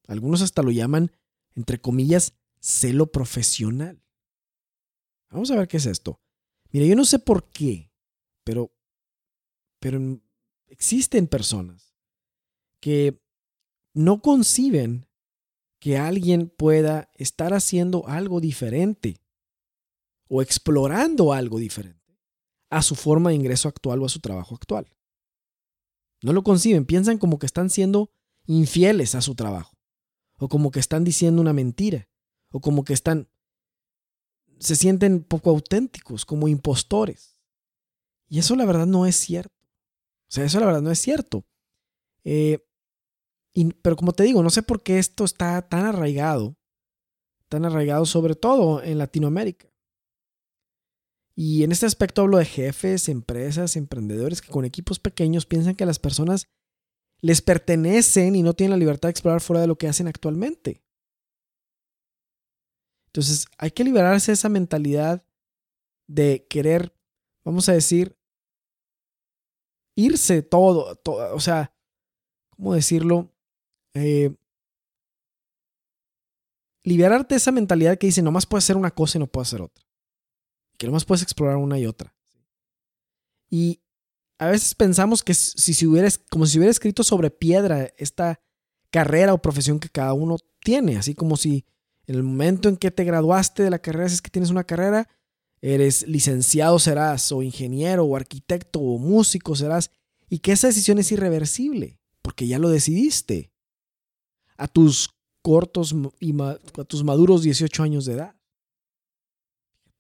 Algunos 0.07 0.43
hasta 0.43 0.63
lo 0.63 0.71
llaman, 0.71 1.13
entre 1.55 1.81
comillas, 1.81 2.35
celo 2.61 3.13
profesional. 3.13 4.03
Vamos 5.31 5.51
a 5.51 5.57
ver 5.57 5.69
qué 5.69 5.77
es 5.77 5.87
esto. 5.87 6.21
Mira, 6.71 6.87
yo 6.87 6.97
no 6.97 7.05
sé 7.05 7.19
por 7.19 7.49
qué, 7.49 7.93
pero, 8.45 8.73
pero 9.79 10.21
existen 10.75 11.29
personas 11.29 11.95
que 12.81 13.23
no 13.95 14.21
conciben 14.21 15.07
que 15.79 15.99
alguien 15.99 16.49
pueda 16.49 17.11
estar 17.15 17.55
haciendo 17.55 18.09
algo 18.09 18.41
diferente 18.41 19.21
o 20.27 20.43
explorando 20.43 21.33
algo 21.33 21.61
diferente 21.61 22.19
a 22.71 22.83
su 22.83 22.97
forma 22.97 23.31
de 23.31 23.37
ingreso 23.37 23.69
actual 23.69 24.03
o 24.03 24.07
a 24.07 24.09
su 24.09 24.19
trabajo 24.19 24.57
actual. 24.57 24.93
No 26.23 26.33
lo 26.33 26.43
conciben, 26.43 26.87
piensan 26.87 27.19
como 27.19 27.39
que 27.39 27.47
están 27.47 27.71
siendo 27.71 28.11
infieles 28.47 29.15
a 29.15 29.21
su 29.21 29.37
trabajo, 29.37 29.77
o 30.39 30.49
como 30.49 30.73
que 30.73 30.81
están 30.81 31.05
diciendo 31.05 31.41
una 31.41 31.53
mentira, 31.53 32.09
o 32.51 32.61
como 32.61 32.83
que 32.83 32.95
están, 32.95 33.29
se 34.59 34.75
sienten 34.75 35.23
poco 35.23 35.51
auténticos, 35.51 36.25
como 36.25 36.49
impostores. 36.49 37.39
Y 38.29 38.41
eso 38.41 38.57
la 38.57 38.65
verdad 38.65 38.87
no 38.87 39.07
es 39.07 39.15
cierto. 39.15 39.54
O 40.29 40.33
sea, 40.35 40.45
eso 40.45 40.61
la 40.61 40.67
verdad 40.67 40.83
no 40.83 40.91
es 40.91 40.99
cierto. 40.99 41.45
Eh, 42.25 42.59
pero 43.83 43.97
como 43.97 44.13
te 44.13 44.25
digo, 44.25 44.43
no 44.43 44.51
sé 44.51 44.63
por 44.63 44.83
qué 44.83 44.99
esto 44.99 45.25
está 45.25 45.63
tan 45.69 45.87
arraigado, 45.87 46.57
tan 47.49 47.65
arraigado 47.65 48.05
sobre 48.07 48.35
todo 48.35 48.83
en 48.83 48.99
Latinoamérica. 48.99 49.69
Y 51.37 51.65
en 51.65 51.73
este 51.73 51.87
aspecto 51.87 52.23
hablo 52.23 52.39
de 52.39 52.45
jefes, 52.45 53.09
empresas, 53.09 53.77
emprendedores 53.77 54.41
que 54.41 54.51
con 54.51 54.65
equipos 54.65 54.99
pequeños 54.99 55.47
piensan 55.47 55.75
que 55.75 55.87
las 55.87 55.99
personas 55.99 56.49
les 57.21 57.43
pertenecen 57.43 58.37
y 58.37 58.43
no 58.43 58.55
tienen 58.55 58.73
la 58.73 58.77
libertad 58.77 59.09
de 59.09 59.13
explorar 59.13 59.41
fuera 59.41 59.61
de 59.61 59.67
lo 59.67 59.77
que 59.77 59.89
hacen 59.89 60.07
actualmente. 60.07 60.83
Entonces 63.07 63.47
hay 63.59 63.71
que 63.71 63.85
liberarse 63.85 64.33
de 64.33 64.35
esa 64.35 64.49
mentalidad 64.49 65.25
de 66.09 66.47
querer, 66.49 66.95
vamos 67.45 67.69
a 67.69 67.73
decir, 67.73 68.19
irse 69.97 70.43
todo, 70.43 70.97
todo 70.97 71.35
o 71.35 71.41
sea, 71.41 71.73
¿cómo 72.51 72.75
decirlo? 72.75 73.33
Eh, 73.95 74.35
liberarte 76.83 77.35
de 77.35 77.39
esa 77.39 77.53
mentalidad 77.53 77.99
que 77.99 78.09
dice, 78.09 78.23
nomás 78.23 78.47
puedes 78.47 78.65
hacer 78.65 78.77
una 78.77 78.91
cosa 78.91 79.19
y 79.19 79.21
no 79.21 79.27
puedes 79.27 79.49
hacer 79.49 79.63
otra 79.63 79.85
que 80.77 80.87
nomás 80.87 81.05
puedes 81.05 81.23
explorar 81.23 81.57
una 81.57 81.79
y 81.79 81.87
otra. 81.87 82.15
Y 83.51 83.81
a 84.39 84.49
veces 84.49 84.75
pensamos 84.75 85.23
que 85.23 85.35
si, 85.35 85.75
si 85.75 85.87
hubiera, 85.87 86.09
como 86.31 86.47
si 86.47 86.59
hubiera 86.59 86.71
escrito 86.71 87.03
sobre 87.03 87.31
piedra 87.31 87.93
esta 87.97 88.41
carrera 88.91 89.33
o 89.33 89.43
profesión 89.43 89.79
que 89.79 89.89
cada 89.89 90.13
uno 90.13 90.37
tiene, 90.61 90.97
así 90.97 91.15
como 91.15 91.37
si 91.37 91.65
en 92.07 92.17
el 92.17 92.23
momento 92.23 92.69
en 92.69 92.77
que 92.77 92.91
te 92.91 93.05
graduaste 93.05 93.63
de 93.63 93.71
la 93.71 93.79
carrera, 93.79 94.09
si 94.09 94.17
es 94.17 94.23
que 94.23 94.31
tienes 94.31 94.51
una 94.51 94.65
carrera, 94.65 95.09
eres 95.73 96.07
licenciado 96.07 96.79
serás, 96.79 97.33
o 97.33 97.43
ingeniero, 97.43 98.05
o 98.05 98.17
arquitecto, 98.17 98.81
o 98.81 98.99
músico 98.99 99.57
serás, 99.57 99.91
y 100.29 100.41
que 100.41 100.53
esa 100.53 100.67
decisión 100.67 100.99
es 100.99 101.11
irreversible, 101.11 101.99
porque 102.21 102.47
ya 102.47 102.59
lo 102.59 102.69
decidiste 102.69 103.51
a 104.59 104.69
tus 104.69 105.09
cortos 105.43 105.95
y 106.21 106.39
a 106.41 106.85
tus 106.87 107.03
maduros 107.03 107.43
18 107.43 107.83
años 107.83 108.05
de 108.05 108.13
edad. 108.13 108.37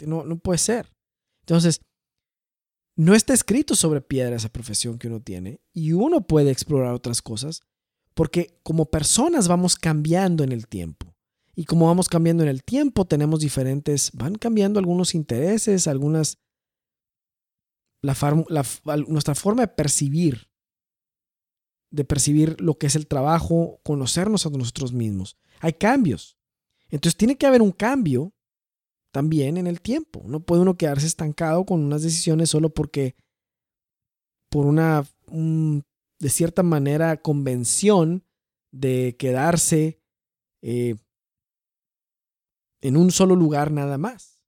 No, 0.04 0.24
no 0.24 0.38
puede 0.38 0.58
ser. 0.58 0.92
Entonces, 1.40 1.80
no 2.96 3.14
está 3.14 3.32
escrito 3.32 3.74
sobre 3.74 4.02
piedra 4.02 4.36
esa 4.36 4.50
profesión 4.50 4.98
que 4.98 5.08
uno 5.08 5.20
tiene 5.20 5.60
y 5.72 5.92
uno 5.92 6.26
puede 6.26 6.50
explorar 6.50 6.92
otras 6.92 7.22
cosas 7.22 7.62
porque 8.12 8.60
como 8.62 8.90
personas 8.90 9.48
vamos 9.48 9.76
cambiando 9.76 10.44
en 10.44 10.52
el 10.52 10.68
tiempo. 10.68 11.13
Y 11.54 11.64
como 11.64 11.86
vamos 11.86 12.08
cambiando 12.08 12.42
en 12.42 12.48
el 12.48 12.64
tiempo, 12.64 13.04
tenemos 13.04 13.40
diferentes, 13.40 14.10
van 14.12 14.34
cambiando 14.34 14.78
algunos 14.78 15.14
intereses, 15.14 15.86
algunas, 15.86 16.38
la, 18.02 18.16
nuestra 19.06 19.34
forma 19.34 19.62
de 19.62 19.68
percibir, 19.68 20.48
de 21.90 22.04
percibir 22.04 22.60
lo 22.60 22.76
que 22.76 22.88
es 22.88 22.96
el 22.96 23.06
trabajo, 23.06 23.80
conocernos 23.84 24.46
a 24.46 24.50
nosotros 24.50 24.92
mismos. 24.92 25.36
Hay 25.60 25.74
cambios. 25.74 26.36
Entonces 26.88 27.16
tiene 27.16 27.36
que 27.36 27.46
haber 27.46 27.62
un 27.62 27.72
cambio 27.72 28.32
también 29.12 29.56
en 29.56 29.68
el 29.68 29.80
tiempo. 29.80 30.24
No 30.26 30.40
puede 30.40 30.62
uno 30.62 30.76
quedarse 30.76 31.06
estancado 31.06 31.64
con 31.64 31.84
unas 31.84 32.02
decisiones 32.02 32.50
solo 32.50 32.70
porque 32.70 33.14
por 34.50 34.66
una, 34.66 35.04
de 35.28 36.28
cierta 36.28 36.62
manera, 36.64 37.16
convención 37.16 38.24
de 38.72 39.14
quedarse 39.18 40.00
eh, 40.62 40.96
en 42.84 42.96
un 42.96 43.10
solo 43.10 43.34
lugar 43.34 43.72
nada 43.72 43.98
más. 43.98 44.42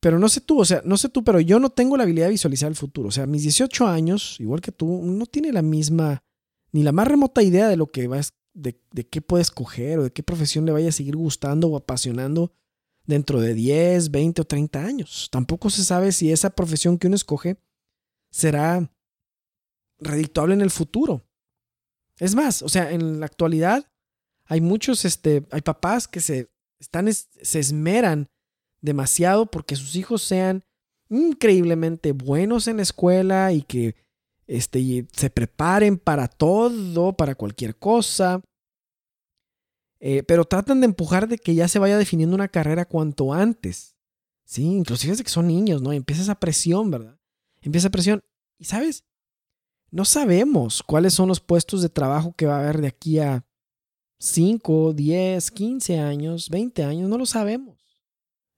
Pero 0.00 0.18
no 0.18 0.28
sé 0.28 0.42
tú, 0.42 0.60
o 0.60 0.64
sea, 0.64 0.82
no 0.84 0.98
sé 0.98 1.08
tú, 1.08 1.24
pero 1.24 1.40
yo 1.40 1.58
no 1.58 1.70
tengo 1.70 1.96
la 1.96 2.02
habilidad 2.02 2.26
de 2.26 2.32
visualizar 2.32 2.68
el 2.68 2.76
futuro. 2.76 3.08
O 3.08 3.12
sea, 3.12 3.26
mis 3.26 3.42
18 3.42 3.86
años, 3.86 4.36
igual 4.38 4.60
que 4.60 4.72
tú, 4.72 5.00
no 5.02 5.24
tiene 5.24 5.50
la 5.52 5.62
misma, 5.62 6.22
ni 6.72 6.82
la 6.82 6.92
más 6.92 7.08
remota 7.08 7.42
idea 7.42 7.68
de 7.68 7.76
lo 7.76 7.86
que 7.86 8.06
va 8.06 8.18
a 8.18 8.22
de, 8.54 8.76
qué 9.10 9.20
puede 9.20 9.42
escoger 9.42 9.98
o 9.98 10.04
de 10.04 10.12
qué 10.12 10.22
profesión 10.22 10.64
le 10.64 10.72
vaya 10.72 10.88
a 10.88 10.92
seguir 10.92 11.16
gustando 11.16 11.68
o 11.68 11.76
apasionando 11.76 12.52
dentro 13.06 13.40
de 13.40 13.54
10, 13.54 14.10
20 14.10 14.42
o 14.42 14.44
30 14.44 14.84
años. 14.84 15.28
Tampoco 15.30 15.70
se 15.70 15.84
sabe 15.84 16.12
si 16.12 16.32
esa 16.32 16.50
profesión 16.50 16.98
que 16.98 17.06
uno 17.06 17.16
escoge 17.16 17.58
será 18.30 18.90
redictuable 19.98 20.54
en 20.54 20.60
el 20.60 20.70
futuro. 20.70 21.26
Es 22.18 22.34
más, 22.34 22.62
o 22.62 22.68
sea, 22.68 22.92
en 22.92 23.20
la 23.20 23.26
actualidad 23.26 23.90
hay 24.46 24.60
muchos, 24.60 25.04
este, 25.04 25.44
hay 25.50 25.60
papás 25.62 26.08
que 26.08 26.20
se, 26.20 26.50
están, 26.78 27.12
se 27.12 27.58
esmeran 27.58 28.28
demasiado 28.80 29.46
porque 29.46 29.76
sus 29.76 29.96
hijos 29.96 30.22
sean 30.22 30.64
increíblemente 31.08 32.12
buenos 32.12 32.68
en 32.68 32.78
la 32.78 32.82
escuela 32.82 33.52
y 33.52 33.62
que 33.62 33.94
este, 34.46 35.06
se 35.12 35.30
preparen 35.30 35.98
para 35.98 36.28
todo, 36.28 37.16
para 37.16 37.34
cualquier 37.34 37.76
cosa. 37.76 38.42
Eh, 40.00 40.22
pero 40.22 40.44
tratan 40.44 40.80
de 40.80 40.86
empujar 40.86 41.28
de 41.28 41.38
que 41.38 41.54
ya 41.54 41.66
se 41.68 41.78
vaya 41.78 41.96
definiendo 41.96 42.34
una 42.34 42.48
carrera 42.48 42.84
cuanto 42.84 43.32
antes. 43.32 43.96
Sí, 44.44 44.64
inclusive 44.64 45.12
desde 45.12 45.24
que 45.24 45.30
son 45.30 45.46
niños, 45.46 45.80
¿no? 45.80 45.92
empieza 45.92 46.20
esa 46.20 46.38
presión, 46.38 46.90
¿verdad? 46.90 47.18
Empieza 47.62 47.88
presión. 47.88 48.22
Y 48.58 48.66
sabes, 48.66 49.04
no 49.90 50.04
sabemos 50.04 50.82
cuáles 50.82 51.14
son 51.14 51.28
los 51.28 51.40
puestos 51.40 51.80
de 51.80 51.88
trabajo 51.88 52.34
que 52.36 52.44
va 52.44 52.56
a 52.56 52.60
haber 52.60 52.82
de 52.82 52.88
aquí 52.88 53.18
a 53.18 53.46
5, 54.18 54.92
10, 54.94 55.50
15 55.50 55.98
años, 55.98 56.48
20 56.48 56.84
años, 56.84 57.08
no 57.08 57.18
lo 57.18 57.26
sabemos. 57.26 57.78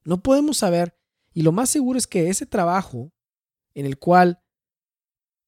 No 0.05 0.23
podemos 0.23 0.59
saber. 0.59 0.97
Y 1.33 1.43
lo 1.43 1.53
más 1.53 1.69
seguro 1.69 1.99
es 1.99 2.07
que 2.07 2.29
ese 2.29 2.47
trabajo 2.47 3.13
en 3.75 3.87
el 3.87 3.99
cual 3.99 4.41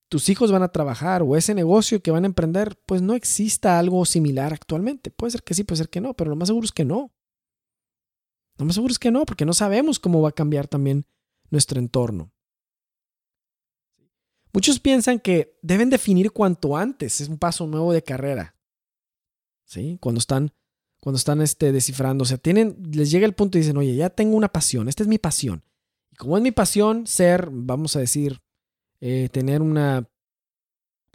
tus 0.09 0.29
hijos 0.29 0.51
van 0.51 0.63
a 0.63 0.73
trabajar 0.73 1.23
o 1.23 1.37
ese 1.37 1.55
negocio 1.55 2.03
que 2.03 2.11
van 2.11 2.25
a 2.25 2.27
emprender, 2.27 2.81
pues 2.87 3.03
no 3.03 3.15
exista 3.15 3.79
algo 3.79 4.05
similar 4.05 4.53
actualmente. 4.53 5.11
Puede 5.11 5.33
ser 5.33 5.43
que 5.43 5.55
sí, 5.55 5.65
puede 5.65 5.79
ser 5.79 5.89
que 5.91 6.01
no, 6.01 6.15
pero 6.15 6.31
lo 6.31 6.37
más 6.37 6.49
seguro 6.49 6.65
es 6.65 6.73
que 6.73 6.85
no. 6.85 7.13
Lo 8.57 8.65
más 8.65 8.75
seguro 8.75 8.91
es 8.91 8.99
que 8.99 9.11
no, 9.11 9.25
porque 9.25 9.45
no 9.45 9.53
sabemos 9.53 9.99
cómo 9.99 10.21
va 10.21 10.31
a 10.31 10.33
cambiar 10.33 10.67
también 10.67 11.07
nuestro 11.51 11.79
entorno. 11.79 12.33
Muchos 14.53 14.81
piensan 14.81 15.21
que 15.21 15.59
deben 15.63 15.91
definir 15.91 16.33
cuanto 16.33 16.77
antes, 16.77 17.21
es 17.21 17.29
un 17.29 17.39
paso 17.39 17.67
nuevo 17.67 17.93
de 17.93 18.03
carrera. 18.03 18.58
¿Sí? 19.69 19.99
Cuando 20.01 20.19
están 20.19 20.53
cuando 21.01 21.17
están 21.17 21.41
este, 21.41 21.71
descifrando, 21.71 22.23
o 22.23 22.27
sea, 22.27 22.39
tienen 22.39 22.77
les 22.91 23.11
llega 23.13 23.25
el 23.25 23.35
punto 23.35 23.57
y 23.57 23.61
dicen, 23.61 23.77
"Oye, 23.77 23.95
ya 23.95 24.11
tengo 24.11 24.37
una 24.37 24.49
pasión, 24.49 24.89
esta 24.89 25.05
es 25.05 25.09
mi 25.09 25.19
pasión." 25.19 25.63
Y 26.11 26.17
como 26.17 26.37
es 26.37 26.43
mi 26.43 26.51
pasión 26.51 27.07
ser, 27.07 27.51
vamos 27.53 27.95
a 27.95 28.01
decir, 28.01 28.41
eh, 29.01 29.29
tener 29.31 29.63
una, 29.63 30.09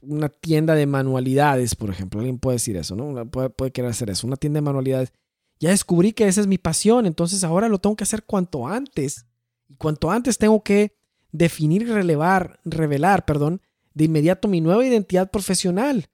una 0.02 0.30
tienda 0.30 0.76
de 0.76 0.86
manualidades, 0.86 1.76
por 1.76 1.90
ejemplo. 1.90 2.20
Alguien 2.22 2.40
puede 2.40 2.56
decir 2.56 2.78
eso, 2.78 2.96
¿no? 2.96 3.30
Puede, 3.30 3.50
puede 3.50 3.72
querer 3.72 3.92
hacer 3.92 4.10
eso, 4.10 4.26
una 4.26 4.38
tienda 4.38 4.60
de 4.60 4.62
manualidades. 4.62 5.12
Ya 5.60 5.72
descubrí 5.72 6.14
que 6.14 6.28
esa 6.28 6.40
es 6.42 6.48
mi 6.48 6.58
pasión, 6.58 7.06
entonces 7.06 7.44
ahora 7.44 7.68
lo 7.68 7.80
tengo 7.80 7.96
que 7.96 8.04
hacer 8.04 8.24
cuanto 8.24 8.68
antes. 8.68 9.26
Y 9.68 9.76
cuanto 9.76 10.12
antes 10.12 10.38
tengo 10.38 10.64
que 10.64 10.96
definir 11.32 11.82
y 11.82 11.86
relevar, 11.86 12.60
revelar, 12.64 13.26
perdón, 13.26 13.62
de 13.94 14.06
inmediato 14.06 14.48
mi 14.48 14.62
nueva 14.62 14.86
identidad 14.86 15.30
profesional. 15.32 16.08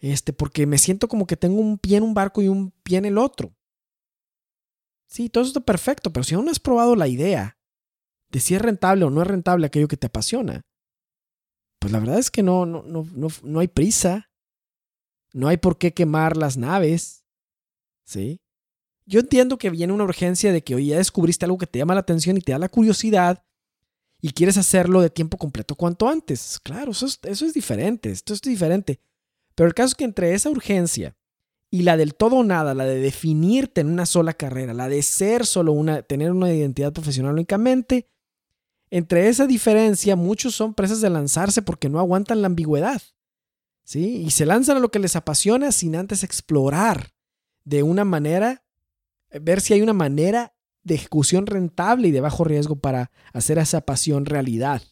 Este, 0.00 0.32
porque 0.32 0.66
me 0.66 0.78
siento 0.78 1.08
como 1.08 1.26
que 1.26 1.36
tengo 1.36 1.60
un 1.60 1.78
pie 1.78 1.96
en 1.96 2.04
un 2.04 2.14
barco 2.14 2.40
y 2.42 2.48
un 2.48 2.70
pie 2.82 2.98
en 2.98 3.04
el 3.04 3.18
otro. 3.18 3.54
Sí, 5.06 5.28
todo 5.28 5.44
esto 5.44 5.60
es 5.60 5.64
perfecto, 5.64 6.12
pero 6.12 6.24
si 6.24 6.34
aún 6.34 6.44
no 6.44 6.50
has 6.50 6.60
probado 6.60 6.94
la 6.94 7.08
idea 7.08 7.58
de 8.30 8.40
si 8.40 8.54
es 8.54 8.62
rentable 8.62 9.04
o 9.04 9.10
no 9.10 9.22
es 9.22 9.26
rentable 9.26 9.66
aquello 9.66 9.88
que 9.88 9.96
te 9.96 10.06
apasiona, 10.06 10.62
pues 11.78 11.92
la 11.92 12.00
verdad 12.00 12.18
es 12.18 12.30
que 12.30 12.42
no, 12.42 12.66
no, 12.66 12.82
no, 12.82 13.28
no, 13.42 13.60
hay 13.60 13.68
prisa. 13.68 14.30
No 15.32 15.48
hay 15.48 15.56
por 15.56 15.78
qué 15.78 15.92
quemar 15.92 16.36
las 16.36 16.56
naves. 16.56 17.24
¿Sí? 18.04 18.40
Yo 19.06 19.20
entiendo 19.20 19.58
que 19.58 19.70
viene 19.70 19.92
una 19.92 20.04
urgencia 20.04 20.52
de 20.52 20.62
que 20.62 20.74
hoy 20.74 20.88
ya 20.88 20.98
descubriste 20.98 21.44
algo 21.44 21.58
que 21.58 21.66
te 21.66 21.78
llama 21.78 21.94
la 21.94 22.00
atención 22.00 22.36
y 22.36 22.40
te 22.40 22.52
da 22.52 22.58
la 22.58 22.68
curiosidad 22.68 23.44
y 24.20 24.32
quieres 24.32 24.58
hacerlo 24.58 25.00
de 25.00 25.10
tiempo 25.10 25.38
completo 25.38 25.76
cuanto 25.76 26.08
antes. 26.08 26.58
Claro, 26.62 26.90
eso 26.90 27.06
es, 27.06 27.18
eso 27.22 27.46
es 27.46 27.54
diferente, 27.54 28.10
esto 28.10 28.34
es 28.34 28.40
diferente. 28.40 29.00
Pero 29.58 29.66
el 29.66 29.74
caso 29.74 29.88
es 29.88 29.94
que 29.96 30.04
entre 30.04 30.34
esa 30.34 30.50
urgencia 30.50 31.16
y 31.68 31.82
la 31.82 31.96
del 31.96 32.14
todo 32.14 32.36
o 32.36 32.44
nada, 32.44 32.74
la 32.74 32.84
de 32.84 33.00
definirte 33.00 33.80
en 33.80 33.88
una 33.88 34.06
sola 34.06 34.32
carrera, 34.32 34.72
la 34.72 34.88
de 34.88 35.02
ser 35.02 35.46
solo 35.46 35.72
una, 35.72 36.02
tener 36.02 36.30
una 36.30 36.54
identidad 36.54 36.92
profesional 36.92 37.32
únicamente, 37.32 38.06
entre 38.88 39.26
esa 39.26 39.48
diferencia, 39.48 40.14
muchos 40.14 40.54
son 40.54 40.74
presas 40.74 41.00
de 41.00 41.10
lanzarse 41.10 41.60
porque 41.60 41.88
no 41.88 41.98
aguantan 41.98 42.40
la 42.40 42.46
ambigüedad. 42.46 43.02
¿Sí? 43.82 44.22
Y 44.24 44.30
se 44.30 44.46
lanzan 44.46 44.76
a 44.76 44.80
lo 44.80 44.92
que 44.92 45.00
les 45.00 45.16
apasiona 45.16 45.72
sin 45.72 45.96
antes 45.96 46.22
explorar 46.22 47.10
de 47.64 47.82
una 47.82 48.04
manera, 48.04 48.62
ver 49.40 49.60
si 49.60 49.74
hay 49.74 49.82
una 49.82 49.92
manera 49.92 50.54
de 50.84 50.94
ejecución 50.94 51.46
rentable 51.46 52.06
y 52.06 52.12
de 52.12 52.20
bajo 52.20 52.44
riesgo 52.44 52.76
para 52.76 53.10
hacer 53.32 53.58
esa 53.58 53.80
pasión 53.80 54.24
realidad. 54.24 54.82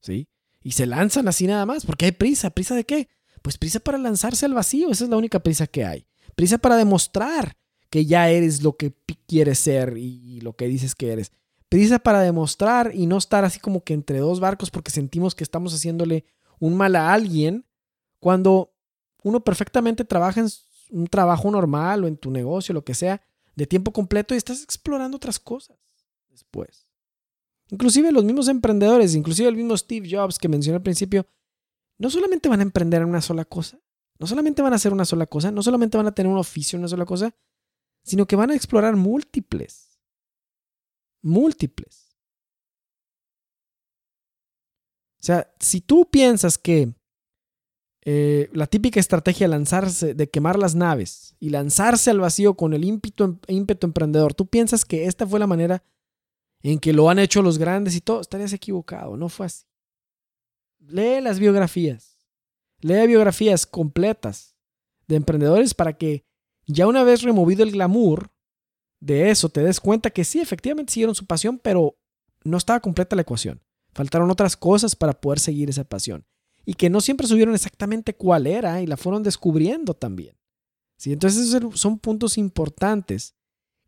¿Sí? 0.00 0.26
Y 0.62 0.70
se 0.72 0.86
lanzan 0.86 1.28
así 1.28 1.46
nada 1.46 1.66
más, 1.66 1.84
porque 1.84 2.06
hay 2.06 2.12
prisa. 2.12 2.48
¿Prisa 2.48 2.74
de 2.74 2.84
qué? 2.84 3.10
Pues 3.44 3.58
prisa 3.58 3.78
para 3.78 3.98
lanzarse 3.98 4.46
al 4.46 4.54
vacío, 4.54 4.90
esa 4.90 5.04
es 5.04 5.10
la 5.10 5.18
única 5.18 5.38
prisa 5.38 5.66
que 5.66 5.84
hay. 5.84 6.06
Prisa 6.34 6.56
para 6.56 6.76
demostrar 6.76 7.58
que 7.90 8.06
ya 8.06 8.30
eres 8.30 8.62
lo 8.62 8.78
que 8.78 8.94
quieres 9.26 9.58
ser 9.58 9.98
y 9.98 10.40
lo 10.40 10.56
que 10.56 10.66
dices 10.66 10.94
que 10.94 11.12
eres. 11.12 11.30
Prisa 11.68 11.98
para 11.98 12.22
demostrar 12.22 12.92
y 12.94 13.04
no 13.04 13.18
estar 13.18 13.44
así 13.44 13.60
como 13.60 13.84
que 13.84 13.92
entre 13.92 14.18
dos 14.18 14.40
barcos 14.40 14.70
porque 14.70 14.90
sentimos 14.90 15.34
que 15.34 15.44
estamos 15.44 15.74
haciéndole 15.74 16.24
un 16.58 16.74
mal 16.74 16.96
a 16.96 17.12
alguien 17.12 17.66
cuando 18.18 18.72
uno 19.22 19.44
perfectamente 19.44 20.06
trabaja 20.06 20.40
en 20.40 20.48
un 20.90 21.06
trabajo 21.06 21.50
normal 21.50 22.04
o 22.04 22.08
en 22.08 22.16
tu 22.16 22.30
negocio, 22.30 22.72
lo 22.72 22.82
que 22.82 22.94
sea, 22.94 23.20
de 23.56 23.66
tiempo 23.66 23.92
completo 23.92 24.32
y 24.32 24.38
estás 24.38 24.62
explorando 24.62 25.18
otras 25.18 25.38
cosas 25.38 25.76
después. 26.30 26.86
Inclusive 27.68 28.10
los 28.10 28.24
mismos 28.24 28.48
emprendedores, 28.48 29.14
inclusive 29.14 29.50
el 29.50 29.56
mismo 29.56 29.76
Steve 29.76 30.08
Jobs 30.10 30.38
que 30.38 30.48
mencioné 30.48 30.76
al 30.76 30.82
principio, 30.82 31.26
no 31.98 32.10
solamente 32.10 32.48
van 32.48 32.60
a 32.60 32.64
emprender 32.64 33.02
en 33.02 33.08
una 33.08 33.20
sola 33.20 33.44
cosa, 33.44 33.78
no 34.18 34.26
solamente 34.26 34.62
van 34.62 34.72
a 34.72 34.76
hacer 34.76 34.92
una 34.92 35.04
sola 35.04 35.26
cosa, 35.26 35.50
no 35.50 35.62
solamente 35.62 35.96
van 35.96 36.06
a 36.06 36.14
tener 36.14 36.30
un 36.30 36.38
oficio 36.38 36.76
en 36.76 36.82
una 36.82 36.88
sola 36.88 37.04
cosa, 37.04 37.34
sino 38.02 38.26
que 38.26 38.36
van 38.36 38.50
a 38.50 38.54
explorar 38.54 38.96
múltiples. 38.96 40.00
Múltiples. 41.22 42.16
O 45.20 45.24
sea, 45.24 45.54
si 45.58 45.80
tú 45.80 46.10
piensas 46.10 46.58
que 46.58 46.94
eh, 48.04 48.50
la 48.52 48.66
típica 48.66 49.00
estrategia 49.00 49.46
de 49.46 49.52
lanzarse, 49.52 50.14
de 50.14 50.28
quemar 50.28 50.58
las 50.58 50.74
naves 50.74 51.34
y 51.40 51.48
lanzarse 51.48 52.10
al 52.10 52.20
vacío 52.20 52.54
con 52.54 52.74
el 52.74 52.84
ímpetu, 52.84 53.40
ímpetu 53.48 53.86
emprendedor, 53.86 54.34
tú 54.34 54.46
piensas 54.46 54.84
que 54.84 55.06
esta 55.06 55.26
fue 55.26 55.40
la 55.40 55.46
manera 55.46 55.82
en 56.62 56.78
que 56.78 56.92
lo 56.92 57.08
han 57.08 57.18
hecho 57.18 57.40
los 57.40 57.56
grandes 57.56 57.96
y 57.96 58.02
todo, 58.02 58.20
estarías 58.20 58.52
equivocado, 58.52 59.16
no 59.16 59.30
fue 59.30 59.46
así. 59.46 59.64
Lee 60.86 61.20
las 61.22 61.38
biografías, 61.38 62.18
lee 62.80 63.06
biografías 63.06 63.66
completas 63.66 64.54
de 65.06 65.16
emprendedores 65.16 65.74
para 65.74 65.96
que 65.96 66.26
ya 66.66 66.86
una 66.86 67.04
vez 67.04 67.22
removido 67.22 67.62
el 67.62 67.72
glamour 67.72 68.30
de 69.00 69.30
eso, 69.30 69.48
te 69.48 69.62
des 69.62 69.80
cuenta 69.80 70.10
que 70.10 70.24
sí, 70.24 70.40
efectivamente 70.40 70.92
siguieron 70.92 71.14
su 71.14 71.26
pasión, 71.26 71.58
pero 71.58 71.98
no 72.42 72.56
estaba 72.56 72.80
completa 72.80 73.16
la 73.16 73.22
ecuación. 73.22 73.62
Faltaron 73.92 74.30
otras 74.30 74.56
cosas 74.56 74.96
para 74.96 75.20
poder 75.20 75.38
seguir 75.38 75.68
esa 75.70 75.84
pasión 75.84 76.26
y 76.64 76.74
que 76.74 76.90
no 76.90 77.00
siempre 77.00 77.26
subieron 77.26 77.54
exactamente 77.54 78.14
cuál 78.14 78.46
era 78.46 78.82
y 78.82 78.86
la 78.86 78.96
fueron 78.96 79.22
descubriendo 79.22 79.94
también. 79.94 80.36
¿Sí? 80.96 81.12
Entonces 81.12 81.48
esos 81.48 81.78
son 81.78 81.98
puntos 81.98 82.38
importantes 82.38 83.34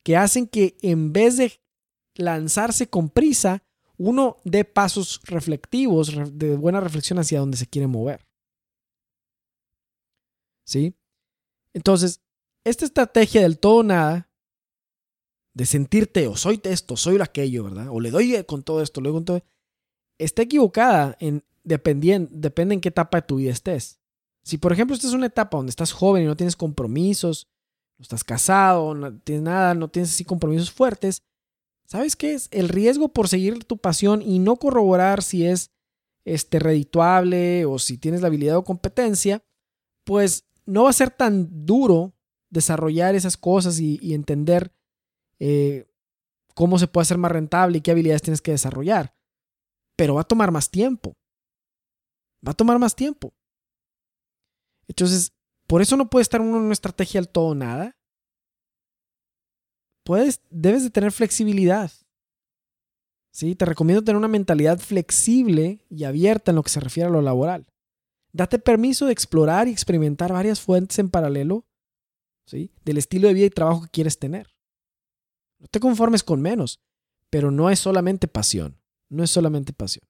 que 0.03 0.17
hacen 0.17 0.47
que 0.47 0.77
en 0.83 1.13
vez 1.13 1.37
de 1.37 1.61
lanzarse 2.15 2.89
con 2.89 3.09
prisa, 3.09 3.65
uno 3.99 4.37
dé 4.45 4.65
pasos 4.65 5.21
reflectivos, 5.25 6.13
de 6.33 6.57
buena 6.57 6.81
reflexión 6.81 7.19
hacia 7.19 7.41
donde 7.41 7.57
se 7.57 7.67
quiere 7.67 7.87
mover. 7.87 8.27
¿Sí? 10.67 10.95
Entonces, 11.73 12.21
esta 12.65 12.85
estrategia 12.85 13.43
del 13.43 13.59
todo 13.59 13.83
nada, 13.83 14.31
de 15.55 15.67
sentirte 15.67 16.27
o 16.27 16.37
soy 16.37 16.61
esto, 16.65 16.97
soy 16.97 17.19
aquello, 17.21 17.65
¿verdad? 17.65 17.89
O 17.91 18.01
le 18.01 18.11
doy 18.11 18.43
con 18.45 18.63
todo 18.63 18.83
esto, 18.83 19.01
le 19.01 19.09
doy 19.09 19.17
con 19.17 19.25
todo, 19.25 19.45
está 20.19 20.43
equivocada 20.43 21.17
en 21.21 21.45
depende 21.67 22.75
en 22.75 22.81
qué 22.81 22.89
etapa 22.89 23.19
de 23.19 23.27
tu 23.27 23.37
vida 23.37 23.51
estés. 23.51 24.01
Si, 24.43 24.59
por 24.59 24.73
ejemplo, 24.73 24.95
esta 24.95 25.09
es 25.09 25.13
una 25.13 25.27
etapa 25.27 25.57
donde 25.57 25.71
estás 25.71 25.93
joven 25.93 26.23
y 26.23 26.27
no 26.27 26.37
tienes 26.37 26.55
compromisos, 26.55 27.49
no 27.99 28.05
estás 28.05 28.23
casado, 28.23 28.95
no 28.95 29.19
tienes 29.19 29.43
nada, 29.43 29.75
no 29.75 29.89
tienes 29.89 30.11
así 30.11 30.25
compromisos 30.25 30.71
fuertes, 30.71 31.23
¿sabes 31.87 32.17
qué 32.17 32.35
es? 32.35 32.49
El 32.51 32.69
riesgo 32.69 33.09
por 33.09 33.29
seguir 33.29 33.65
tu 33.65 33.79
pasión 33.79 34.23
y 34.23 34.39
no 34.39 34.57
corroborar 34.57 35.23
si 35.23 35.47
es 35.47 35.71
este, 36.25 36.59
redituable 36.59 37.65
o 37.65 37.79
si 37.79 37.99
tienes 37.99 38.21
la 38.21 38.29
habilidad 38.29 38.57
o 38.57 38.65
competencia, 38.65 39.45
pues 40.05 40.49
no 40.67 40.85
va 40.85 40.91
a 40.91 40.95
ser 40.95 41.11
tan 41.11 41.65
duro 41.65 42.15
desarrollar 42.51 43.15
esas 43.15 43.37
cosas 43.37 43.79
y, 43.81 44.15
entender 44.15 44.73
eh, 45.39 45.89
cómo 46.55 46.79
se 46.79 46.89
puede 46.89 47.03
hacer 47.03 47.19
más 47.19 47.33
rentable 47.33 47.79
y 47.79 47.81
qué 47.81 47.93
habilidades 47.93 48.23
tienes 48.23 48.43
que 48.43 48.53
desarrollar. 48.53 49.15
Pero 49.97 50.15
va 50.15 50.23
a 50.23 50.25
tomar 50.25 50.51
más 50.51 50.71
tiempo. 50.71 51.17
Va 52.47 52.53
a 52.53 52.57
tomar 52.57 52.79
más 52.79 52.95
tiempo. 52.95 53.35
Entonces, 54.89 55.33
por 55.67 55.83
eso 55.83 55.97
no 55.97 56.09
puede 56.11 56.23
estar 56.23 56.41
uno 56.41 56.59
en 56.59 56.65
una 56.65 56.73
estrategia 56.73 57.21
al 57.21 57.29
todo 57.29 57.55
nada. 57.55 57.96
Puedes, 60.07 60.41
debes 60.51 60.85
de 60.85 60.91
tener 60.91 61.11
flexibilidad. 61.11 61.91
¿Sí? 63.33 63.57
Te 63.57 63.65
recomiendo 63.65 64.05
tener 64.05 64.17
una 64.17 64.29
mentalidad 64.29 64.79
flexible 64.79 65.85
y 65.91 66.05
abierta 66.05 66.53
en 66.53 66.55
lo 66.55 66.63
que 66.63 66.71
se 66.71 66.79
refiere 66.79 67.09
a 67.09 67.13
lo 67.13 67.23
laboral. 67.23 67.67
Date 68.33 68.61
permiso 68.61 69.07
de 69.07 69.13
explorar 69.13 69.67
y 69.67 69.73
experimentar 69.73 70.33
varias 70.33 70.61
fuentes 70.61 71.01
en 71.01 71.11
paralelo 71.11 71.67
¿sí? 72.47 72.71
del 72.85 72.99
estilo 72.99 73.27
de 73.27 73.35
vida 73.35 73.47
y 73.47 73.51
trabajo 73.51 73.83
que 73.83 73.91
quieres 73.91 74.17
tener. 74.17 74.55
No 75.59 75.67
te 75.67 75.81
conformes 75.81 76.23
con 76.23 76.41
menos, 76.41 76.81
pero 77.29 77.51
no 77.51 77.69
es 77.69 77.81
solamente 77.81 78.29
pasión. 78.29 78.81
No 79.09 79.25
es 79.25 79.31
solamente 79.31 79.73
pasión. 79.73 80.07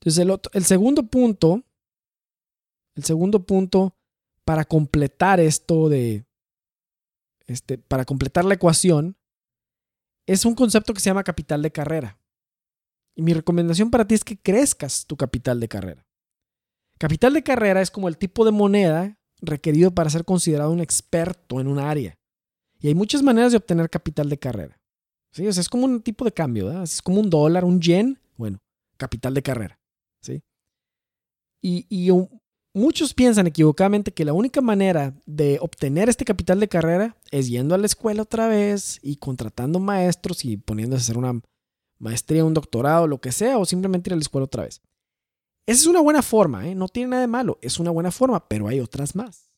Entonces, 0.00 0.26
el, 0.54 0.64
segundo 0.64 1.02
punto, 1.02 1.62
el 2.94 3.04
segundo 3.04 3.44
punto 3.44 3.94
para 4.46 4.64
completar 4.64 5.38
esto 5.38 5.90
de, 5.90 6.24
este, 7.46 7.78
para 7.78 8.04
completar 8.04 8.44
la 8.44 8.54
ecuación, 8.54 9.16
es 10.26 10.44
un 10.44 10.54
concepto 10.54 10.94
que 10.94 11.00
se 11.00 11.10
llama 11.10 11.24
capital 11.24 11.62
de 11.62 11.72
carrera. 11.72 12.18
Y 13.16 13.22
mi 13.22 13.32
recomendación 13.32 13.90
para 13.90 14.06
ti 14.06 14.14
es 14.14 14.24
que 14.24 14.38
crezcas 14.38 15.06
tu 15.06 15.16
capital 15.16 15.60
de 15.60 15.68
carrera. 15.68 16.06
Capital 16.98 17.34
de 17.34 17.42
carrera 17.42 17.80
es 17.80 17.90
como 17.90 18.08
el 18.08 18.18
tipo 18.18 18.44
de 18.44 18.52
moneda 18.52 19.18
requerido 19.40 19.94
para 19.94 20.10
ser 20.10 20.24
considerado 20.24 20.70
un 20.70 20.80
experto 20.80 21.60
en 21.60 21.66
un 21.66 21.78
área. 21.78 22.16
Y 22.80 22.88
hay 22.88 22.94
muchas 22.94 23.22
maneras 23.22 23.52
de 23.52 23.58
obtener 23.58 23.90
capital 23.90 24.28
de 24.28 24.38
carrera. 24.38 24.80
¿Sí? 25.32 25.46
es 25.46 25.68
como 25.68 25.84
un 25.84 26.00
tipo 26.00 26.24
de 26.24 26.30
cambio, 26.30 26.82
es 26.82 27.02
como 27.02 27.20
un 27.20 27.28
dólar, 27.28 27.64
un 27.64 27.80
yen, 27.80 28.20
bueno, 28.36 28.60
capital 28.96 29.34
de 29.34 29.42
carrera. 29.42 29.78
Y, 31.66 32.10
muchos 32.74 33.14
piensan 33.14 33.46
equivocadamente 33.46 34.12
que 34.12 34.24
la 34.24 34.32
única 34.32 34.60
manera 34.60 35.14
de 35.24 35.58
obtener 35.60 36.08
este 36.08 36.24
capital 36.24 36.60
de 36.60 36.68
carrera 36.68 37.16
es 37.30 37.48
yendo 37.48 37.74
a 37.74 37.78
la 37.78 37.86
escuela 37.86 38.22
otra 38.22 38.48
vez 38.48 38.98
y 39.02 39.16
contratando 39.16 39.78
maestros 39.78 40.44
y 40.44 40.56
poniéndose 40.56 41.00
a 41.00 41.04
hacer 41.04 41.18
una 41.18 41.40
maestría, 41.98 42.44
un 42.44 42.52
doctorado, 42.52 43.06
lo 43.06 43.20
que 43.20 43.32
sea, 43.32 43.58
o 43.58 43.64
simplemente 43.64 44.10
ir 44.10 44.14
a 44.14 44.16
la 44.16 44.22
escuela 44.22 44.44
otra 44.44 44.64
vez. 44.64 44.82
Esa 45.66 45.80
es 45.80 45.86
una 45.86 46.00
buena 46.00 46.22
forma, 46.22 46.68
¿eh? 46.68 46.74
no 46.74 46.88
tiene 46.88 47.10
nada 47.10 47.22
de 47.22 47.28
malo, 47.28 47.58
es 47.62 47.78
una 47.78 47.90
buena 47.90 48.10
forma, 48.10 48.46
pero 48.48 48.68
hay 48.68 48.80
otras 48.80 49.14
más. 49.14 49.48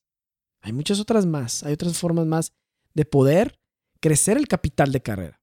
Hay 0.61 0.73
muchas 0.73 1.01
otras 1.01 1.27
más, 1.27 1.65
hay 1.65 1.73
otras 1.73 1.99
formas 1.99 2.27
más 2.27 2.53
de 2.95 3.05
poder 3.05 3.59
crecer 4.01 4.37
el 4.37 4.47
capital 4.47 4.93
de 4.93 5.03
carrera. 5.03 5.41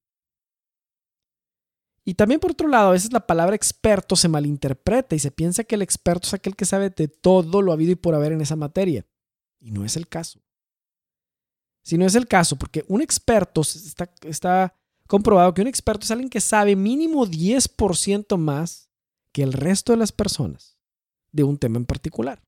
Y 2.05 2.15
también 2.15 2.39
por 2.39 2.51
otro 2.51 2.67
lado, 2.67 2.89
a 2.89 2.91
veces 2.91 3.13
la 3.13 3.25
palabra 3.25 3.55
experto 3.55 4.15
se 4.15 4.27
malinterpreta 4.27 5.15
y 5.15 5.19
se 5.19 5.31
piensa 5.31 5.63
que 5.63 5.75
el 5.75 5.81
experto 5.81 6.27
es 6.27 6.33
aquel 6.33 6.55
que 6.55 6.65
sabe 6.65 6.89
de 6.89 7.07
todo 7.07 7.61
lo 7.61 7.71
habido 7.71 7.91
y 7.91 7.95
por 7.95 8.13
haber 8.13 8.33
en 8.33 8.41
esa 8.41 8.55
materia. 8.55 9.05
Y 9.59 9.71
no 9.71 9.85
es 9.85 9.95
el 9.95 10.07
caso. 10.07 10.41
Si 11.83 11.97
no 11.97 12.05
es 12.05 12.15
el 12.15 12.27
caso, 12.27 12.57
porque 12.57 12.83
un 12.87 13.01
experto 13.01 13.61
está, 13.61 14.11
está 14.21 14.75
comprobado 15.07 15.53
que 15.53 15.61
un 15.61 15.67
experto 15.67 16.03
es 16.03 16.11
alguien 16.11 16.29
que 16.29 16.41
sabe 16.41 16.75
mínimo 16.75 17.25
10% 17.25 18.37
más 18.37 18.89
que 19.31 19.43
el 19.43 19.53
resto 19.53 19.93
de 19.93 19.97
las 19.97 20.11
personas 20.11 20.77
de 21.31 21.43
un 21.43 21.57
tema 21.57 21.77
en 21.77 21.85
particular. 21.85 22.41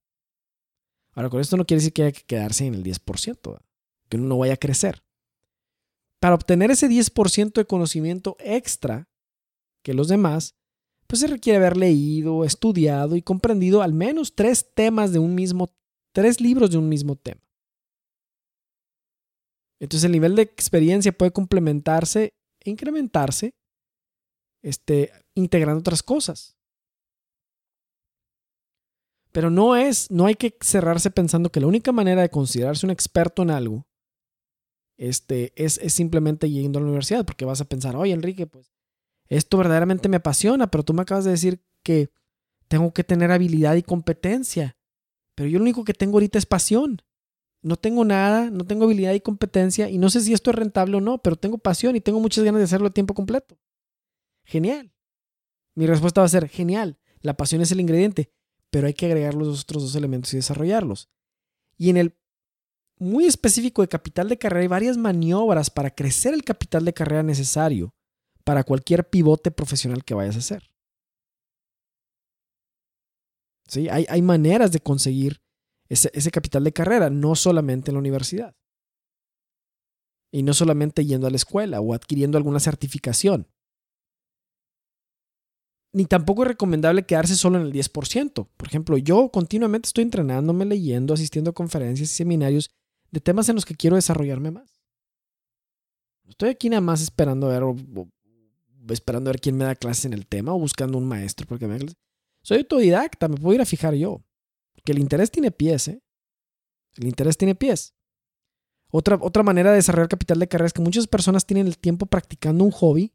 Ahora, 1.14 1.30
con 1.30 1.40
esto 1.40 1.58
no 1.58 1.66
quiere 1.66 1.80
decir 1.80 1.94
que 1.94 2.04
haya 2.04 2.12
que 2.12 2.24
quedarse 2.24 2.66
en 2.66 2.76
el 2.76 2.84
10%, 2.84 3.60
que 4.10 4.18
uno 4.18 4.28
no 4.28 4.38
vaya 4.38 4.54
a 4.54 4.58
crecer. 4.58 5.04
Para 6.20 6.36
obtener 6.36 6.72
ese 6.72 6.90
10% 6.90 7.54
de 7.54 7.66
conocimiento 7.66 8.36
extra, 8.40 9.08
que 9.86 9.94
los 9.94 10.08
demás, 10.08 10.56
pues 11.06 11.20
se 11.20 11.28
requiere 11.28 11.58
haber 11.58 11.78
leído, 11.78 12.44
estudiado 12.44 13.16
y 13.16 13.22
comprendido 13.22 13.84
al 13.84 13.94
menos 13.94 14.34
tres 14.34 14.74
temas 14.74 15.14
de 15.14 15.20
un 15.20 15.36
mismo, 15.36 15.72
tres 16.12 16.42
libros 16.42 16.72
de 16.72 16.80
un 16.80 16.90
mismo 16.90 17.16
tema. 17.16 17.42
Entonces 19.80 20.06
el 20.06 20.12
nivel 20.12 20.36
de 20.36 20.42
experiencia 20.42 21.12
puede 21.12 21.32
complementarse 21.32 22.34
e 22.62 22.72
incrementarse 22.72 23.54
este, 24.64 25.12
integrando 25.36 25.82
otras 25.82 26.02
cosas. 26.02 26.58
Pero 29.32 29.52
no 29.52 29.76
es, 29.76 30.10
no 30.10 30.26
hay 30.26 30.34
que 30.34 30.58
cerrarse 30.62 31.12
pensando 31.12 31.52
que 31.52 31.60
la 31.60 31.68
única 31.68 31.92
manera 31.92 32.24
de 32.24 32.30
considerarse 32.30 32.88
un 32.88 32.92
experto 32.92 33.44
en 33.44 33.52
algo 33.52 33.86
este, 34.98 35.54
es, 35.56 35.78
es 35.78 35.94
simplemente 35.94 36.50
yendo 36.50 36.80
a 36.80 36.82
la 36.82 36.88
universidad, 36.88 37.24
porque 37.24 37.46
vas 37.46 37.62
a 37.62 37.66
pensar, 37.66 37.96
oye 37.96 38.14
Enrique, 38.14 38.48
pues 38.48 38.75
esto 39.28 39.58
verdaderamente 39.58 40.10
me 40.10 40.18
apasiona, 40.18 40.68
pero 40.68 40.84
tú 40.84 40.94
me 40.94 41.02
acabas 41.02 41.26
de 41.26 41.32
decir 41.32 41.64
que 41.84 42.10
tengo 42.68 42.94
que 42.94 43.04
tener 43.04 43.32
habilidad 43.32 43.76
y 43.76 43.84
competencia. 43.84 44.78
Pero 45.36 45.50
yo 45.50 45.60
lo 45.60 45.64
único 45.64 45.84
que 45.84 45.94
tengo 45.94 46.18
ahorita 46.18 46.38
es 46.38 46.46
pasión. 46.46 47.02
No 47.62 47.78
tengo 47.78 48.06
nada, 48.06 48.52
no 48.52 48.66
tengo 48.66 48.86
habilidad 48.86 49.14
y 49.14 49.22
competencia 49.22 49.90
y 49.90 49.98
no 49.98 50.10
sé 50.10 50.22
si 50.22 50.34
esto 50.34 50.52
es 50.52 50.56
rentable 50.56 50.98
o 50.98 51.02
no, 51.02 51.18
pero 51.18 51.36
tengo 51.36 51.58
pasión 51.58 51.96
y 51.96 52.02
tengo 52.02 52.20
muchas 52.20 52.44
ganas 52.44 52.60
de 52.60 52.66
hacerlo 52.66 52.88
a 52.88 52.94
tiempo 52.94 53.16
completo. 53.16 53.58
Genial. 54.44 54.94
Mi 55.74 55.88
respuesta 55.88 56.22
va 56.22 56.26
a 56.26 56.30
ser, 56.30 56.48
genial, 56.48 57.00
la 57.22 57.36
pasión 57.36 57.62
es 57.62 57.72
el 57.72 57.82
ingrediente, 57.82 58.32
pero 58.70 58.88
hay 58.88 58.94
que 58.94 59.08
agregar 59.08 59.34
los 59.34 59.64
otros 59.64 59.84
dos 59.84 59.96
elementos 59.96 60.32
y 60.34 60.38
desarrollarlos. 60.38 61.10
Y 61.76 61.90
en 61.90 61.98
el 61.98 62.16
muy 62.98 63.26
específico 63.26 63.82
de 63.82 63.88
capital 63.88 64.30
de 64.30 64.38
carrera 64.38 64.62
hay 64.62 64.68
varias 64.68 64.98
maniobras 64.98 65.70
para 65.70 65.90
crecer 65.90 66.34
el 66.34 66.44
capital 66.44 66.86
de 66.86 66.94
carrera 66.94 67.24
necesario 67.24 67.94
para 68.46 68.64
cualquier 68.64 69.10
pivote 69.10 69.52
profesional 69.52 70.06
que 70.06 70.14
vayas 70.14 70.36
a 70.36 70.40
hacer. 70.40 70.72
¿Sí? 73.68 73.90
Hay, 73.90 74.06
hay 74.08 74.22
maneras 74.22 74.72
de 74.72 74.80
conseguir 74.80 75.42
ese, 75.90 76.12
ese 76.14 76.32
capital 76.32 76.64
de 76.64 76.72
carrera, 76.72 77.10
no 77.10 77.36
solamente 77.36 77.92
en 77.92 77.96
la 77.96 78.00
universidad. 78.00 78.56
Y 80.32 80.44
no 80.44 80.54
solamente 80.54 81.06
yendo 81.06 81.28
a 81.28 81.32
la 81.32 81.38
escuela 81.38 81.82
o 81.82 81.94
adquiriendo 81.94 82.38
alguna 82.38 82.60
certificación. 82.60 83.48
Ni 85.94 86.06
tampoco 86.06 86.44
es 86.44 86.50
recomendable 86.50 87.06
quedarse 87.06 87.36
solo 87.36 87.58
en 87.58 87.66
el 87.66 87.74
10%. 87.74 88.50
Por 88.56 88.68
ejemplo, 88.68 88.98
yo 88.98 89.30
continuamente 89.30 89.88
estoy 89.88 90.04
entrenándome, 90.04 90.66
leyendo, 90.66 91.14
asistiendo 91.14 91.52
a 91.52 91.54
conferencias 91.54 92.12
y 92.12 92.14
seminarios 92.14 92.70
de 93.12 93.22
temas 93.22 93.50
en 93.50 93.56
los 93.56 93.66
que 93.66 93.76
quiero 93.76 93.96
desarrollarme 93.96 94.52
más. 94.52 94.82
Estoy 96.28 96.50
aquí 96.50 96.70
nada 96.70 96.82
más 96.82 97.02
esperando 97.02 97.48
ver, 97.48 97.64
esperando 98.90 99.30
a 99.30 99.34
ver 99.34 99.42
quién 99.42 99.58
me 99.58 99.66
da 99.66 99.76
clases 99.76 100.06
en 100.06 100.14
el 100.14 100.28
tema 100.28 100.54
o 100.54 100.60
buscando 100.60 100.98
un 100.98 101.08
maestro 101.08 101.48
porque 101.48 101.68
me 101.68 101.80
Soy 102.42 102.60
autodidacta, 102.60 103.28
me 103.28 103.38
puedo 103.38 103.56
ir 103.56 103.62
a 103.62 103.66
fijar 103.66 103.94
yo. 103.96 104.24
Que 104.84 104.92
el 104.92 105.00
interés 105.00 105.32
tiene 105.32 105.52
pies, 105.52 105.88
¿eh? 105.88 106.02
El 106.98 107.08
interés 107.08 107.38
tiene 107.38 107.56
pies. 107.56 107.96
Otra, 108.90 109.18
otra 109.20 109.44
manera 109.44 109.72
de 109.72 109.78
desarrollar 109.78 110.08
capital 110.08 110.40
de 110.40 110.48
carrera 110.48 110.68
es 110.68 110.74
que 110.74 110.82
muchas 110.82 111.08
personas 111.08 111.46
tienen 111.46 111.68
el 111.68 111.78
tiempo 111.78 112.06
practicando 112.06 112.64
un 112.64 112.72
hobby 112.72 113.14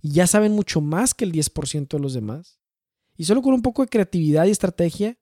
y 0.00 0.12
ya 0.12 0.26
saben 0.26 0.52
mucho 0.52 0.80
más 0.80 1.14
que 1.14 1.24
el 1.24 1.32
10% 1.32 1.88
de 1.88 1.98
los 1.98 2.14
demás. 2.14 2.60
Y 3.16 3.24
solo 3.24 3.42
con 3.42 3.54
un 3.54 3.62
poco 3.62 3.82
de 3.82 3.88
creatividad 3.88 4.46
y 4.46 4.50
estrategia 4.50 5.18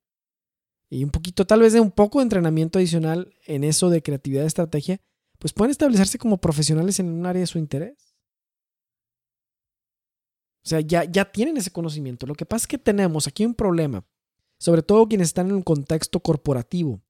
y 0.88 1.02
un 1.02 1.10
poquito, 1.10 1.46
tal 1.46 1.60
vez 1.60 1.72
de 1.72 1.80
un 1.80 1.90
poco 1.90 2.18
de 2.18 2.24
entrenamiento 2.24 2.78
adicional 2.78 3.34
en 3.46 3.64
eso 3.64 3.90
de 3.90 4.02
creatividad 4.02 4.44
y 4.44 4.46
estrategia, 4.46 5.00
pues 5.38 5.52
pueden 5.52 5.70
establecerse 5.70 6.18
como 6.18 6.38
profesionales 6.38 7.00
en 7.00 7.08
un 7.08 7.26
área 7.26 7.40
de 7.40 7.46
su 7.46 7.58
interés. 7.58 8.05
O 10.66 10.68
sea, 10.68 10.80
ya, 10.80 11.04
ya 11.04 11.24
tienen 11.24 11.56
ese 11.56 11.70
conocimiento. 11.70 12.26
Lo 12.26 12.34
que 12.34 12.44
pasa 12.44 12.64
es 12.64 12.66
que 12.66 12.78
tenemos 12.78 13.26
aquí 13.26 13.46
un 13.46 13.54
problema 13.54 14.04
sobre 14.58 14.82
todo 14.82 15.08
quienes 15.08 15.28
están 15.28 15.48
en 15.48 15.56
un 15.56 15.62
contexto 15.62 16.20
corporativo. 16.20 17.00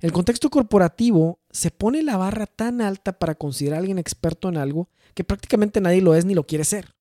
El 0.00 0.12
contexto 0.12 0.50
corporativo 0.50 1.40
se 1.50 1.70
pone 1.70 2.02
la 2.02 2.16
barra 2.16 2.46
tan 2.46 2.80
alta 2.80 3.18
para 3.18 3.34
considerar 3.34 3.78
a 3.78 3.80
alguien 3.80 3.98
experto 3.98 4.48
en 4.48 4.58
algo 4.58 4.90
que 5.14 5.24
prácticamente 5.24 5.80
nadie 5.80 6.02
lo 6.02 6.14
es 6.14 6.24
ni 6.24 6.34
lo 6.34 6.46
quiere 6.46 6.64
ser. 6.64 6.94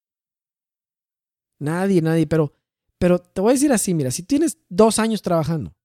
Nadie, 1.59 2.01
nadie, 2.01 2.27
pero, 2.27 2.53
pero 2.97 3.19
te 3.19 3.41
voy 3.41 3.51
a 3.51 3.53
decir 3.53 3.71
así, 3.73 3.93
mira, 3.93 4.11
si 4.11 4.23
tienes 4.23 4.57
dos 4.69 4.99
años 4.99 5.21
trabajando, 5.21 5.75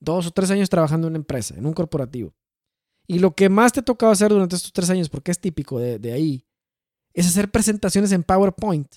dos 0.00 0.26
o 0.26 0.30
tres 0.30 0.50
años 0.50 0.68
trabajando 0.68 1.06
en 1.06 1.12
una 1.12 1.18
empresa, 1.18 1.54
en 1.56 1.66
un 1.66 1.72
corporativo, 1.72 2.34
y 3.06 3.18
lo 3.18 3.34
que 3.34 3.48
más 3.48 3.72
te 3.72 3.80
ha 3.80 3.84
tocado 3.84 4.12
hacer 4.12 4.30
durante 4.30 4.56
estos 4.56 4.72
tres 4.72 4.88
años, 4.90 5.08
porque 5.08 5.30
es 5.30 5.38
típico 5.38 5.78
de, 5.78 5.98
de 5.98 6.12
ahí, 6.12 6.46
es 7.12 7.26
hacer 7.26 7.50
presentaciones 7.50 8.12
en 8.12 8.22
PowerPoint. 8.22 8.88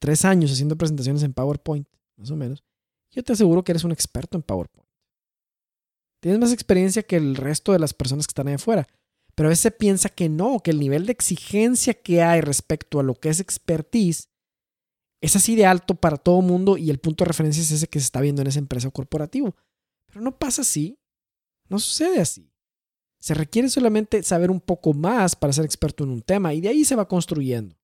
Tres 0.00 0.24
años 0.24 0.50
haciendo 0.50 0.76
presentaciones 0.76 1.22
en 1.22 1.32
PowerPoint 1.32 1.86
más 2.16 2.30
o 2.30 2.36
menos, 2.36 2.64
yo 3.10 3.22
te 3.22 3.32
aseguro 3.32 3.62
que 3.62 3.72
eres 3.72 3.84
un 3.84 3.92
experto 3.92 4.36
en 4.36 4.42
PowerPoint. 4.42 4.88
Tienes 6.20 6.40
más 6.40 6.52
experiencia 6.52 7.02
que 7.02 7.16
el 7.16 7.36
resto 7.36 7.72
de 7.72 7.78
las 7.78 7.94
personas 7.94 8.26
que 8.26 8.32
están 8.32 8.48
ahí 8.48 8.54
afuera. 8.54 8.86
Pero 9.34 9.48
a 9.48 9.50
veces 9.50 9.62
se 9.62 9.70
piensa 9.70 10.08
que 10.08 10.28
no, 10.28 10.60
que 10.60 10.70
el 10.70 10.80
nivel 10.80 11.06
de 11.06 11.12
exigencia 11.12 11.94
que 11.94 12.22
hay 12.22 12.40
respecto 12.40 13.00
a 13.00 13.02
lo 13.02 13.14
que 13.14 13.30
es 13.30 13.40
expertise 13.40 14.28
es 15.22 15.36
así 15.36 15.54
de 15.54 15.66
alto 15.66 15.94
para 15.94 16.16
todo 16.16 16.42
mundo 16.42 16.76
y 16.76 16.90
el 16.90 16.98
punto 16.98 17.24
de 17.24 17.28
referencia 17.28 17.62
es 17.62 17.70
ese 17.70 17.86
que 17.86 18.00
se 18.00 18.04
está 18.04 18.20
viendo 18.20 18.42
en 18.42 18.48
esa 18.48 18.58
empresa 18.58 18.88
o 18.88 18.92
corporativo. 18.92 19.54
Pero 20.06 20.20
no 20.20 20.38
pasa 20.38 20.62
así. 20.62 20.98
No 21.68 21.78
sucede 21.78 22.20
así. 22.20 22.50
Se 23.18 23.34
requiere 23.34 23.68
solamente 23.68 24.22
saber 24.22 24.50
un 24.50 24.60
poco 24.60 24.92
más 24.92 25.36
para 25.36 25.52
ser 25.52 25.64
experto 25.64 26.04
en 26.04 26.10
un 26.10 26.22
tema 26.22 26.52
y 26.54 26.60
de 26.60 26.68
ahí 26.68 26.84
se 26.84 26.96
va 26.96 27.06
construyendo. 27.06 27.79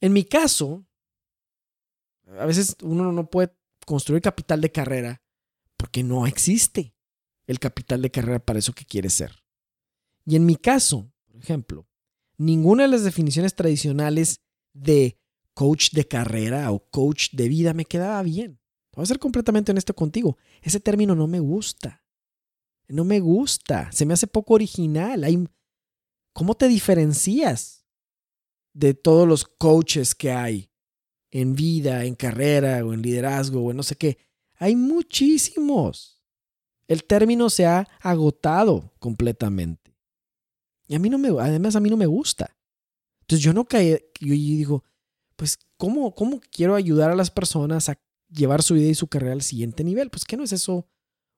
En 0.00 0.12
mi 0.12 0.24
caso, 0.24 0.86
a 2.38 2.46
veces 2.46 2.76
uno 2.82 3.12
no 3.12 3.30
puede 3.30 3.56
construir 3.86 4.22
capital 4.22 4.60
de 4.60 4.70
carrera 4.70 5.22
porque 5.76 6.02
no 6.02 6.26
existe 6.26 6.94
el 7.46 7.58
capital 7.58 8.02
de 8.02 8.10
carrera 8.10 8.38
para 8.38 8.58
eso 8.58 8.74
que 8.74 8.84
quiere 8.84 9.10
ser. 9.10 9.42
Y 10.24 10.36
en 10.36 10.44
mi 10.44 10.56
caso, 10.56 11.10
por 11.26 11.40
ejemplo, 11.40 11.88
ninguna 12.36 12.82
de 12.84 12.90
las 12.90 13.04
definiciones 13.04 13.54
tradicionales 13.54 14.42
de 14.74 15.18
coach 15.54 15.92
de 15.92 16.06
carrera 16.06 16.70
o 16.70 16.88
coach 16.90 17.30
de 17.32 17.48
vida 17.48 17.72
me 17.74 17.86
quedaba 17.86 18.22
bien. 18.22 18.60
Voy 18.92 19.04
a 19.04 19.06
ser 19.06 19.18
completamente 19.18 19.72
honesto 19.72 19.94
contigo. 19.94 20.36
Ese 20.60 20.80
término 20.80 21.14
no 21.14 21.26
me 21.26 21.40
gusta. 21.40 22.04
No 22.88 23.04
me 23.04 23.20
gusta. 23.20 23.90
Se 23.92 24.04
me 24.04 24.14
hace 24.14 24.26
poco 24.26 24.54
original. 24.54 25.24
¿Cómo 26.32 26.54
te 26.54 26.68
diferencias? 26.68 27.77
De 28.72 28.94
todos 28.94 29.26
los 29.26 29.44
coaches 29.44 30.14
que 30.14 30.30
hay 30.32 30.70
en 31.30 31.54
vida, 31.54 32.04
en 32.04 32.14
carrera 32.14 32.84
o 32.84 32.92
en 32.92 33.02
liderazgo 33.02 33.62
o 33.62 33.70
en 33.70 33.76
no 33.76 33.82
sé 33.82 33.96
qué. 33.96 34.18
Hay 34.56 34.76
muchísimos. 34.76 36.22
El 36.86 37.04
término 37.04 37.50
se 37.50 37.66
ha 37.66 37.86
agotado 38.00 38.92
completamente. 38.98 39.94
Y 40.86 40.94
a 40.94 40.98
mí 40.98 41.10
no 41.10 41.18
me, 41.18 41.28
además 41.28 41.76
a 41.76 41.80
mí 41.80 41.90
no 41.90 41.96
me 41.96 42.06
gusta. 42.06 42.56
Entonces 43.20 43.44
yo 43.44 43.52
no 43.52 43.66
caí, 43.66 43.98
yo 44.20 44.32
digo, 44.32 44.84
pues 45.36 45.58
¿cómo, 45.76 46.14
¿cómo 46.14 46.40
quiero 46.50 46.74
ayudar 46.74 47.10
a 47.10 47.16
las 47.16 47.30
personas 47.30 47.90
a 47.90 48.00
llevar 48.30 48.62
su 48.62 48.74
vida 48.74 48.88
y 48.88 48.94
su 48.94 49.06
carrera 49.06 49.34
al 49.34 49.42
siguiente 49.42 49.84
nivel? 49.84 50.08
Pues 50.08 50.24
¿qué 50.24 50.36
no 50.36 50.44
es 50.44 50.52
eso 50.52 50.86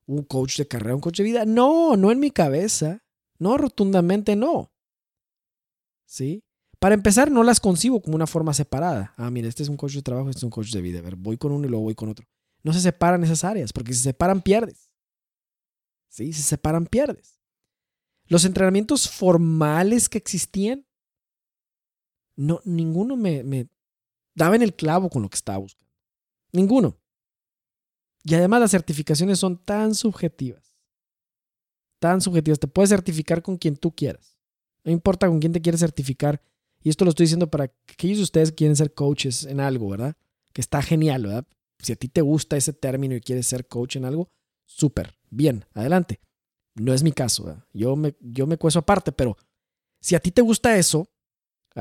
un 0.06 0.22
coach 0.22 0.56
de 0.56 0.68
carrera, 0.68 0.94
un 0.94 1.00
coach 1.00 1.18
de 1.18 1.24
vida? 1.24 1.44
No, 1.44 1.96
no 1.96 2.12
en 2.12 2.20
mi 2.20 2.30
cabeza. 2.30 3.02
No, 3.38 3.58
rotundamente 3.58 4.36
no. 4.36 4.72
¿Sí? 6.06 6.44
Para 6.80 6.94
empezar, 6.94 7.30
no 7.30 7.42
las 7.42 7.60
concibo 7.60 8.00
como 8.00 8.16
una 8.16 8.26
forma 8.26 8.54
separada. 8.54 9.12
Ah, 9.18 9.30
mira, 9.30 9.48
este 9.48 9.62
es 9.62 9.68
un 9.68 9.76
coach 9.76 9.92
de 9.92 10.02
trabajo, 10.02 10.30
este 10.30 10.38
es 10.38 10.44
un 10.44 10.50
coach 10.50 10.70
de 10.70 10.80
vida. 10.80 10.98
A 11.00 11.02
ver, 11.02 11.14
voy 11.14 11.36
con 11.36 11.52
uno 11.52 11.66
y 11.66 11.70
luego 11.70 11.84
voy 11.84 11.94
con 11.94 12.08
otro. 12.08 12.26
No 12.62 12.72
se 12.72 12.80
separan 12.80 13.22
esas 13.22 13.44
áreas, 13.44 13.70
porque 13.70 13.92
si 13.92 13.98
se 13.98 14.04
separan, 14.04 14.40
pierdes. 14.40 14.90
¿Sí? 16.08 16.32
Si 16.32 16.40
se 16.40 16.48
separan, 16.48 16.86
pierdes. 16.86 17.38
Los 18.28 18.46
entrenamientos 18.46 19.10
formales 19.10 20.08
que 20.08 20.16
existían, 20.16 20.86
no, 22.34 22.62
ninguno 22.64 23.14
me, 23.14 23.42
me 23.42 23.68
daba 24.34 24.56
en 24.56 24.62
el 24.62 24.74
clavo 24.74 25.10
con 25.10 25.20
lo 25.20 25.28
que 25.28 25.36
estaba 25.36 25.58
buscando. 25.58 25.92
Ninguno. 26.50 26.98
Y 28.24 28.34
además 28.34 28.60
las 28.60 28.70
certificaciones 28.70 29.38
son 29.38 29.62
tan 29.62 29.94
subjetivas. 29.94 30.78
Tan 31.98 32.22
subjetivas. 32.22 32.58
Te 32.58 32.68
puedes 32.68 32.88
certificar 32.88 33.42
con 33.42 33.58
quien 33.58 33.76
tú 33.76 33.94
quieras. 33.94 34.38
No 34.82 34.92
importa 34.92 35.28
con 35.28 35.40
quién 35.40 35.52
te 35.52 35.60
quieres 35.60 35.80
certificar. 35.80 36.42
Y 36.82 36.88
esto 36.88 37.04
lo 37.04 37.10
estoy 37.10 37.24
diciendo 37.24 37.50
para 37.50 37.64
aquellos 37.64 38.18
de 38.18 38.24
ustedes 38.24 38.50
que 38.50 38.56
quieren 38.56 38.76
ser 38.76 38.94
coaches 38.94 39.44
en 39.44 39.60
algo, 39.60 39.90
¿verdad? 39.90 40.16
Que 40.52 40.60
está 40.60 40.82
genial, 40.82 41.24
¿verdad? 41.24 41.46
Si 41.78 41.92
a 41.92 41.96
ti 41.96 42.08
te 42.08 42.22
gusta 42.22 42.56
ese 42.56 42.72
término 42.72 43.14
y 43.14 43.20
quieres 43.20 43.46
ser 43.46 43.66
coach 43.66 43.96
en 43.96 44.04
algo, 44.04 44.31
súper, 44.64 45.18
bien, 45.31 45.64
adelante. 45.74 46.20
No 46.74 46.94
es 46.94 47.02
mi 47.02 47.12
caso, 47.12 47.44
¿verdad? 47.44 47.64
Yo 47.72 47.96
me, 47.96 48.14
yo 48.20 48.46
me 48.46 48.56
cueso 48.56 48.78
aparte, 48.78 49.12
pero 49.12 49.37
si 50.00 50.14
a 50.14 50.20
ti 50.20 50.31
te 50.31 50.42
gusta 50.42 50.76
eso, 50.78 51.10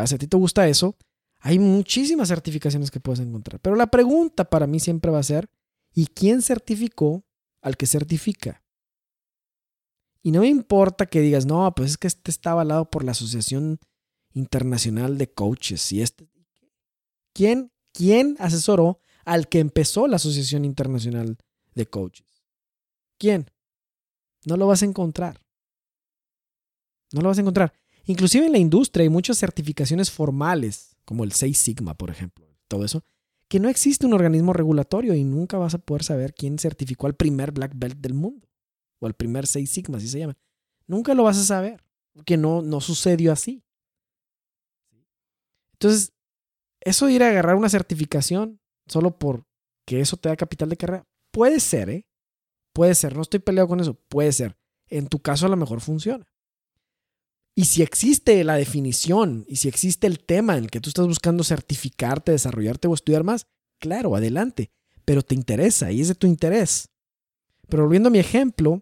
si 0.05 0.15
a 0.15 0.17
ti 0.17 0.27
te 0.27 0.37
gusta 0.37 0.67
eso, 0.67 0.97
hay 1.39 1.59
muchísimas 1.59 2.27
certificaciones 2.27 2.91
que 2.91 2.99
puedes 2.99 3.19
encontrar. 3.19 3.59
Pero 3.61 3.75
la 3.75 3.87
pregunta 3.87 4.49
para 4.49 4.67
mí 4.67 4.79
siempre 4.79 5.11
va 5.11 5.19
a 5.19 5.23
ser, 5.23 5.49
¿y 5.93 6.07
quién 6.07 6.41
certificó 6.41 7.25
al 7.61 7.77
que 7.77 7.87
certifica? 7.87 8.63
Y 10.21 10.31
no 10.31 10.41
me 10.41 10.47
importa 10.47 11.05
que 11.05 11.21
digas, 11.21 11.45
no, 11.45 11.73
pues 11.73 11.91
es 11.91 11.97
que 11.97 12.07
este 12.07 12.29
está 12.29 12.51
avalado 12.51 12.89
por 12.89 13.05
la 13.05 13.11
Asociación 13.11 13.79
internacional 14.33 15.17
de 15.17 15.31
coaches. 15.31 15.91
Y 15.91 16.01
este, 16.01 16.29
¿quién, 17.33 17.71
¿Quién 17.93 18.35
asesoró 18.39 18.99
al 19.25 19.47
que 19.47 19.59
empezó 19.59 20.07
la 20.07 20.17
Asociación 20.17 20.65
Internacional 20.65 21.37
de 21.75 21.85
Coaches? 21.85 22.43
¿Quién? 23.17 23.49
No 24.45 24.57
lo 24.57 24.67
vas 24.67 24.83
a 24.83 24.85
encontrar. 24.85 25.41
No 27.11 27.21
lo 27.21 27.29
vas 27.29 27.37
a 27.37 27.41
encontrar. 27.41 27.73
Inclusive 28.05 28.45
en 28.45 28.51
la 28.51 28.57
industria 28.57 29.03
hay 29.03 29.09
muchas 29.09 29.37
certificaciones 29.37 30.11
formales, 30.11 30.95
como 31.05 31.23
el 31.23 31.31
6 31.31 31.57
Sigma, 31.57 31.95
por 31.95 32.09
ejemplo, 32.09 32.47
todo 32.67 32.85
eso, 32.85 33.03
que 33.47 33.59
no 33.59 33.67
existe 33.67 34.05
un 34.05 34.13
organismo 34.13 34.53
regulatorio 34.53 35.13
y 35.15 35.23
nunca 35.23 35.57
vas 35.57 35.73
a 35.73 35.79
poder 35.79 36.03
saber 36.03 36.33
quién 36.33 36.59
certificó 36.59 37.07
al 37.07 37.15
primer 37.15 37.51
Black 37.51 37.73
Belt 37.75 37.97
del 37.97 38.13
mundo 38.13 38.47
o 38.99 39.07
al 39.07 39.15
primer 39.15 39.47
Seis 39.47 39.71
Sigma, 39.71 39.97
así 39.97 40.07
se 40.07 40.19
llama. 40.19 40.37
Nunca 40.85 41.13
lo 41.13 41.23
vas 41.23 41.37
a 41.37 41.43
saber, 41.43 41.83
porque 42.13 42.37
no, 42.37 42.61
no 42.61 42.81
sucedió 42.81 43.31
así. 43.31 43.63
Entonces, 45.79 46.13
eso 46.81 47.09
ir 47.09 47.23
a 47.23 47.29
agarrar 47.29 47.55
una 47.55 47.69
certificación 47.69 48.59
solo 48.87 49.17
por 49.17 49.45
que 49.85 50.01
eso 50.01 50.17
te 50.17 50.29
da 50.29 50.35
capital 50.35 50.69
de 50.69 50.77
carrera, 50.77 51.07
puede 51.31 51.59
ser, 51.59 51.89
¿eh? 51.89 52.05
Puede 52.73 52.95
ser, 52.95 53.15
no 53.15 53.21
estoy 53.21 53.39
peleado 53.39 53.67
con 53.67 53.79
eso, 53.79 53.95
puede 54.09 54.31
ser. 54.31 54.57
En 54.87 55.07
tu 55.07 55.19
caso 55.19 55.45
a 55.45 55.49
lo 55.49 55.57
mejor 55.57 55.81
funciona. 55.81 56.27
Y 57.55 57.65
si 57.65 57.81
existe 57.81 58.43
la 58.43 58.55
definición 58.55 59.45
y 59.47 59.57
si 59.57 59.67
existe 59.67 60.07
el 60.07 60.19
tema 60.23 60.57
en 60.57 60.65
el 60.65 60.71
que 60.71 60.79
tú 60.79 60.89
estás 60.89 61.07
buscando 61.07 61.43
certificarte, 61.43 62.31
desarrollarte 62.31 62.87
o 62.87 62.93
estudiar 62.93 63.23
más, 63.23 63.47
claro, 63.79 64.15
adelante. 64.15 64.71
Pero 65.05 65.23
te 65.23 65.35
interesa 65.35 65.91
y 65.91 66.01
es 66.01 66.07
de 66.07 66.15
tu 66.15 66.27
interés. 66.27 66.89
Pero 67.67 67.83
volviendo 67.83 68.07
a 68.07 68.11
mi 68.11 68.19
ejemplo, 68.19 68.81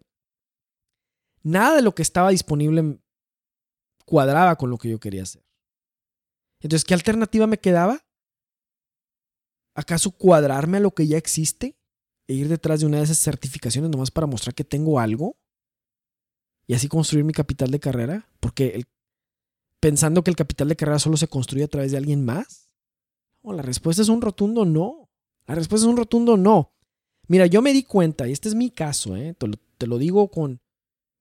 nada 1.42 1.78
de 1.78 1.82
lo 1.82 1.96
que 1.96 2.02
estaba 2.02 2.30
disponible 2.30 3.00
cuadraba 4.06 4.56
con 4.58 4.70
lo 4.70 4.78
que 4.78 4.90
yo 4.90 5.00
quería 5.00 5.24
hacer. 5.24 5.47
Entonces, 6.62 6.86
¿qué 6.86 6.94
alternativa 6.94 7.48
me 7.48 7.60
quedaba? 7.60 8.06
¿Acaso 9.76 10.12
cuadrarme 10.12 10.78
a 10.78 10.82
lo 10.82 10.92
que 10.92 11.08
ya 11.08 11.18
existe 11.18 11.78
e 12.28 12.34
ir 12.34 12.48
detrás 12.50 12.80
de 12.80 12.88
una 12.88 12.98
de 12.98 13.04
esas 13.04 13.20
certificaciones 13.20 13.92
nomás 13.92 14.12
para 14.12 14.28
mostrar 14.28 14.56
que 14.56 14.64
tengo 14.64 15.00
algo? 15.00 15.38
y 16.68 16.74
así 16.74 16.88
construir 16.88 17.24
mi 17.24 17.34
capital 17.34 17.72
de 17.72 17.80
carrera? 17.80 18.30
Porque 18.40 18.84
pensando 19.80 20.24
que 20.24 20.30
el 20.30 20.36
capital 20.36 20.68
de 20.68 20.76
carrera 20.76 21.00
solo 21.00 21.18
se 21.18 21.28
construye 21.28 21.64
a 21.64 21.70
través 21.70 21.92
de 21.92 21.98
alguien 21.98 22.24
más. 22.26 22.70
No, 23.42 23.54
la 23.54 23.62
respuesta 23.62 24.02
es 24.02 24.10
un 24.10 24.22
rotundo 24.22 24.66
no. 24.66 25.10
La 25.46 25.56
respuesta 25.56 25.86
es 25.88 25.90
un 25.90 25.98
rotundo 25.98 26.36
no. 26.36 26.74
Mira, 27.30 27.46
yo 27.46 27.62
me 27.62 27.74
di 27.74 27.84
cuenta, 27.84 28.28
y 28.28 28.32
este 28.32 28.50
es 28.50 28.56
mi 28.56 28.70
caso, 28.70 29.16
¿eh? 29.18 29.36
te, 29.78 29.88
lo, 29.88 29.98
digo 29.98 30.30
con, 30.30 30.62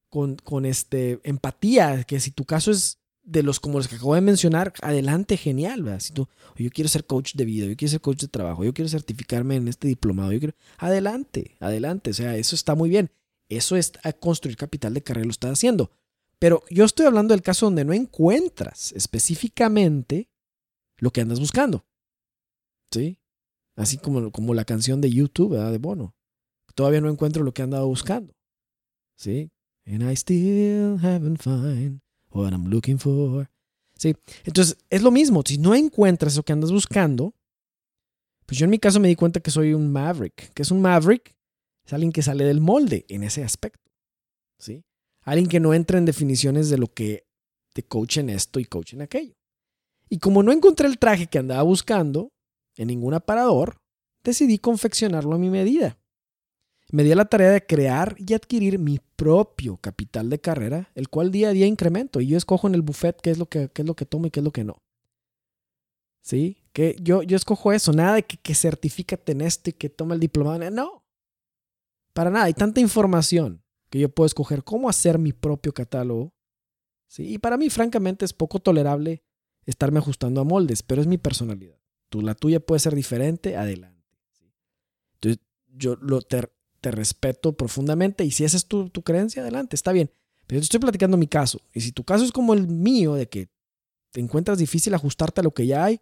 con, 0.09 0.37
con 0.37 0.65
este, 0.65 1.21
empatía, 1.25 2.05
que 2.05 2.21
si 2.21 2.31
tu 2.31 2.45
caso 2.45 2.71
es 2.71 3.01
de 3.27 3.43
los 3.43 3.61
como 3.61 3.79
los 3.79 3.89
que 3.89 3.97
acabo 3.97 4.15
de 4.15 4.21
mencionar, 4.21 4.73
adelante, 4.81 5.37
genial, 5.37 5.83
¿verdad? 5.83 6.01
Si 6.01 6.13
tú, 6.13 6.29
yo 6.57 6.71
quiero 6.71 6.89
ser 6.89 7.05
coach 7.05 7.35
de 7.35 7.45
vida, 7.45 7.67
yo 7.67 7.77
quiero 7.77 7.91
ser 7.91 8.01
coach 8.01 8.23
de 8.23 8.29
trabajo, 8.29 8.65
yo 8.65 8.73
quiero 8.73 8.89
certificarme 8.89 9.57
en 9.57 9.69
este 9.69 9.89
diplomado, 9.89 10.33
yo 10.33 10.39
quiero, 10.39 10.55
adelante, 10.79 11.57
adelante, 11.61 12.11
o 12.11 12.15
sea, 12.15 12.37
eso 12.37 12.55
está 12.55 12.75
muy 12.75 12.89
bien. 12.89 13.11
Eso 13.49 13.77
es 13.77 13.93
construir 14.21 14.57
capital 14.57 14.95
de 14.95 15.03
carrera, 15.03 15.27
lo 15.27 15.31
estás 15.31 15.53
haciendo. 15.53 15.91
Pero 16.39 16.63
yo 16.71 16.85
estoy 16.85 17.07
hablando 17.07 17.33
del 17.33 17.43
caso 17.43 17.67
donde 17.67 17.85
no 17.85 17.93
encuentras 17.93 18.93
específicamente 18.93 20.29
lo 20.99 21.11
que 21.11 21.21
andas 21.21 21.41
buscando. 21.41 21.85
¿Sí? 22.93 23.19
Así 23.77 23.99
como, 23.99 24.31
como 24.33 24.55
la 24.55 24.65
canción 24.65 25.01
de 25.01 25.11
YouTube, 25.11 25.53
¿verdad? 25.53 25.73
De 25.73 25.79
Bono. 25.79 26.15
Todavía 26.75 27.01
no 27.01 27.11
encuentro 27.11 27.43
lo 27.43 27.53
que 27.53 27.63
he 27.63 27.65
andado 27.65 27.87
buscando. 27.87 28.35
¿Sí? 29.17 29.51
And 29.87 30.03
I 30.03 30.17
still 30.17 30.99
haven't 31.03 31.41
found 31.41 32.01
what 32.37 32.53
I'm 32.53 32.67
looking 32.67 32.99
for. 32.99 33.49
¿Sí? 33.97 34.15
Entonces, 34.45 34.77
es 34.91 35.03
lo 35.03 35.11
mismo. 35.11 35.43
Si 35.45 35.59
no 35.59 35.75
encuentras 35.75 36.35
eso 36.35 36.43
que 36.43 36.53
andas 36.53 36.71
buscando, 36.71 37.35
pues 38.45 38.59
yo 38.59 38.65
en 38.65 38.71
mi 38.71 38.79
caso 38.79 39.01
me 39.01 39.09
di 39.09 39.17
cuenta 39.17 39.41
que 39.41 39.51
soy 39.51 39.75
un 39.75 39.91
maverick. 39.91 40.53
¿Qué 40.53 40.63
es 40.63 40.71
un 40.71 40.81
maverick? 40.81 41.35
Es 41.85 41.93
alguien 41.93 42.13
que 42.13 42.23
sale 42.23 42.45
del 42.45 42.61
molde 42.61 43.05
en 43.09 43.23
ese 43.23 43.43
aspecto. 43.43 43.91
¿sí? 44.59 44.85
Alguien 45.23 45.49
que 45.49 45.61
no 45.61 45.75
entra 45.75 45.99
en 45.99 46.05
definiciones 46.05 46.69
de 46.71 46.79
lo 46.79 46.89
que 46.89 47.27
te 47.73 47.83
coach 47.83 48.19
en 48.19 48.31
esto 48.31 48.61
y 48.61 48.65
coach 48.65 48.95
en 48.95 49.03
aquello. 49.03 49.35
Y 50.09 50.19
como 50.19 50.43
no 50.43 50.53
encontré 50.53 50.87
el 50.87 50.99
traje 50.99 51.27
que 51.27 51.39
andaba 51.39 51.63
buscando 51.63 52.33
en 52.77 52.89
ningún 52.89 53.15
aparador, 53.15 53.79
decidí 54.23 54.59
confeccionarlo 54.59 55.35
a 55.35 55.39
mi 55.39 55.51
medida. 55.51 55.99
Me 56.93 57.03
di 57.03 57.13
a 57.13 57.17
la 57.17 57.25
tarea 57.25 57.51
de 57.51 57.67
crear 57.67 58.15
y 58.19 58.35
adquirir 58.35 58.79
mi 58.79 59.01
propio 59.17 59.77
capital 59.79 60.31
de 60.31 60.39
carrera, 60.39 60.91
el 60.95 61.09
cual 61.09 61.33
día 61.33 61.49
a 61.49 61.53
día 61.53 61.67
incremento. 61.67 62.21
Y 62.21 62.29
yo 62.29 62.37
escojo 62.37 62.69
en 62.69 62.75
el 62.75 62.83
buffet 62.83 63.21
qué 63.21 63.31
es 63.31 63.39
lo 63.39 63.47
que, 63.47 63.69
qué 63.71 63.83
es 63.83 63.89
lo 63.89 63.97
que 63.97 64.07
tomo 64.07 64.27
y 64.27 64.31
qué 64.31 64.41
es 64.41 64.45
lo 64.45 64.53
que 64.53 64.65
no. 64.65 64.83
¿Sí? 66.23 66.63
Que 66.73 66.97
yo, 67.01 67.23
yo 67.23 67.37
escojo 67.37 67.73
eso. 67.73 67.93
Nada 67.93 68.15
de 68.15 68.23
que, 68.23 68.37
que 68.37 68.55
certifícate 68.55 69.33
en 69.33 69.41
esto 69.41 69.71
y 69.71 69.73
que 69.73 69.89
toma 69.89 70.15
el 70.15 70.21
diplomado. 70.21 70.71
No. 70.71 71.05
Para 72.13 72.31
nada, 72.31 72.45
hay 72.45 72.55
tanta 72.55 72.81
información 72.81 73.63
que 73.91 73.99
yo 73.99 74.09
puedo 74.09 74.27
escoger 74.27 74.63
cómo 74.63 74.89
hacer 74.89 75.19
mi 75.19 75.33
propio 75.33 75.73
catálogo. 75.73 76.35
¿sí? 77.09 77.33
Y 77.33 77.39
para 77.39 77.57
mí, 77.57 77.69
francamente, 77.69 78.25
es 78.25 78.33
poco 78.33 78.61
tolerable 78.61 79.23
estarme 79.65 79.99
ajustando 79.99 80.41
a 80.41 80.45
moldes, 80.45 80.83
pero 80.83 81.01
es 81.01 81.09
mi 81.09 81.19
personalidad. 81.19 81.79
Tú, 82.09 82.23
la 82.23 82.35
tuya 82.35 82.61
puede 82.61 82.79
ser 82.79 82.95
diferente, 82.95 83.57
adelante. 83.57 84.05
Entonces, 85.15 85.43
yo 85.67 85.97
lo, 85.97 86.23
te, 86.23 86.49
respeto 86.91 87.57
profundamente 87.57 88.25
y 88.25 88.31
si 88.31 88.45
esa 88.45 88.57
es 88.57 88.67
tu, 88.67 88.91
creencia, 88.91 89.43
adelante, 89.43 89.77
está 89.77 89.93
bien. 89.93 90.11
Pero 90.47 90.59
yo 90.59 90.61
te 90.61 90.65
estoy 90.65 90.81
platicando 90.81 91.17
mi 91.17 91.27
caso. 91.27 91.61
Y 91.75 91.81
si 91.81 91.93
tu 91.93 92.05
caso 92.05 92.25
es 92.25 92.33
como 92.33 92.55
el 92.55 92.69
mío, 92.69 93.15
de 93.15 93.29
que 93.29 93.49
te 94.13 94.21
encuentras 94.21 94.59
difícil 94.59 94.95
ajustarte 94.95 95.41
a 95.41 95.45
lo 95.45 95.53
que 95.53 95.67
ya 95.67 95.85
hay, 95.85 96.01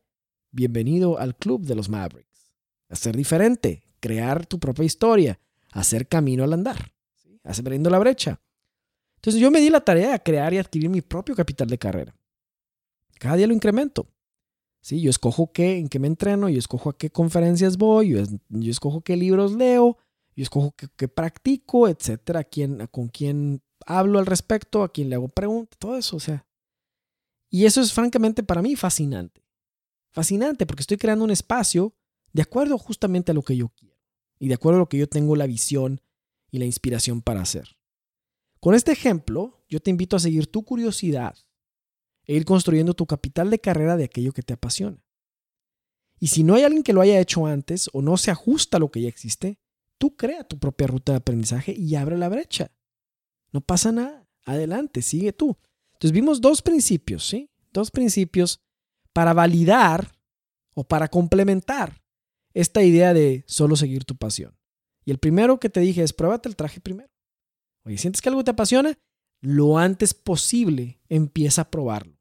bienvenido 0.50 1.18
al 1.18 1.36
club 1.36 1.64
de 1.64 1.74
los 1.74 1.88
Mavericks. 1.88 2.52
A 2.88 2.96
ser 2.96 3.16
diferente, 3.16 3.82
crear 4.00 4.46
tu 4.46 4.58
propia 4.58 4.84
historia, 4.84 5.40
hacer 5.72 6.06
camino 6.06 6.44
al 6.44 6.52
andar, 6.52 6.92
¿sí? 7.14 7.40
abriendo 7.42 7.90
la 7.90 7.98
brecha. 7.98 8.40
Entonces 9.16 9.40
yo 9.40 9.50
me 9.50 9.60
di 9.60 9.70
la 9.70 9.80
tarea 9.80 10.12
de 10.12 10.20
crear 10.20 10.52
y 10.52 10.58
adquirir 10.58 10.90
mi 10.90 11.00
propio 11.00 11.34
capital 11.34 11.68
de 11.68 11.78
carrera. 11.78 12.14
Cada 13.18 13.36
día 13.36 13.46
lo 13.46 13.54
incremento. 13.54 14.06
¿sí? 14.84 15.00
Yo 15.00 15.08
escojo 15.08 15.50
qué, 15.50 15.78
en 15.78 15.88
qué 15.88 15.98
me 15.98 16.06
entreno, 16.06 16.50
yo 16.50 16.58
escojo 16.58 16.90
a 16.90 16.98
qué 16.98 17.08
conferencias 17.08 17.78
voy, 17.78 18.10
yo, 18.10 19.02
qué 19.02 19.16
libros 19.16 19.52
leo, 19.54 19.96
yo 20.34 20.42
escojo 20.42 20.74
qué, 20.96 21.08
practico, 21.08 21.88
etcétera, 21.88 22.44
quién, 22.44 22.86
con 22.88 23.08
quién 23.08 23.62
hablo 23.86 24.18
al 24.18 24.26
respecto, 24.26 24.82
a 24.82 24.92
quién 24.92 25.08
le 25.08 25.16
hago 25.16 25.28
preguntas, 25.28 25.78
todo 25.78 25.96
eso, 25.96 26.16
o 26.16 26.20
sea. 26.20 26.46
Y 27.50 27.66
eso 27.66 27.80
es 27.80 27.92
francamente 27.92 28.42
para 28.42 28.62
mí 28.62 28.74
fascinante. 28.74 29.44
Fascinante 30.10 30.66
porque 30.66 30.82
estoy 30.82 30.96
creando 30.96 31.24
un 31.24 31.30
espacio 31.30 31.94
de 32.32 32.42
acuerdo 32.42 32.78
justamente 32.78 33.30
a 33.30 33.34
lo 33.34 33.42
que 33.42 33.56
yo 33.56 33.68
quiero 33.68 33.96
y 34.38 34.48
de 34.48 34.54
acuerdo 34.54 34.78
a 34.78 34.80
lo 34.80 34.88
que 34.88 34.98
yo 34.98 35.08
tengo 35.08 35.36
la 35.36 35.46
visión 35.46 36.00
y 36.50 36.58
la 36.58 36.64
inspiración 36.64 37.22
para 37.22 37.42
hacer. 37.42 37.76
Con 38.60 38.74
este 38.74 38.92
ejemplo, 38.92 39.64
yo 39.68 39.80
te 39.80 39.90
invito 39.90 40.16
a 40.16 40.20
seguir 40.20 40.46
tu 40.46 40.64
curiosidad 40.64 41.36
e 42.26 42.34
ir 42.34 42.44
construyendo 42.44 42.94
tu 42.94 43.06
capital 43.06 43.50
de 43.50 43.60
carrera 43.60 43.96
de 43.96 44.04
aquello 44.04 44.32
que 44.32 44.42
te 44.42 44.54
apasiona. 44.54 45.04
Y 46.18 46.28
si 46.28 46.42
no 46.42 46.54
hay 46.54 46.62
alguien 46.62 46.82
que 46.82 46.92
lo 46.92 47.00
haya 47.00 47.20
hecho 47.20 47.46
antes 47.46 47.90
o 47.92 48.02
no 48.02 48.16
se 48.16 48.30
ajusta 48.30 48.78
a 48.78 48.80
lo 48.80 48.90
que 48.90 49.02
ya 49.02 49.08
existe, 49.08 49.58
tú 50.04 50.14
crea 50.16 50.44
tu 50.44 50.58
propia 50.58 50.86
ruta 50.86 51.12
de 51.12 51.16
aprendizaje 51.16 51.72
y 51.72 51.94
abre 51.94 52.18
la 52.18 52.28
brecha. 52.28 52.70
No 53.52 53.62
pasa 53.62 53.90
nada. 53.90 54.28
Adelante, 54.44 55.00
sigue 55.00 55.32
tú. 55.32 55.56
Entonces 55.94 56.12
vimos 56.12 56.42
dos 56.42 56.60
principios, 56.60 57.26
¿sí? 57.26 57.50
Dos 57.72 57.90
principios 57.90 58.60
para 59.14 59.32
validar 59.32 60.14
o 60.74 60.84
para 60.84 61.08
complementar 61.08 62.02
esta 62.52 62.82
idea 62.82 63.14
de 63.14 63.44
solo 63.46 63.76
seguir 63.76 64.04
tu 64.04 64.14
pasión. 64.14 64.54
Y 65.06 65.10
el 65.10 65.16
primero 65.16 65.58
que 65.58 65.70
te 65.70 65.80
dije 65.80 66.02
es 66.02 66.12
pruébate 66.12 66.50
el 66.50 66.56
traje 66.56 66.82
primero. 66.82 67.08
Oye, 67.86 67.96
¿sientes 67.96 68.20
que 68.20 68.28
algo 68.28 68.44
te 68.44 68.50
apasiona? 68.50 68.98
Lo 69.40 69.78
antes 69.78 70.12
posible 70.12 71.00
empieza 71.08 71.62
a 71.62 71.70
probarlo 71.70 72.20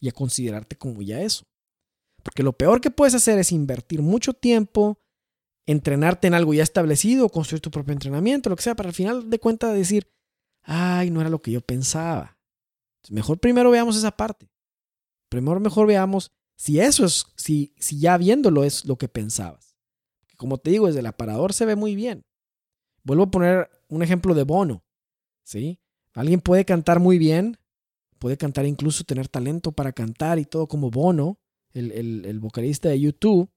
y 0.00 0.08
a 0.08 0.12
considerarte 0.12 0.76
como 0.76 1.02
ya 1.02 1.20
eso. 1.20 1.44
Porque 2.22 2.42
lo 2.42 2.54
peor 2.54 2.80
que 2.80 2.90
puedes 2.90 3.14
hacer 3.14 3.38
es 3.38 3.52
invertir 3.52 4.00
mucho 4.00 4.32
tiempo, 4.32 4.98
entrenarte 5.70 6.26
en 6.26 6.34
algo 6.34 6.52
ya 6.54 6.62
establecido, 6.62 7.28
construir 7.28 7.60
tu 7.60 7.70
propio 7.70 7.92
entrenamiento, 7.92 8.50
lo 8.50 8.56
que 8.56 8.62
sea, 8.62 8.74
para 8.74 8.88
al 8.88 8.94
final 8.94 9.30
de 9.30 9.38
cuentas 9.38 9.74
decir, 9.74 10.10
ay, 10.62 11.10
no 11.10 11.20
era 11.20 11.30
lo 11.30 11.40
que 11.40 11.52
yo 11.52 11.60
pensaba. 11.60 12.36
Mejor 13.10 13.38
primero 13.38 13.70
veamos 13.70 13.96
esa 13.96 14.10
parte. 14.10 14.50
Primero 15.28 15.60
mejor 15.60 15.86
veamos 15.86 16.32
si 16.56 16.80
eso 16.80 17.04
es, 17.04 17.26
si, 17.36 17.74
si 17.78 18.00
ya 18.00 18.16
viéndolo 18.18 18.64
es 18.64 18.84
lo 18.84 18.96
que 18.96 19.08
pensabas 19.08 19.68
como 20.38 20.56
te 20.56 20.70
digo, 20.70 20.86
desde 20.86 21.00
el 21.00 21.06
aparador 21.06 21.52
se 21.52 21.66
ve 21.66 21.76
muy 21.76 21.94
bien. 21.94 22.24
Vuelvo 23.02 23.24
a 23.24 23.30
poner 23.30 23.68
un 23.88 24.02
ejemplo 24.02 24.34
de 24.34 24.44
Bono. 24.44 24.84
¿sí? 25.42 25.80
Alguien 26.14 26.40
puede 26.40 26.64
cantar 26.64 27.00
muy 27.00 27.18
bien, 27.18 27.58
puede 28.18 28.38
cantar 28.38 28.64
incluso 28.64 29.04
tener 29.04 29.28
talento 29.28 29.72
para 29.72 29.92
cantar 29.92 30.38
y 30.38 30.44
todo 30.44 30.68
como 30.68 30.90
Bono, 30.90 31.38
el, 31.72 32.38
vocalista 32.40 32.88
de 32.88 33.00
YouTube. 33.00 33.50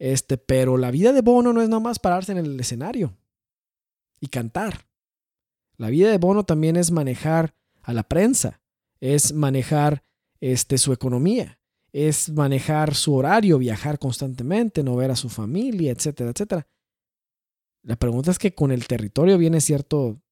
Este, 0.00 0.38
pero 0.38 0.78
la 0.78 0.90
vida 0.90 1.12
de 1.12 1.20
Bono 1.20 1.52
no 1.52 1.60
es 1.60 1.68
nada 1.68 1.80
más 1.80 1.98
pararse 1.98 2.32
en 2.32 2.38
el 2.38 2.58
escenario 2.58 3.18
y 4.18 4.28
cantar. 4.28 4.88
La 5.76 5.90
vida 5.90 6.10
de 6.10 6.16
Bono 6.16 6.44
también 6.44 6.76
es 6.76 6.90
manejar 6.90 7.54
a 7.82 7.92
la 7.92 8.02
prensa, 8.02 8.62
es 9.00 9.34
manejar 9.34 10.02
este, 10.40 10.78
su 10.78 10.94
economía, 10.94 11.60
es 11.92 12.30
manejar 12.30 12.94
su 12.94 13.14
horario, 13.14 13.58
viajar 13.58 13.98
constantemente, 13.98 14.82
no 14.82 14.96
ver 14.96 15.10
a 15.10 15.16
su 15.16 15.28
familia, 15.28 15.92
etcétera, 15.92 16.30
etcétera. 16.30 16.66
La 17.82 17.96
pregunta 17.96 18.30
es 18.30 18.38
que 18.38 18.54
con 18.54 18.72
el 18.72 18.86
territorio 18.86 19.36
viene 19.36 19.60
cierto 19.60 20.22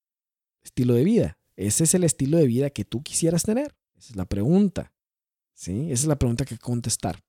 estilo 0.63 0.95
de 0.95 1.05
vida. 1.05 1.39
¿Ese 1.57 1.85
es 1.85 1.93
el 1.93 2.05
estilo 2.05 2.39
de 2.39 2.47
vida 2.47 2.71
que 2.71 2.87
tú 2.87 3.03
quisieras 3.03 3.43
tener? 3.43 3.77
Esa 3.99 4.13
es 4.13 4.17
la 4.17 4.25
pregunta. 4.25 4.95
¿Sí? 5.53 5.91
Esa 5.91 6.05
es 6.05 6.07
la 6.07 6.19
pregunta 6.19 6.47
que 6.47 6.57
contestar. 6.57 7.23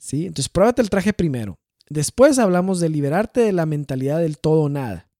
¿Sí? 0.00 0.26
Entonces, 0.26 0.48
pruébate 0.48 0.80
el 0.80 0.88
traje 0.88 1.12
primero. 1.12 1.60
Después 1.90 2.38
hablamos 2.38 2.80
de 2.80 2.88
liberarte 2.88 3.42
de 3.42 3.52
la 3.52 3.66
mentalidad 3.66 4.18
del 4.18 4.38
todo 4.38 4.62
o 4.62 4.68
nada. 4.68 5.10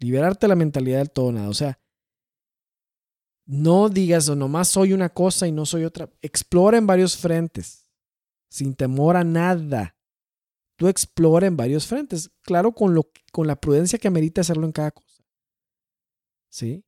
Liberarte 0.00 0.46
de 0.46 0.48
la 0.48 0.56
mentalidad 0.56 0.98
del 0.98 1.10
todo 1.10 1.26
o 1.26 1.32
nada. 1.32 1.48
O 1.48 1.54
sea, 1.54 1.78
no 3.46 3.88
digas 3.88 4.28
o 4.28 4.34
nomás 4.34 4.68
soy 4.68 4.92
una 4.92 5.10
cosa 5.10 5.46
y 5.46 5.52
no 5.52 5.64
soy 5.64 5.84
otra. 5.84 6.10
Explora 6.22 6.76
en 6.76 6.86
varios 6.86 7.16
frentes, 7.16 7.88
sin 8.50 8.74
temor 8.74 9.16
a 9.16 9.22
nada. 9.22 9.96
Tú 10.76 10.88
explora 10.88 11.46
en 11.46 11.56
varios 11.56 11.86
frentes. 11.86 12.30
Claro, 12.42 12.72
con, 12.72 12.94
lo, 12.94 13.10
con 13.30 13.46
la 13.46 13.54
prudencia 13.54 13.98
que 13.98 14.08
amerita 14.08 14.40
hacerlo 14.40 14.66
en 14.66 14.72
cada 14.72 14.90
cosa. 14.90 15.22
¿Sí? 16.48 16.83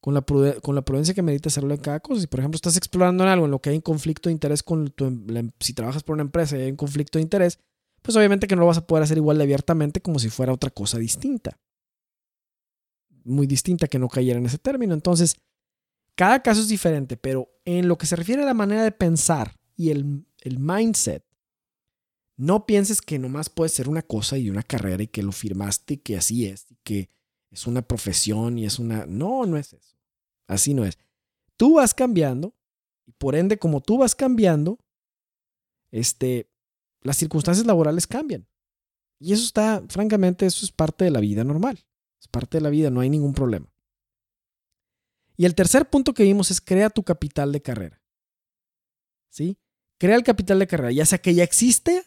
Con 0.00 0.14
la, 0.14 0.22
con 0.22 0.74
la 0.74 0.82
prudencia 0.82 1.12
que 1.12 1.22
merita 1.22 1.48
hacerlo 1.48 1.74
en 1.74 1.80
cada 1.80 2.00
cosa. 2.00 2.20
Si, 2.20 2.26
por 2.28 2.38
ejemplo, 2.40 2.56
estás 2.56 2.76
explorando 2.76 3.24
en 3.24 3.30
algo 3.30 3.46
en 3.46 3.50
lo 3.50 3.60
que 3.60 3.70
hay 3.70 3.76
un 3.76 3.82
conflicto 3.82 4.28
de 4.28 4.32
interés 4.32 4.62
con 4.62 4.90
tu, 4.90 5.06
em, 5.06 5.50
si 5.58 5.72
trabajas 5.74 6.04
por 6.04 6.14
una 6.14 6.22
empresa 6.22 6.56
y 6.56 6.62
hay 6.62 6.70
un 6.70 6.76
conflicto 6.76 7.18
de 7.18 7.22
interés, 7.22 7.58
pues 8.02 8.16
obviamente 8.16 8.46
que 8.46 8.54
no 8.54 8.60
lo 8.60 8.66
vas 8.66 8.78
a 8.78 8.86
poder 8.86 9.02
hacer 9.02 9.16
igual 9.16 9.38
de 9.38 9.44
abiertamente 9.44 10.00
como 10.00 10.18
si 10.18 10.30
fuera 10.30 10.52
otra 10.52 10.70
cosa 10.70 10.98
distinta. 10.98 11.58
Muy 13.24 13.46
distinta 13.46 13.88
que 13.88 13.98
no 13.98 14.08
cayera 14.08 14.38
en 14.38 14.46
ese 14.46 14.58
término. 14.58 14.94
Entonces, 14.94 15.36
cada 16.14 16.42
caso 16.42 16.60
es 16.60 16.68
diferente, 16.68 17.16
pero 17.16 17.48
en 17.64 17.88
lo 17.88 17.98
que 17.98 18.06
se 18.06 18.16
refiere 18.16 18.42
a 18.42 18.46
la 18.46 18.54
manera 18.54 18.82
de 18.82 18.92
pensar 18.92 19.56
y 19.76 19.90
el, 19.90 20.26
el 20.40 20.58
mindset, 20.58 21.24
no 22.36 22.66
pienses 22.66 23.02
que 23.02 23.18
nomás 23.18 23.50
puede 23.50 23.68
ser 23.68 23.88
una 23.88 24.02
cosa 24.02 24.38
y 24.38 24.48
una 24.48 24.62
carrera 24.62 25.02
y 25.02 25.08
que 25.08 25.22
lo 25.22 25.32
firmaste 25.32 25.94
y 25.94 25.96
que 25.98 26.16
así 26.16 26.46
es 26.46 26.66
y 26.70 26.76
que 26.84 27.10
es 27.50 27.66
una 27.66 27.82
profesión 27.82 28.58
y 28.58 28.66
es 28.66 28.78
una... 28.78 29.06
No, 29.06 29.46
no 29.46 29.56
es 29.56 29.72
eso. 29.72 29.96
Así 30.46 30.74
no 30.74 30.84
es. 30.84 30.98
Tú 31.56 31.74
vas 31.74 31.94
cambiando 31.94 32.54
y 33.06 33.12
por 33.12 33.34
ende, 33.34 33.58
como 33.58 33.80
tú 33.80 33.98
vas 33.98 34.14
cambiando, 34.14 34.78
este, 35.90 36.50
las 37.02 37.16
circunstancias 37.16 37.66
laborales 37.66 38.06
cambian. 38.06 38.46
Y 39.18 39.32
eso 39.32 39.44
está, 39.44 39.82
francamente, 39.88 40.46
eso 40.46 40.64
es 40.64 40.72
parte 40.72 41.04
de 41.04 41.10
la 41.10 41.20
vida 41.20 41.44
normal. 41.44 41.84
Es 42.20 42.28
parte 42.28 42.58
de 42.58 42.62
la 42.62 42.70
vida, 42.70 42.90
no 42.90 43.00
hay 43.00 43.10
ningún 43.10 43.32
problema. 43.32 43.66
Y 45.36 45.44
el 45.44 45.54
tercer 45.54 45.88
punto 45.88 46.14
que 46.14 46.24
vimos 46.24 46.50
es 46.50 46.60
crea 46.60 46.90
tu 46.90 47.02
capital 47.02 47.52
de 47.52 47.62
carrera. 47.62 48.02
¿Sí? 49.30 49.56
Crea 49.98 50.16
el 50.16 50.24
capital 50.24 50.58
de 50.58 50.66
carrera, 50.66 50.92
ya 50.92 51.06
sea 51.06 51.18
que 51.18 51.34
ya 51.34 51.44
existe 51.44 52.04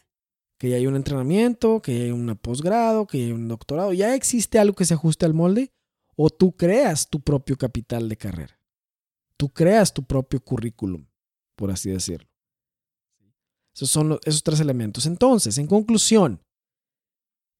que 0.62 0.68
ya 0.68 0.76
hay 0.76 0.86
un 0.86 0.94
entrenamiento, 0.94 1.82
que 1.82 2.02
hay 2.02 2.10
un 2.12 2.36
posgrado, 2.36 3.08
que 3.08 3.18
hay 3.18 3.32
un 3.32 3.48
doctorado, 3.48 3.92
ya 3.92 4.14
existe 4.14 4.60
algo 4.60 4.76
que 4.76 4.84
se 4.84 4.94
ajuste 4.94 5.26
al 5.26 5.34
molde, 5.34 5.72
o 6.14 6.30
tú 6.30 6.52
creas 6.52 7.10
tu 7.10 7.20
propio 7.20 7.58
capital 7.58 8.08
de 8.08 8.16
carrera. 8.16 8.60
Tú 9.36 9.48
creas 9.48 9.92
tu 9.92 10.04
propio 10.04 10.38
currículum, 10.38 11.04
por 11.56 11.72
así 11.72 11.90
decirlo. 11.90 12.30
Esos 13.74 13.90
son 13.90 14.20
esos 14.24 14.44
tres 14.44 14.60
elementos. 14.60 15.04
Entonces, 15.06 15.58
en 15.58 15.66
conclusión, 15.66 16.40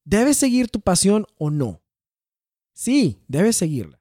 ¿debes 0.05 0.37
seguir 0.37 0.71
tu 0.71 0.81
pasión 0.81 1.27
o 1.39 1.51
no? 1.51 1.83
Sí, 2.73 3.21
debes 3.27 3.57
seguirla. 3.57 4.01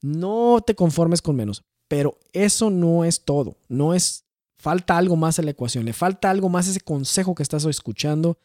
No 0.00 0.62
te 0.66 0.74
conformes 0.74 1.20
con 1.20 1.36
menos, 1.36 1.62
pero 1.88 2.18
eso 2.32 2.70
no 2.70 3.04
es 3.04 3.26
todo. 3.26 3.58
No 3.68 3.92
es 3.92 4.24
Falta 4.58 4.98
algo 4.98 5.16
más 5.16 5.38
en 5.38 5.44
la 5.44 5.52
ecuación, 5.52 5.84
le 5.84 5.92
falta 5.92 6.30
algo 6.30 6.48
más 6.48 6.66
ese 6.66 6.80
consejo 6.80 7.34
que 7.34 7.42
estás 7.42 7.64
escuchando 7.64 8.38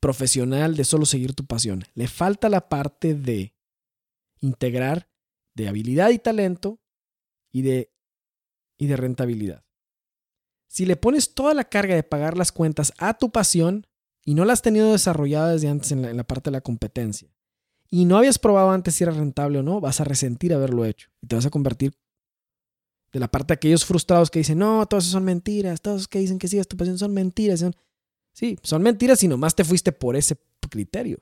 profesional 0.00 0.76
de 0.76 0.84
solo 0.84 1.04
seguir 1.04 1.34
tu 1.34 1.44
pasión. 1.44 1.84
Le 1.94 2.08
falta 2.08 2.48
la 2.48 2.68
parte 2.68 3.14
de 3.14 3.54
integrar 4.40 5.10
de 5.54 5.68
habilidad 5.68 6.10
y 6.10 6.18
talento 6.18 6.80
y 7.52 7.62
de, 7.62 7.92
y 8.78 8.86
de 8.86 8.96
rentabilidad. 8.96 9.64
Si 10.68 10.86
le 10.86 10.96
pones 10.96 11.34
toda 11.34 11.52
la 11.52 11.64
carga 11.64 11.94
de 11.94 12.02
pagar 12.02 12.38
las 12.38 12.52
cuentas 12.52 12.94
a 12.96 13.14
tu 13.14 13.30
pasión 13.30 13.86
y 14.24 14.34
no 14.34 14.44
la 14.44 14.54
has 14.54 14.62
tenido 14.62 14.92
desarrollada 14.92 15.52
desde 15.52 15.68
antes 15.68 15.92
en 15.92 16.02
la, 16.02 16.10
en 16.10 16.16
la 16.16 16.24
parte 16.24 16.48
de 16.48 16.52
la 16.52 16.60
competencia 16.62 17.28
y 17.90 18.04
no 18.04 18.16
habías 18.16 18.38
probado 18.38 18.70
antes 18.70 18.94
si 18.94 19.04
era 19.04 19.12
rentable 19.12 19.58
o 19.58 19.62
no, 19.62 19.80
vas 19.80 20.00
a 20.00 20.04
resentir 20.04 20.54
haberlo 20.54 20.84
hecho 20.84 21.10
y 21.20 21.26
te 21.26 21.34
vas 21.34 21.44
a 21.44 21.50
convertir 21.50 21.94
de 23.12 23.20
la 23.20 23.28
parte 23.28 23.48
de 23.48 23.54
aquellos 23.54 23.84
frustrados 23.84 24.30
que 24.30 24.40
dicen, 24.40 24.58
no, 24.58 24.86
todos 24.86 25.04
son 25.04 25.24
mentiras, 25.24 25.80
todos 25.80 26.06
que 26.06 26.20
dicen 26.20 26.38
que 26.38 26.48
sigas 26.48 26.68
tu 26.68 26.76
pasión 26.76 26.98
son 26.98 27.12
mentiras. 27.12 27.60
Son... 27.60 27.74
Sí, 28.32 28.56
son 28.62 28.82
mentiras 28.82 29.22
y 29.22 29.28
nomás 29.28 29.54
te 29.54 29.64
fuiste 29.64 29.92
por 29.92 30.16
ese 30.16 30.36
criterio, 30.68 31.18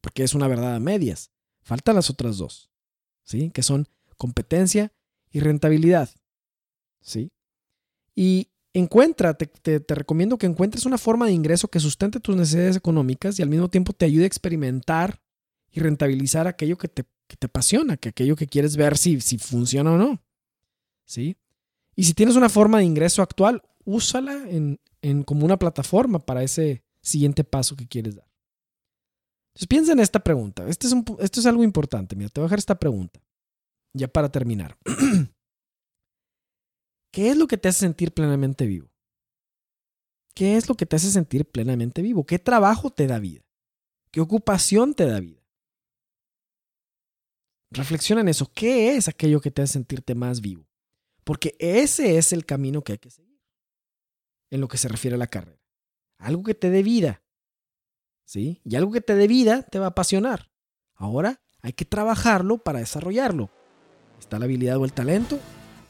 porque 0.00 0.24
es 0.24 0.34
una 0.34 0.48
verdad 0.48 0.74
a 0.74 0.80
medias. 0.80 1.30
Faltan 1.62 1.94
las 1.94 2.10
otras 2.10 2.38
dos, 2.38 2.70
¿sí? 3.22 3.50
Que 3.50 3.62
son 3.62 3.86
competencia 4.16 4.92
y 5.30 5.40
rentabilidad, 5.40 6.10
¿sí? 7.00 7.30
Y 8.14 8.48
encuentra, 8.72 9.34
te, 9.34 9.46
te, 9.46 9.94
recomiendo 9.94 10.38
que 10.38 10.46
encuentres 10.46 10.86
una 10.86 10.98
forma 10.98 11.26
de 11.26 11.32
ingreso 11.32 11.68
que 11.68 11.80
sustente 11.80 12.20
tus 12.20 12.36
necesidades 12.36 12.76
económicas 12.76 13.38
y 13.38 13.42
al 13.42 13.48
mismo 13.48 13.68
tiempo 13.68 13.92
te 13.92 14.04
ayude 14.04 14.24
a 14.24 14.26
experimentar 14.26 15.20
y 15.70 15.80
rentabilizar 15.80 16.46
aquello 16.46 16.76
que 16.76 16.88
te, 16.88 17.04
que 17.26 17.36
te 17.36 17.46
apasiona, 17.46 17.96
que 17.96 18.08
aquello 18.08 18.36
que 18.36 18.46
quieres 18.46 18.76
ver 18.76 18.98
si, 18.98 19.20
si 19.20 19.38
funciona 19.38 19.92
o 19.92 19.96
no. 19.96 20.22
¿Sí? 21.10 21.36
Y 21.96 22.04
si 22.04 22.14
tienes 22.14 22.36
una 22.36 22.48
forma 22.48 22.78
de 22.78 22.84
ingreso 22.84 23.20
actual, 23.20 23.62
úsala 23.84 24.48
en, 24.48 24.78
como 25.24 25.44
una 25.44 25.58
plataforma 25.58 26.20
para 26.20 26.42
ese 26.42 26.84
siguiente 27.02 27.42
paso 27.42 27.76
que 27.76 27.88
quieres 27.88 28.16
dar. 28.16 28.30
Entonces 29.48 29.66
piensa 29.66 29.92
en 29.92 30.00
esta 30.00 30.20
pregunta. 30.20 30.66
Este 30.68 30.86
es 30.86 30.94
esto 31.18 31.40
es 31.40 31.46
algo 31.46 31.64
importante. 31.64 32.14
Mira, 32.14 32.30
te 32.30 32.40
voy 32.40 32.44
a 32.44 32.48
dejar 32.48 32.60
esta 32.60 32.78
pregunta. 32.78 33.20
Ya 33.92 34.06
para 34.06 34.30
terminar. 34.30 34.78
¿Qué 37.12 37.30
es 37.30 37.36
lo 37.36 37.48
que 37.48 37.58
te 37.58 37.68
hace 37.68 37.80
sentir 37.80 38.12
plenamente 38.12 38.66
vivo? 38.66 38.88
¿Qué 40.36 40.56
es 40.56 40.68
lo 40.68 40.76
que 40.76 40.86
te 40.86 40.94
hace 40.94 41.10
sentir 41.10 41.44
plenamente 41.44 42.02
vivo? 42.02 42.24
¿Qué 42.24 42.38
trabajo 42.38 42.90
te 42.90 43.08
da 43.08 43.18
vida? 43.18 43.42
¿Qué 44.12 44.20
ocupación 44.20 44.94
te 44.94 45.06
da 45.06 45.18
vida? 45.18 45.42
Reflexiona 47.72 48.20
en 48.20 48.28
eso. 48.28 48.48
¿Qué 48.54 48.94
es 48.94 49.08
aquello 49.08 49.40
que 49.40 49.50
te 49.50 49.62
hace 49.62 49.72
sentirte 49.72 50.14
más 50.14 50.40
vivo? 50.40 50.69
Porque 51.24 51.56
ese 51.58 52.18
es 52.18 52.32
el 52.32 52.44
camino 52.44 52.82
que 52.82 52.92
hay 52.92 52.98
que 52.98 53.10
seguir 53.10 53.40
en 54.50 54.60
lo 54.60 54.68
que 54.68 54.78
se 54.78 54.88
refiere 54.88 55.14
a 55.14 55.18
la 55.18 55.26
carrera. 55.26 55.60
Algo 56.18 56.42
que 56.42 56.54
te 56.54 56.70
dé 56.70 56.82
vida. 56.82 57.22
¿Sí? 58.24 58.60
Y 58.64 58.76
algo 58.76 58.92
que 58.92 59.00
te 59.00 59.14
dé 59.14 59.26
vida 59.26 59.62
te 59.62 59.78
va 59.78 59.86
a 59.86 59.90
apasionar. 59.90 60.50
Ahora 60.94 61.40
hay 61.62 61.72
que 61.72 61.84
trabajarlo 61.84 62.58
para 62.58 62.78
desarrollarlo. 62.78 63.50
Está 64.18 64.38
la 64.38 64.44
habilidad 64.44 64.76
o 64.76 64.84
el 64.84 64.92
talento, 64.92 65.38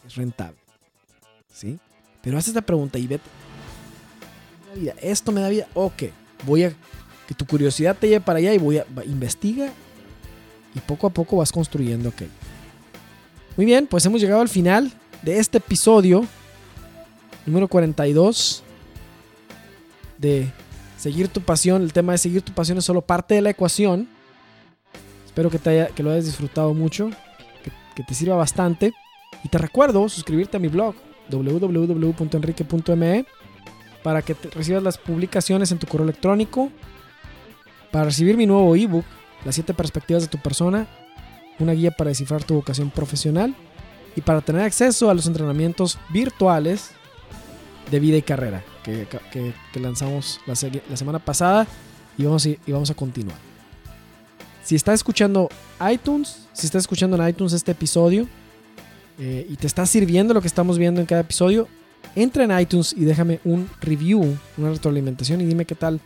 es 0.06 0.14
rentable. 0.14 0.58
¿Sí? 1.52 1.78
Pero 2.22 2.38
haz 2.38 2.48
esta 2.48 2.62
pregunta 2.62 2.98
y 2.98 3.06
vete. 3.06 3.28
¿Esto 5.02 5.32
me 5.32 5.40
da 5.40 5.48
vida? 5.48 5.68
Ok, 5.74 6.04
voy 6.46 6.64
a 6.64 6.74
que 7.26 7.34
tu 7.34 7.46
curiosidad 7.46 7.96
te 7.96 8.08
lleve 8.08 8.24
para 8.24 8.38
allá 8.38 8.54
y 8.54 8.58
voy 8.58 8.78
a 8.78 8.86
investiga 9.04 9.72
y 10.74 10.80
poco 10.80 11.06
a 11.06 11.10
poco 11.10 11.36
vas 11.36 11.52
construyendo 11.52 12.08
ok. 12.10 12.22
Muy 13.56 13.66
bien, 13.66 13.86
pues 13.86 14.06
hemos 14.06 14.20
llegado 14.20 14.40
al 14.40 14.48
final 14.48 14.92
de 15.22 15.38
este 15.38 15.58
episodio 15.58 16.26
número 17.46 17.68
42 17.68 18.62
de 20.18 20.50
seguir 20.96 21.28
tu 21.28 21.40
pasión. 21.40 21.82
El 21.82 21.92
tema 21.92 22.12
de 22.12 22.18
seguir 22.18 22.42
tu 22.42 22.52
pasión 22.52 22.78
es 22.78 22.84
solo 22.84 23.02
parte 23.02 23.34
de 23.34 23.42
la 23.42 23.50
ecuación. 23.50 24.08
Espero 25.26 25.50
que, 25.50 25.58
te 25.58 25.70
haya, 25.70 25.86
que 25.88 26.02
lo 26.02 26.10
hayas 26.10 26.26
disfrutado 26.26 26.74
mucho, 26.74 27.10
que, 27.94 28.02
te 28.02 28.14
sirva 28.14 28.36
bastante. 28.36 28.92
Y 29.44 29.48
te 29.48 29.58
recuerdo 29.58 30.08
suscribirte 30.08 30.56
a 30.56 30.60
mi 30.60 30.68
blog 30.68 30.94
www.enrique.me 31.30 33.26
para 34.02 34.22
que 34.22 34.34
recibas 34.54 34.82
las 34.82 34.96
publicaciones 34.98 35.70
en 35.70 35.78
tu 35.78 35.86
correo 35.86 36.04
electrónico, 36.04 36.70
para 37.90 38.06
recibir 38.06 38.36
mi 38.36 38.46
nuevo 38.46 38.74
ebook, 38.74 39.04
Las 39.44 39.56
7 39.56 39.74
perspectivas 39.74 40.22
de 40.22 40.28
tu 40.28 40.38
persona, 40.38 40.86
una 41.58 41.72
guía 41.72 41.90
para 41.90 42.08
descifrar 42.08 42.42
tu 42.42 42.54
vocación 42.54 42.90
profesional 42.90 43.54
y 44.16 44.20
para 44.20 44.40
tener 44.40 44.62
acceso 44.62 45.10
a 45.10 45.14
los 45.14 45.26
entrenamientos 45.26 45.98
virtuales 46.10 46.90
de 47.90 48.00
vida 48.00 48.16
y 48.16 48.22
carrera 48.22 48.62
que, 48.82 49.06
lanzamos 49.80 50.40
la, 50.46 50.56
semana 50.56 51.18
pasada 51.18 51.66
y 52.16 52.24
vamos, 52.24 52.46
y 52.46 52.58
vamos 52.68 52.90
a 52.90 52.94
continuar. 52.94 53.36
Si 54.64 54.76
estás 54.76 54.94
escuchando 54.94 55.48
iTunes, 55.92 56.46
si 56.52 56.66
estás 56.66 56.82
escuchando 56.82 57.16
en 57.16 57.28
iTunes 57.28 57.52
este 57.52 57.72
episodio 57.72 58.28
eh, 59.18 59.46
y 59.48 59.56
te 59.56 59.66
está 59.66 59.86
sirviendo 59.86 60.34
lo 60.34 60.40
que 60.40 60.46
estamos 60.46 60.78
viendo 60.78 61.00
en 61.00 61.06
cada 61.06 61.22
episodio, 61.22 61.68
entra 62.14 62.44
en 62.44 62.58
iTunes 62.58 62.94
y 62.96 63.04
déjame 63.04 63.40
un 63.44 63.68
review, 63.80 64.36
una 64.56 64.70
retroalimentación 64.70 65.40
y 65.40 65.44
dime 65.44 65.64
qué 65.64 65.74
tal, 65.74 66.00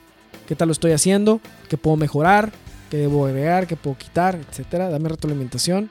qué 0.47 0.55
tal 0.55 0.69
lo 0.69 0.73
estoy 0.73 0.93
haciendo, 0.93 1.41
qué 1.69 1.77
puedo 1.77 1.97
mejorar, 1.97 2.53
qué 2.91 2.99
debo 2.99 3.27
agregar, 3.27 3.67
qué 3.67 3.77
puedo 3.77 3.97
quitar, 3.97 4.37
etcétera. 4.37 4.89
Dame 4.89 5.09
retroalimentación 5.09 5.91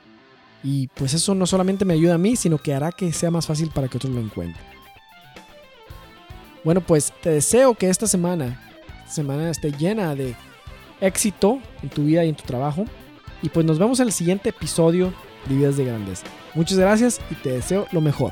y 0.64 0.88
pues 0.88 1.14
eso 1.14 1.36
no 1.36 1.45
solamente 1.45 1.86
me 1.86 1.93
ayuda 1.93 2.16
a 2.16 2.18
mí, 2.18 2.36
sino 2.36 2.57
que 2.57 2.74
hará 2.74 2.91
que 2.91 3.11
sea 3.11 3.30
más 3.30 3.45
fácil 3.45 3.70
para 3.70 3.89
que 3.89 3.97
otros 3.97 4.14
lo 4.14 4.22
encuentren. 4.22 4.66
Bueno, 6.64 6.80
pues 6.80 7.11
te 7.22 7.30
deseo 7.30 7.76
que 7.76 7.89
esta 7.89 8.07
semana, 8.07 8.61
semana 9.07 9.49
esté 9.49 9.72
llena 9.72 10.16
de 10.16 10.36
éxito 11.01 11.59
en 11.82 11.89
tu 11.89 12.05
vida 12.05 12.24
y 12.24 12.30
en 12.30 12.36
tu 12.36 12.43
trabajo. 12.43 12.86
Y 13.41 13.49
pues 13.49 13.66
nos 13.66 13.78
vemos 13.78 13.99
en 13.99 14.07
el 14.07 14.14
siguiente 14.14 14.49
episodio 14.49 15.14
de 15.47 15.55
Vidas 15.55 15.76
de 15.76 15.84
Grandeza. 15.84 16.26
Muchas 16.55 16.78
gracias 16.78 17.20
y 17.30 17.36
te 17.36 17.51
deseo 17.51 17.88
lo 17.91 17.99
mejor. 17.99 18.32